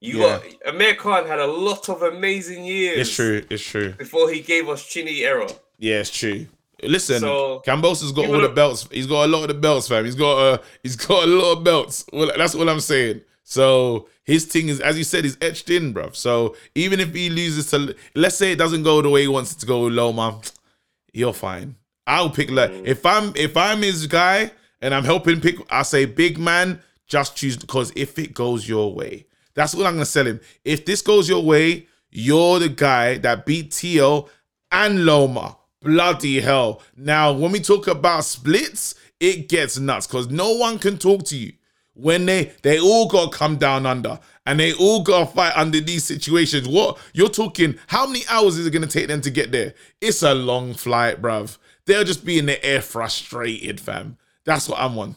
You 0.00 0.18
Yeah. 0.20 0.40
got 0.62 0.74
Amir 0.74 0.94
Khan 0.94 1.26
had 1.26 1.40
a 1.40 1.46
lot 1.46 1.88
of 1.88 2.02
amazing 2.02 2.64
years. 2.64 2.98
it's 3.08 3.14
true. 3.16 3.42
It's 3.50 3.62
true. 3.64 3.92
Before 3.98 4.30
he 4.30 4.40
gave 4.40 4.68
us 4.68 4.84
Chinny 4.86 5.24
era. 5.24 5.48
Yeah, 5.78 6.00
it's 6.00 6.10
true. 6.10 6.46
Listen, 6.82 7.18
So, 7.20 7.60
Kambosos's 7.66 8.12
got 8.12 8.26
all 8.26 8.40
the 8.40 8.48
belts. 8.48 8.86
He's 8.92 9.08
got 9.08 9.24
a 9.24 9.28
lot 9.28 9.42
of 9.42 9.48
the 9.48 9.54
belts, 9.54 9.88
fam. 9.88 10.04
He's 10.04 10.14
got 10.14 10.36
uh, 10.38 10.58
he's 10.84 10.94
got 10.94 11.24
a 11.24 11.26
lot 11.26 11.52
of 11.58 11.64
belts. 11.64 12.04
Well, 12.12 12.30
that's 12.36 12.54
what 12.54 12.68
I'm 12.68 12.78
saying. 12.80 13.22
So 13.42 14.06
his 14.24 14.44
thing 14.44 14.68
is, 14.68 14.78
as 14.80 14.96
you 14.96 15.02
said, 15.04 15.24
is 15.24 15.36
etched 15.40 15.70
in, 15.70 15.92
bruv. 15.92 16.14
So 16.14 16.54
even 16.76 17.00
if 17.00 17.12
he 17.14 17.30
loses 17.30 17.68
to, 17.70 17.96
let's 18.14 18.36
say 18.36 18.52
it 18.52 18.56
doesn't 18.58 18.82
go 18.84 19.02
the 19.02 19.08
way 19.08 19.22
he 19.22 19.28
wants 19.28 19.52
it 19.54 19.58
to 19.60 19.66
go, 19.66 19.80
Loma, 19.80 20.40
you're 21.12 21.32
fine. 21.32 21.74
I'll 22.06 22.30
pick 22.30 22.50
like 22.50 22.70
Mm. 22.70 22.86
if 22.86 23.04
I'm 23.04 23.32
if 23.34 23.56
I'm 23.56 23.82
his 23.82 24.06
guy 24.06 24.52
and 24.80 24.94
I'm 24.94 25.04
helping 25.04 25.40
pick, 25.40 25.56
I 25.70 25.82
say 25.82 26.04
big 26.04 26.38
man, 26.38 26.80
just 27.08 27.36
choose 27.36 27.56
because 27.56 27.90
if 27.96 28.18
it 28.20 28.34
goes 28.34 28.68
your 28.68 28.94
way, 28.94 29.26
that's 29.58 29.74
what 29.74 29.86
I'm 29.86 29.94
gonna 29.94 30.06
sell 30.06 30.24
him. 30.24 30.38
If 30.64 30.84
this 30.84 31.02
goes 31.02 31.28
your 31.28 31.42
way, 31.42 31.88
you're 32.12 32.60
the 32.60 32.68
guy 32.68 33.18
that 33.18 33.44
beat 33.44 33.72
Tio 33.72 34.28
and 34.70 35.04
Loma. 35.04 35.56
Bloody 35.82 36.40
hell. 36.40 36.80
Now, 36.96 37.32
when 37.32 37.50
we 37.50 37.58
talk 37.58 37.88
about 37.88 38.24
splits, 38.24 38.94
it 39.18 39.48
gets 39.48 39.76
nuts 39.76 40.06
because 40.06 40.30
no 40.30 40.52
one 40.52 40.78
can 40.78 40.96
talk 40.96 41.24
to 41.24 41.36
you. 41.36 41.54
When 41.94 42.26
they 42.26 42.52
they 42.62 42.78
all 42.78 43.08
gotta 43.08 43.36
come 43.36 43.56
down 43.56 43.84
under 43.84 44.20
and 44.46 44.60
they 44.60 44.74
all 44.74 45.02
gotta 45.02 45.26
fight 45.26 45.56
under 45.56 45.80
these 45.80 46.04
situations. 46.04 46.68
What 46.68 46.96
you're 47.12 47.28
talking, 47.28 47.80
how 47.88 48.06
many 48.06 48.20
hours 48.30 48.58
is 48.58 48.66
it 48.66 48.70
gonna 48.70 48.86
take 48.86 49.08
them 49.08 49.22
to 49.22 49.30
get 49.30 49.50
there? 49.50 49.74
It's 50.00 50.22
a 50.22 50.34
long 50.34 50.72
flight, 50.72 51.20
bruv. 51.20 51.58
They'll 51.84 52.04
just 52.04 52.24
be 52.24 52.38
in 52.38 52.46
the 52.46 52.64
air 52.64 52.80
frustrated, 52.80 53.80
fam. 53.80 54.18
That's 54.44 54.68
what 54.68 54.78
I'm 54.78 54.96
on. 54.98 55.16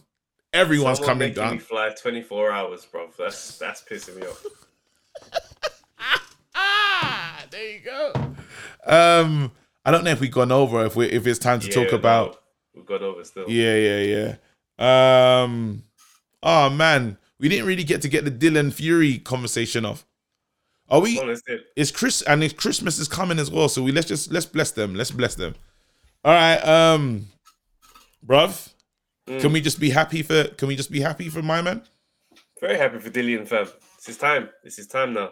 Everyone's 0.54 0.98
Someone 0.98 1.16
coming 1.16 1.30
making 1.30 1.44
down. 1.44 1.54
me 1.54 1.60
fly 1.60 1.90
24 1.90 2.52
hours, 2.52 2.86
bro. 2.86 3.10
That's 3.18 3.58
that's 3.58 3.82
pissing 3.84 4.18
me 4.20 4.28
off. 4.28 4.44
Ah, 6.54 7.46
there 7.50 7.72
you 7.72 7.80
go. 7.80 8.12
Um, 8.86 9.52
I 9.86 9.92
don't 9.92 10.04
know 10.04 10.12
if 10.12 10.20
we've 10.20 10.32
gone 10.32 10.52
over 10.52 10.86
if 10.86 10.96
we 10.96 11.06
if 11.08 11.26
it's 11.26 11.40
time 11.40 11.60
to 11.62 11.68
Yeah, 11.68 11.74
talk 11.74 11.92
no, 11.92 11.98
about. 11.98 12.42
we've 12.76 12.86
got 12.86 13.02
over 13.02 13.24
still. 13.24 13.50
Yeah, 13.50 13.76
yeah, 13.76 14.36
yeah. 14.80 15.44
Um, 15.44 15.84
oh 16.44 16.70
man, 16.70 17.18
we 17.40 17.48
didn't 17.48 17.66
really 17.68 17.84
get 17.84 18.02
to 18.02 18.10
get 18.10 18.26
the 18.26 18.32
Dillian 18.32 18.74
Fury 18.74 19.20
conversation 19.20 19.86
off. 19.86 20.06
Are 20.90 21.00
we? 21.00 21.18
Oh. 21.20 21.34
It's 21.78 21.92
Chris 21.92 22.22
and 22.24 22.44
it's 22.44 22.54
Christmas 22.54 23.00
is 23.00 23.08
coming 23.08 23.40
as 23.40 23.50
well, 23.50 23.70
so 23.70 23.82
we 23.82 23.94
let's 23.94 24.08
just 24.08 24.32
let's 24.34 24.46
bless 24.46 24.72
them. 24.72 24.96
Let's 24.96 25.12
bless 25.12 25.36
them. 25.36 25.56
All 26.26 26.34
right, 26.34 26.58
um, 26.58 27.28
bruv, 28.26 28.74
can 29.40 29.52
we 29.54 29.62
just 29.62 29.80
be 29.80 29.90
happy 29.90 30.24
for? 30.24 30.44
Can 30.46 30.68
we 30.68 30.76
just 30.76 30.92
be 30.92 31.00
happy 31.02 31.30
for 31.30 31.42
my 31.42 31.62
man? 31.62 31.82
Very 32.60 32.78
happy 32.78 33.00
for 33.00 33.10
Dillian, 33.10 33.48
fam. 33.48 33.68
This 33.98 34.10
is 34.10 34.18
time. 34.18 34.50
This 34.64 34.80
is 34.80 34.88
time 34.88 35.14
now. 35.14 35.30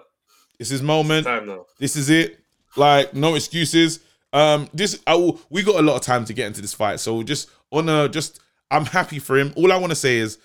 It's 0.60 0.70
his 0.70 0.82
moment. 0.82 1.26
Time 1.26 1.48
now. 1.48 1.66
This 1.80 1.96
is 1.96 2.10
it. 2.10 2.40
Like 2.76 3.14
no 3.14 3.36
excuses. 3.36 4.00
Um, 4.32 4.70
this 4.74 5.00
I 5.08 5.16
will. 5.16 5.40
We 5.50 5.64
got 5.64 5.76
a 5.80 5.82
lot 5.82 5.96
of 5.96 6.02
time 6.02 6.26
to 6.26 6.34
get 6.34 6.48
into 6.48 6.62
this 6.62 6.74
fight, 6.74 7.00
so 7.00 7.24
just 7.24 7.50
wanna 7.72 8.10
just. 8.10 8.40
I'm 8.72 8.86
happy 8.86 9.18
for 9.18 9.36
him. 9.38 9.52
All 9.56 9.72
I 9.74 9.78
want 9.78 9.90
to 9.92 9.96
say 9.96 10.18
is, 10.18 10.38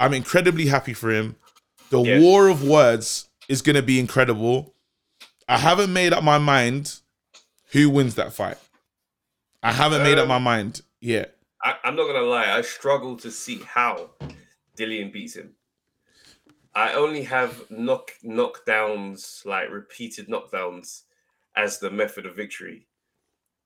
I'm 0.00 0.12
incredibly 0.12 0.66
happy 0.66 0.94
for 0.94 1.10
him. 1.12 1.36
The 1.90 2.02
Yeah. 2.02 2.18
war 2.18 2.48
of 2.48 2.64
words 2.64 3.28
is 3.48 3.62
gonna 3.62 3.82
be 3.82 4.00
incredible. 4.00 4.74
I 5.48 5.58
haven't 5.58 5.92
made 5.92 6.12
up 6.12 6.24
my 6.24 6.38
mind 6.38 6.98
who 7.70 7.88
wins 7.88 8.16
that 8.16 8.32
fight. 8.32 8.58
I 9.62 9.72
haven't 9.72 10.02
made 10.02 10.18
up 10.18 10.24
Um, 10.24 10.28
my 10.28 10.38
mind 10.38 10.82
yet. 11.00 11.36
I, 11.62 11.74
I'm 11.84 11.96
not 11.96 12.06
gonna 12.06 12.26
lie. 12.26 12.56
I 12.56 12.62
struggle 12.62 13.16
to 13.18 13.30
see 13.30 13.60
how 13.66 14.10
Dillian 14.76 15.12
beats 15.12 15.34
him. 15.34 15.54
I 16.74 16.92
only 16.94 17.24
have 17.24 17.68
knock 17.70 18.12
knockdowns, 18.24 19.44
like 19.44 19.70
repeated 19.70 20.28
knockdowns, 20.28 21.02
as 21.56 21.78
the 21.78 21.90
method 21.90 22.26
of 22.26 22.36
victory. 22.36 22.86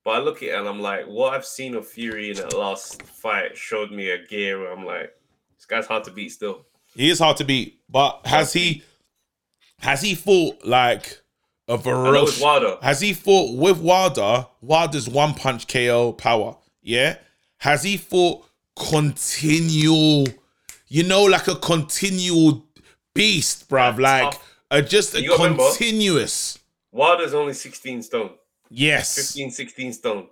But 0.04 0.10
I 0.12 0.18
look 0.18 0.38
at 0.42 0.48
it 0.48 0.54
and 0.54 0.68
I'm 0.68 0.80
like, 0.80 1.06
what 1.06 1.34
I've 1.34 1.46
seen 1.46 1.74
of 1.74 1.86
Fury 1.86 2.30
in 2.30 2.36
that 2.36 2.54
last 2.54 3.02
fight 3.02 3.56
showed 3.56 3.92
me 3.92 4.10
a 4.10 4.26
gear 4.26 4.58
where 4.58 4.72
I'm 4.72 4.84
like, 4.84 5.12
this 5.56 5.66
guy's 5.66 5.86
hard 5.86 6.04
to 6.04 6.10
beat 6.10 6.30
still. 6.30 6.66
He 6.96 7.08
is 7.08 7.18
hard 7.20 7.36
to 7.36 7.44
beat, 7.44 7.80
but 7.88 8.26
has 8.26 8.52
he 8.52 8.82
has 9.80 10.02
he 10.02 10.14
fought 10.14 10.64
like 10.64 11.20
a 11.68 11.78
ferocious? 11.78 12.40
Wilder. 12.40 12.78
Has 12.82 13.00
he 13.00 13.12
fought 13.12 13.56
with 13.56 13.78
Wilder? 13.78 14.46
Wilder's 14.60 15.08
one 15.08 15.34
punch 15.34 15.68
KO 15.68 16.12
power. 16.12 16.56
Yeah. 16.82 17.16
Has 17.62 17.84
he 17.84 17.96
fought 17.96 18.44
continual? 18.76 20.26
You 20.88 21.04
know, 21.04 21.22
like 21.22 21.46
a 21.46 21.54
continual 21.54 22.66
beast, 23.14 23.68
bruv. 23.68 24.00
Like 24.00 24.34
a, 24.72 24.82
just 24.82 25.14
a 25.14 25.22
gotta 25.22 25.40
remember- 25.44 25.68
continuous. 25.68 26.58
Wilder's 26.90 27.34
only 27.34 27.54
16 27.54 28.02
stone, 28.02 28.30
Yes. 28.68 29.14
15, 29.14 29.52
16 29.52 29.92
stone. 29.92 30.26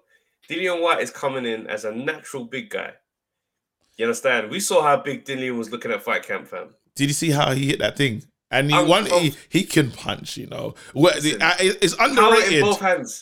Dillian 0.49 0.83
Whyte 0.83 1.01
is 1.03 1.13
coming 1.13 1.47
in 1.47 1.69
as 1.69 1.85
a 1.85 1.93
natural 1.93 2.45
big 2.45 2.69
guy. 2.69 2.95
You 3.97 4.07
understand? 4.07 4.51
We 4.51 4.59
saw 4.59 4.83
how 4.83 4.97
big 4.97 5.25
Dillian 5.25 5.57
was 5.57 5.71
looking 5.71 5.93
at 5.93 6.03
fight 6.03 6.25
camp, 6.25 6.49
fam. 6.49 6.75
Did 6.97 7.09
you 7.11 7.15
see 7.15 7.31
how 7.31 7.53
he 7.53 7.69
hit 7.69 7.79
that 7.79 7.97
thing? 7.97 8.25
And 8.53 8.69
he 8.71 8.77
I'm- 8.77 8.89
one 8.89 9.07
he, 9.07 9.35
he 9.49 9.63
can 9.65 9.91
punch. 9.93 10.37
You 10.37 10.49
know, 10.49 10.75
uh, 10.97 11.11
it's 11.61 11.95
underrated. 12.01 12.65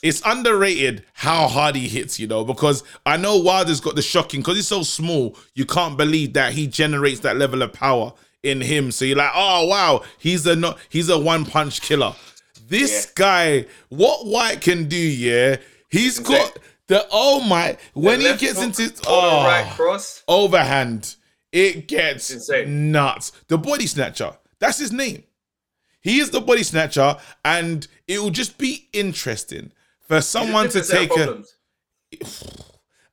it's 0.03 0.23
underrated 0.25 1.05
how 1.13 1.49
hard 1.49 1.77
he 1.77 1.87
hits, 1.89 2.19
you 2.19 2.27
know, 2.27 2.45
because 2.45 2.83
I 3.05 3.17
know 3.19 3.37
Wilder's 3.39 3.81
got 3.81 3.95
the 3.95 4.03
shocking 4.03 4.41
because 4.41 4.57
he's 4.57 4.67
so 4.69 4.83
small, 4.83 5.37
you 5.55 5.67
can't 5.67 5.97
believe 5.99 6.33
that 6.33 6.53
he 6.55 6.67
generates 6.67 7.21
that 7.21 7.37
level 7.37 7.61
of 7.63 7.73
power 7.73 8.13
in 8.43 8.61
him. 8.61 8.91
So 8.91 9.05
you're 9.05 9.19
like, 9.19 9.33
oh 9.35 9.67
wow, 9.67 10.03
he's 10.19 10.47
a 10.47 10.57
not 10.57 10.79
he's 10.89 11.09
a 11.11 11.19
one 11.19 11.45
punch 11.45 11.83
killer. 11.83 12.15
This 12.69 13.07
Yeah. 13.07 13.13
guy, 13.15 13.67
what 13.91 14.27
Whyte 14.27 14.61
can 14.61 14.89
do, 14.89 14.97
yeah, 14.97 15.57
he's 15.91 16.19
got 16.21 16.57
the 16.87 17.07
oh 17.11 17.41
my 17.41 17.77
when 17.93 18.21
he 18.21 18.35
gets 18.37 18.63
into 18.63 18.91
oh 19.07 19.45
right 19.45 19.71
cross. 19.75 20.23
overhand, 20.27 21.17
it 21.53 21.87
gets 21.89 22.31
insane. 22.31 22.93
nuts. 22.93 23.33
The 23.49 23.59
body 23.59 23.87
snatcher, 23.87 24.33
that's 24.61 24.79
his 24.79 24.93
name. 24.93 25.25
He 26.01 26.21
is 26.21 26.31
the 26.31 26.41
body 26.41 26.63
snatcher, 26.63 27.17
and 27.45 27.87
it 28.07 28.21
will 28.21 28.31
just 28.31 28.59
be 28.59 28.89
interesting 28.93 29.73
for 30.07 30.21
someone 30.21 30.69
to 30.69 30.81
different 30.81 31.11
set 31.11 31.19
of 31.19 31.49
take 32.11 32.25
a. 32.25 32.25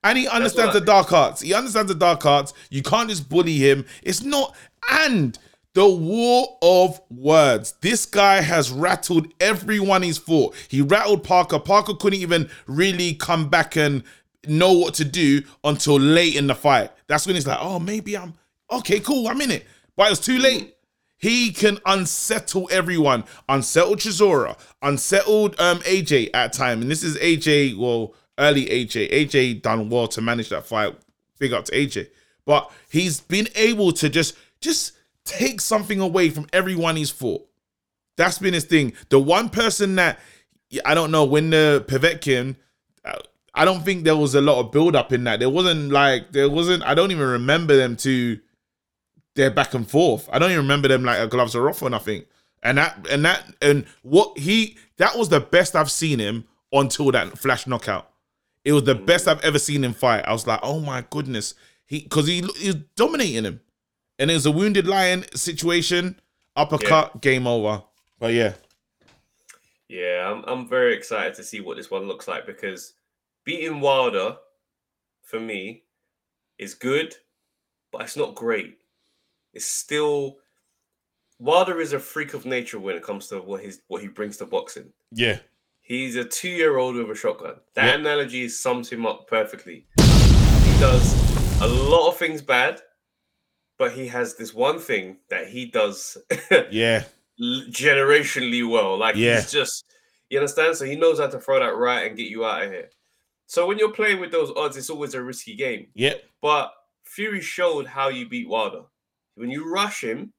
And 0.03 0.19
he 0.19 0.27
understands 0.27 0.73
the 0.73 0.81
dark 0.81 1.11
arts. 1.11 1.41
He 1.41 1.55
understands 1.55 1.91
the 1.91 1.97
dark 1.97 2.27
arts. 2.27 2.53
You 2.69 2.83
can't 2.83 3.09
just 3.09 3.27
bully 3.27 3.55
him. 3.55 3.87
It's 4.03 4.21
not. 4.21 4.55
And 4.91 5.35
the 5.73 5.87
war 5.87 6.57
of 6.61 6.99
words. 7.09 7.73
This 7.81 8.05
guy 8.05 8.41
has 8.41 8.71
rattled 8.71 9.27
everyone 9.39 10.03
he's 10.03 10.17
fought. 10.17 10.55
He 10.69 10.81
rattled 10.81 11.23
Parker. 11.23 11.59
Parker 11.59 11.93
couldn't 11.95 12.19
even 12.19 12.49
really 12.65 13.15
come 13.15 13.49
back 13.49 13.75
and 13.75 14.03
know 14.47 14.73
what 14.73 14.93
to 14.95 15.05
do 15.05 15.41
until 15.63 15.99
late 15.99 16.35
in 16.35 16.47
the 16.47 16.55
fight. 16.55 16.91
That's 17.07 17.25
when 17.25 17.35
he's 17.35 17.45
like, 17.47 17.59
oh, 17.59 17.79
maybe 17.79 18.15
I'm 18.15 18.33
okay, 18.71 18.99
cool, 18.99 19.27
I'm 19.27 19.41
in 19.41 19.51
it. 19.51 19.65
But 19.95 20.07
it 20.07 20.11
was 20.11 20.19
too 20.19 20.39
late. 20.39 20.74
He 21.17 21.51
can 21.51 21.79
unsettle 21.85 22.67
everyone. 22.71 23.23
Unsettled 23.47 23.99
Chisora. 23.99 24.57
Unsettled 24.81 25.59
um 25.59 25.79
AJ 25.79 26.29
at 26.33 26.53
time. 26.53 26.81
And 26.81 26.91
this 26.91 27.03
is 27.03 27.17
AJ, 27.17 27.77
well, 27.77 28.13
early 28.37 28.65
AJ. 28.65 29.11
AJ 29.11 29.61
done 29.61 29.89
well 29.89 30.07
to 30.09 30.21
manage 30.21 30.49
that 30.49 30.65
fight. 30.65 30.95
Big 31.39 31.53
up 31.53 31.65
to 31.65 31.71
AJ. 31.71 32.07
But 32.45 32.71
he's 32.89 33.21
been 33.21 33.47
able 33.55 33.91
to 33.93 34.09
just 34.09 34.35
just 34.61 34.93
take 35.23 35.61
something 35.61 35.99
away 35.99 36.29
from 36.29 36.47
everyone 36.53 36.95
he's 36.95 37.09
fought. 37.09 37.47
That's 38.17 38.37
been 38.37 38.53
his 38.53 38.65
thing. 38.65 38.93
The 39.09 39.19
one 39.19 39.49
person 39.49 39.95
that 39.95 40.19
I 40.85 40.93
don't 40.93 41.11
know 41.11 41.25
when 41.25 41.49
the 41.49 41.83
Povetkin, 41.87 42.55
uh, 43.03 43.19
I 43.53 43.65
don't 43.65 43.83
think 43.83 44.03
there 44.03 44.15
was 44.15 44.35
a 44.35 44.41
lot 44.41 44.59
of 44.59 44.71
build 44.71 44.95
up 44.95 45.13
in 45.13 45.23
that. 45.25 45.39
There 45.39 45.49
wasn't 45.49 45.91
like 45.91 46.31
there 46.31 46.49
wasn't. 46.49 46.83
I 46.83 46.93
don't 46.93 47.11
even 47.11 47.27
remember 47.27 47.75
them 47.75 47.95
to 47.97 48.39
their 49.35 49.51
back 49.51 49.73
and 49.73 49.89
forth. 49.89 50.27
I 50.31 50.39
don't 50.39 50.51
even 50.51 50.63
remember 50.63 50.87
them 50.87 51.03
like 51.03 51.29
gloves 51.29 51.55
are 51.55 51.69
off 51.69 51.81
or 51.81 51.89
nothing. 51.89 52.25
And 52.63 52.77
that 52.77 53.05
and 53.11 53.23
that 53.25 53.45
and 53.61 53.85
what 54.01 54.37
he 54.37 54.77
that 54.97 55.17
was 55.17 55.29
the 55.29 55.39
best 55.39 55.75
I've 55.75 55.91
seen 55.91 56.19
him 56.19 56.45
until 56.71 57.11
that 57.11 57.37
flash 57.37 57.67
knockout. 57.67 58.09
It 58.63 58.73
was 58.73 58.83
the 58.83 58.95
mm. 58.95 59.05
best 59.05 59.27
I've 59.27 59.43
ever 59.43 59.59
seen 59.59 59.83
him 59.83 59.93
fight. 59.93 60.25
I 60.25 60.33
was 60.33 60.47
like, 60.47 60.59
oh 60.63 60.79
my 60.79 61.05
goodness, 61.09 61.53
he 61.85 62.01
because 62.01 62.27
he 62.27 62.41
he 62.57 62.67
was 62.67 62.77
dominating 62.95 63.43
him, 63.43 63.61
and 64.17 64.31
it 64.31 64.33
was 64.33 64.45
a 64.45 64.51
wounded 64.51 64.87
lion 64.87 65.25
situation. 65.35 66.19
Uppercut, 66.57 67.21
game 67.21 67.47
over. 67.47 67.83
But 68.17 68.33
yeah, 68.33 68.53
Yeah, 69.89 70.31
I'm, 70.31 70.43
I'm 70.47 70.67
very 70.69 70.95
excited 70.95 71.35
to 71.35 71.43
see 71.43 71.59
what 71.59 71.77
this 71.77 71.91
one 71.91 72.07
looks 72.07 72.27
like 72.27 72.45
because 72.45 72.93
beating 73.43 73.81
Wilder 73.81 74.37
for 75.21 75.39
me 75.39 75.83
is 76.57 76.73
good, 76.73 77.13
but 77.91 78.03
it's 78.03 78.15
not 78.15 78.35
great. 78.35 78.77
It's 79.55 79.65
still 79.65 80.37
Wilder 81.39 81.79
is 81.81 81.93
a 81.93 81.99
freak 81.99 82.33
of 82.33 82.45
nature 82.45 82.79
when 82.79 82.95
it 82.95 83.03
comes 83.03 83.27
to 83.27 83.41
what 83.41 83.61
his 83.63 83.81
what 83.87 84.01
he 84.01 84.07
brings 84.07 84.37
to 84.37 84.45
boxing. 84.45 84.91
yeah, 85.11 85.39
He's 85.81 86.15
a 86.15 86.25
two 86.25 86.49
year 86.49 86.77
old 86.77 86.95
with 86.95 87.09
a 87.09 87.15
shotgun. 87.15 87.55
That 87.75 87.85
Yeah. 87.85 87.95
analogy 87.95 88.49
sums 88.49 88.89
him 88.89 89.05
up 89.05 89.27
perfectly. 89.27 89.87
He 89.99 90.79
does 90.79 91.13
a 91.61 91.67
lot 91.67 92.09
of 92.09 92.17
things 92.17 92.41
bad, 92.41 92.81
but 93.77 93.91
he 93.93 94.07
has 94.07 94.35
this 94.35 94.53
one 94.53 94.79
thing 94.79 95.17
that 95.29 95.47
he 95.47 95.65
does 95.67 96.17
yeah, 96.71 97.03
generationally 97.69 98.67
well. 98.69 98.97
Like 98.97 99.15
Yeah. 99.15 99.35
he's 99.41 99.51
just, 99.51 99.85
you 100.29 100.39
understand? 100.39 100.75
So 100.75 100.85
he 100.85 100.95
knows 100.95 101.19
how 101.19 101.27
to 101.27 101.39
throw 101.39 101.59
that 101.59 101.75
right 101.77 102.07
and 102.07 102.17
get 102.17 102.27
you 102.29 102.45
out 102.45 102.63
of 102.63 102.71
here. 102.71 102.89
So 103.47 103.67
when 103.67 103.77
you're 103.77 103.91
playing 103.93 104.19
with 104.19 104.31
those 104.31 104.51
odds, 104.55 104.75
it's 104.75 104.89
always 104.89 105.13
a 105.13 105.21
risky 105.21 105.55
game. 105.55 105.87
yeah, 105.93 106.15
But 106.41 106.73
Fury 107.03 107.41
showed 107.41 107.85
how 107.85 108.09
you 108.09 108.27
beat 108.27 108.49
Wilder. 108.49 108.83
When 109.35 109.49
you 109.49 109.71
rush 109.71 110.03
him, 110.03 110.33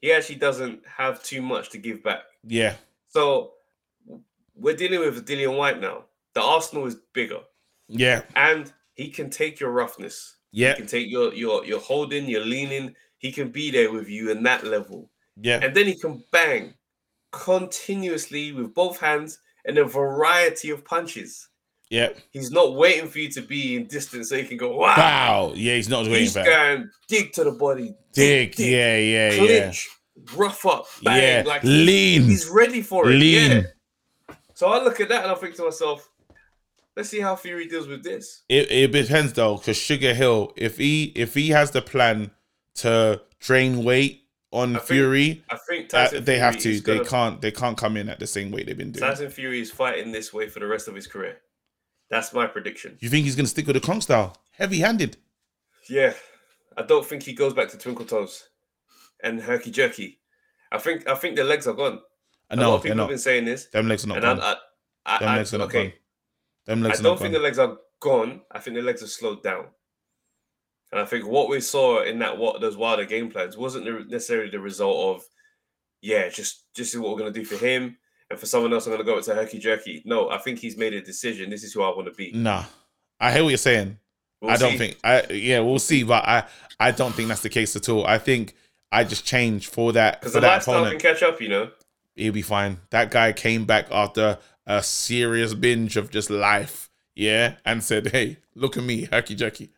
he 0.00 0.12
actually 0.12 0.36
doesn't 0.36 0.82
have 0.86 1.22
too 1.22 1.42
much 1.42 1.70
to 1.70 1.78
give 1.78 2.02
back. 2.02 2.22
Yeah. 2.44 2.74
So 3.08 3.52
we're 4.54 4.76
dealing 4.76 5.00
with 5.00 5.26
Dillian 5.26 5.56
Whyte 5.56 5.80
now. 5.80 6.06
The 6.34 6.42
Arsenal 6.42 6.86
is 6.86 6.96
bigger, 7.12 7.40
Yeah. 7.88 8.22
and 8.34 8.72
he 8.94 9.10
can 9.10 9.30
take 9.30 9.60
your 9.60 9.70
roughness. 9.70 10.36
Yeah. 10.50 10.70
He 10.70 10.76
can 10.78 10.86
take 10.86 11.10
your 11.10 11.32
your 11.34 11.64
your 11.64 11.80
holding, 11.80 12.26
your 12.28 12.44
leaning. 12.44 12.94
He 13.18 13.30
can 13.32 13.50
be 13.50 13.70
there 13.70 13.92
with 13.92 14.08
you 14.08 14.30
in 14.30 14.42
that 14.44 14.64
level, 14.64 15.10
Yeah. 15.36 15.60
and 15.62 15.74
then 15.76 15.86
he 15.86 15.98
can 15.98 16.24
bang 16.32 16.74
continuously 17.30 18.52
with 18.52 18.74
both 18.74 18.98
hands 18.98 19.38
and 19.64 19.78
a 19.78 19.84
variety 19.84 20.70
of 20.70 20.84
punches. 20.84 21.48
Yeah. 21.92 22.08
He's 22.30 22.50
not 22.50 22.74
waiting 22.74 23.06
for 23.06 23.18
you 23.18 23.28
to 23.32 23.42
be 23.42 23.76
in 23.76 23.84
distance 23.86 24.30
so 24.30 24.36
he 24.38 24.44
can 24.44 24.56
go 24.56 24.74
wow. 24.76 24.94
Wow. 24.96 25.52
Yeah, 25.54 25.74
he's 25.74 25.90
not 25.90 26.04
waiting 26.06 26.20
He's 26.20 26.32
for 26.32 26.42
going 26.42 26.88
dig 27.06 27.32
to 27.34 27.44
the 27.44 27.50
body, 27.52 27.94
Dig. 28.14 28.58
Yeah, 28.58 28.96
yeah, 28.96 29.30
yeah. 29.30 29.38
clinch, 29.38 29.90
rough 30.34 30.64
up, 30.64 30.86
bang. 31.02 31.22
Yeah. 31.22 31.42
Like 31.46 31.62
Lean. 31.64 32.22
he's 32.22 32.48
ready 32.48 32.80
for 32.80 33.10
it. 33.10 33.16
Lean. 33.16 33.50
Yeah. 33.50 34.34
So 34.54 34.68
I 34.68 34.82
look 34.82 35.00
at 35.00 35.10
that 35.10 35.24
and 35.24 35.32
I 35.32 35.34
think 35.34 35.54
to 35.56 35.64
myself, 35.64 36.08
let's 36.96 37.10
see 37.10 37.20
how 37.20 37.36
Fury 37.36 37.68
deals 37.68 37.86
with 37.86 38.02
this. 38.02 38.44
It, 38.48 38.72
it 38.72 38.90
depends 38.90 39.34
though, 39.34 39.58
because 39.58 39.76
Sugar 39.76 40.14
Hill, 40.14 40.54
if 40.56 40.78
he 40.78 41.12
if 41.14 41.34
he 41.34 41.50
has 41.50 41.72
the 41.72 41.82
plan 41.82 42.30
to 42.76 43.20
drain 43.38 43.84
weight 43.84 44.24
on 44.50 44.76
I 44.76 44.78
think 44.78 44.88
Fury, 44.88 45.44
I 45.50 45.58
think 45.68 45.92
uh, 45.92 46.04
Tyson 46.04 46.24
they 46.24 46.38
have 46.38 46.56
to. 46.60 46.80
They 46.80 46.96
gonna- 46.96 47.04
can't. 47.04 47.40
They 47.42 47.50
can't 47.50 47.76
come 47.76 47.98
in 47.98 48.08
at 48.08 48.18
the 48.18 48.26
same 48.26 48.50
weight 48.50 48.64
they've 48.66 48.78
been 48.78 48.92
doing. 48.92 49.06
Tyson 49.06 49.28
Fury 49.28 49.60
is 49.60 49.70
fighting 49.70 50.10
this 50.10 50.32
way 50.32 50.48
for 50.48 50.60
the 50.60 50.66
rest 50.66 50.88
of 50.88 50.94
his 50.94 51.06
career. 51.06 51.36
That's 52.12 52.34
my 52.34 52.46
prediction. 52.46 52.98
You 53.00 53.08
think 53.08 53.24
he's 53.24 53.34
gonna 53.34 53.48
stick 53.48 53.66
with 53.66 53.74
the 53.74 53.80
Kong 53.80 54.02
style, 54.02 54.36
heavy 54.50 54.80
handed? 54.80 55.16
Yeah, 55.88 56.12
I 56.76 56.82
don't 56.82 57.06
think 57.06 57.22
he 57.22 57.32
goes 57.32 57.54
back 57.54 57.70
to 57.70 57.78
Twinkle 57.78 58.04
Toes 58.04 58.50
and 59.24 59.40
Herky 59.40 59.70
Jerky. 59.70 60.20
I 60.70 60.76
think 60.76 61.08
I 61.08 61.14
think 61.14 61.36
the 61.36 61.44
legs 61.44 61.66
are 61.66 61.72
gone. 61.72 62.00
I 62.50 62.56
know 62.56 62.74
of 62.74 62.82
they're 62.82 62.92
people 62.92 63.04
have 63.04 63.08
been 63.08 63.18
saying 63.18 63.46
this, 63.46 63.66
Them 63.68 63.88
legs 63.88 64.04
are 64.04 64.08
not 64.08 64.16
and 64.18 64.24
gone. 64.24 64.40
I, 64.40 64.56
I, 65.06 65.18
Them 65.20 65.28
I, 65.30 65.36
legs 65.38 65.54
are 65.54 65.56
I 65.56 65.58
not 65.60 65.68
okay. 65.68 65.84
gone. 65.84 65.92
Them 66.66 66.78
I 66.82 66.86
legs 66.88 67.00
are 67.00 67.02
don't 67.02 67.18
think 67.18 67.32
gone. 67.32 67.40
the 67.40 67.46
legs 67.48 67.58
are 67.58 67.76
gone. 67.98 68.40
I 68.50 68.58
think 68.58 68.76
the 68.76 68.82
legs 68.82 69.02
are 69.02 69.06
slowed 69.06 69.42
down. 69.42 69.64
And 70.92 71.00
I 71.00 71.06
think 71.06 71.26
what 71.26 71.48
we 71.48 71.62
saw 71.62 72.02
in 72.02 72.18
that 72.18 72.36
what 72.36 72.60
those 72.60 72.76
wilder 72.76 73.06
game 73.06 73.30
plans 73.30 73.56
wasn't 73.56 74.10
necessarily 74.10 74.50
the 74.50 74.60
result 74.60 75.16
of, 75.16 75.24
yeah, 76.02 76.28
just 76.28 76.74
just 76.74 76.92
is 76.92 77.00
what 77.00 77.12
we're 77.12 77.18
gonna 77.20 77.30
do 77.30 77.46
for 77.46 77.56
him, 77.56 77.96
and 78.32 78.40
for 78.40 78.46
someone 78.46 78.72
else 78.72 78.86
I'm 78.86 78.92
gonna 78.92 79.04
go 79.04 79.20
to 79.20 79.34
herky 79.34 79.58
jerky. 79.58 80.02
No, 80.06 80.30
I 80.30 80.38
think 80.38 80.58
he's 80.58 80.76
made 80.76 80.94
a 80.94 81.02
decision. 81.02 81.50
This 81.50 81.62
is 81.62 81.72
who 81.74 81.82
I 81.82 81.88
want 81.94 82.06
to 82.06 82.12
be. 82.12 82.32
Nah, 82.32 82.64
I 83.20 83.30
hear 83.30 83.44
what 83.44 83.50
you're 83.50 83.58
saying. 83.58 83.98
We'll 84.40 84.50
I 84.50 84.56
don't 84.56 84.72
see. 84.72 84.78
think. 84.78 84.96
I 85.04 85.26
yeah, 85.30 85.60
we'll 85.60 85.78
see, 85.78 86.02
but 86.02 86.24
I 86.24 86.44
I 86.80 86.90
don't 86.92 87.14
think 87.14 87.28
that's 87.28 87.42
the 87.42 87.50
case 87.50 87.76
at 87.76 87.88
all. 87.90 88.06
I 88.06 88.18
think 88.18 88.54
I 88.90 89.04
just 89.04 89.26
changed 89.26 89.70
for 89.70 89.92
that 89.92 90.20
because 90.20 90.32
the 90.32 90.40
that 90.40 90.48
lifestyle 90.48 90.76
opponent. 90.80 91.00
can 91.02 91.12
catch 91.12 91.22
up. 91.22 91.40
You 91.42 91.48
know, 91.50 91.70
he'll 92.16 92.32
be 92.32 92.42
fine. 92.42 92.78
That 92.90 93.10
guy 93.10 93.32
came 93.34 93.66
back 93.66 93.86
after 93.92 94.38
a 94.66 94.82
serious 94.82 95.52
binge 95.52 95.98
of 95.98 96.10
just 96.10 96.30
life, 96.30 96.90
yeah, 97.14 97.56
and 97.66 97.84
said, 97.84 98.08
"Hey, 98.12 98.38
look 98.54 98.78
at 98.78 98.82
me, 98.82 99.04
herky 99.04 99.34
jerky." 99.34 99.70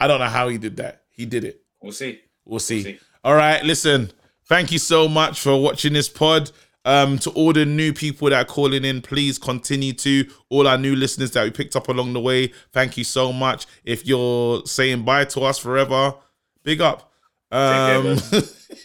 I 0.00 0.08
don't 0.08 0.18
know 0.18 0.26
how 0.26 0.48
he 0.48 0.58
did 0.58 0.76
that. 0.78 1.02
He 1.10 1.24
did 1.26 1.44
it. 1.44 1.62
we'll 1.80 1.92
see. 1.92 2.20
We'll 2.44 2.58
see. 2.58 2.82
see. 2.82 2.98
All 3.22 3.36
right, 3.36 3.64
listen. 3.64 4.10
Thank 4.46 4.72
you 4.72 4.78
so 4.78 5.08
much 5.08 5.40
for 5.40 5.62
watching 5.62 5.94
this 5.94 6.08
pod. 6.10 6.50
Um, 6.86 7.18
to 7.20 7.30
all 7.30 7.52
the 7.54 7.64
new 7.64 7.92
people 7.94 8.28
that 8.28 8.36
are 8.36 8.44
calling 8.44 8.84
in, 8.84 9.00
please 9.00 9.38
continue 9.38 9.94
to. 9.94 10.26
All 10.50 10.68
our 10.68 10.76
new 10.76 10.94
listeners 10.94 11.30
that 11.32 11.44
we 11.44 11.50
picked 11.50 11.76
up 11.76 11.88
along 11.88 12.12
the 12.12 12.20
way, 12.20 12.52
thank 12.72 12.96
you 12.98 13.04
so 13.04 13.32
much. 13.32 13.66
If 13.84 14.06
you're 14.06 14.64
saying 14.66 15.04
bye 15.04 15.24
to 15.26 15.40
us 15.42 15.58
forever, 15.58 16.14
big 16.62 16.80
up. 16.80 17.10
care, 17.50 17.96
Um, 17.96 18.18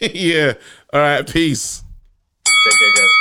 yeah. 0.00 0.54
All 0.92 1.00
right. 1.00 1.28
Peace. 1.30 1.82
Take 2.46 2.78
care, 2.78 2.94
guys. 2.96 3.19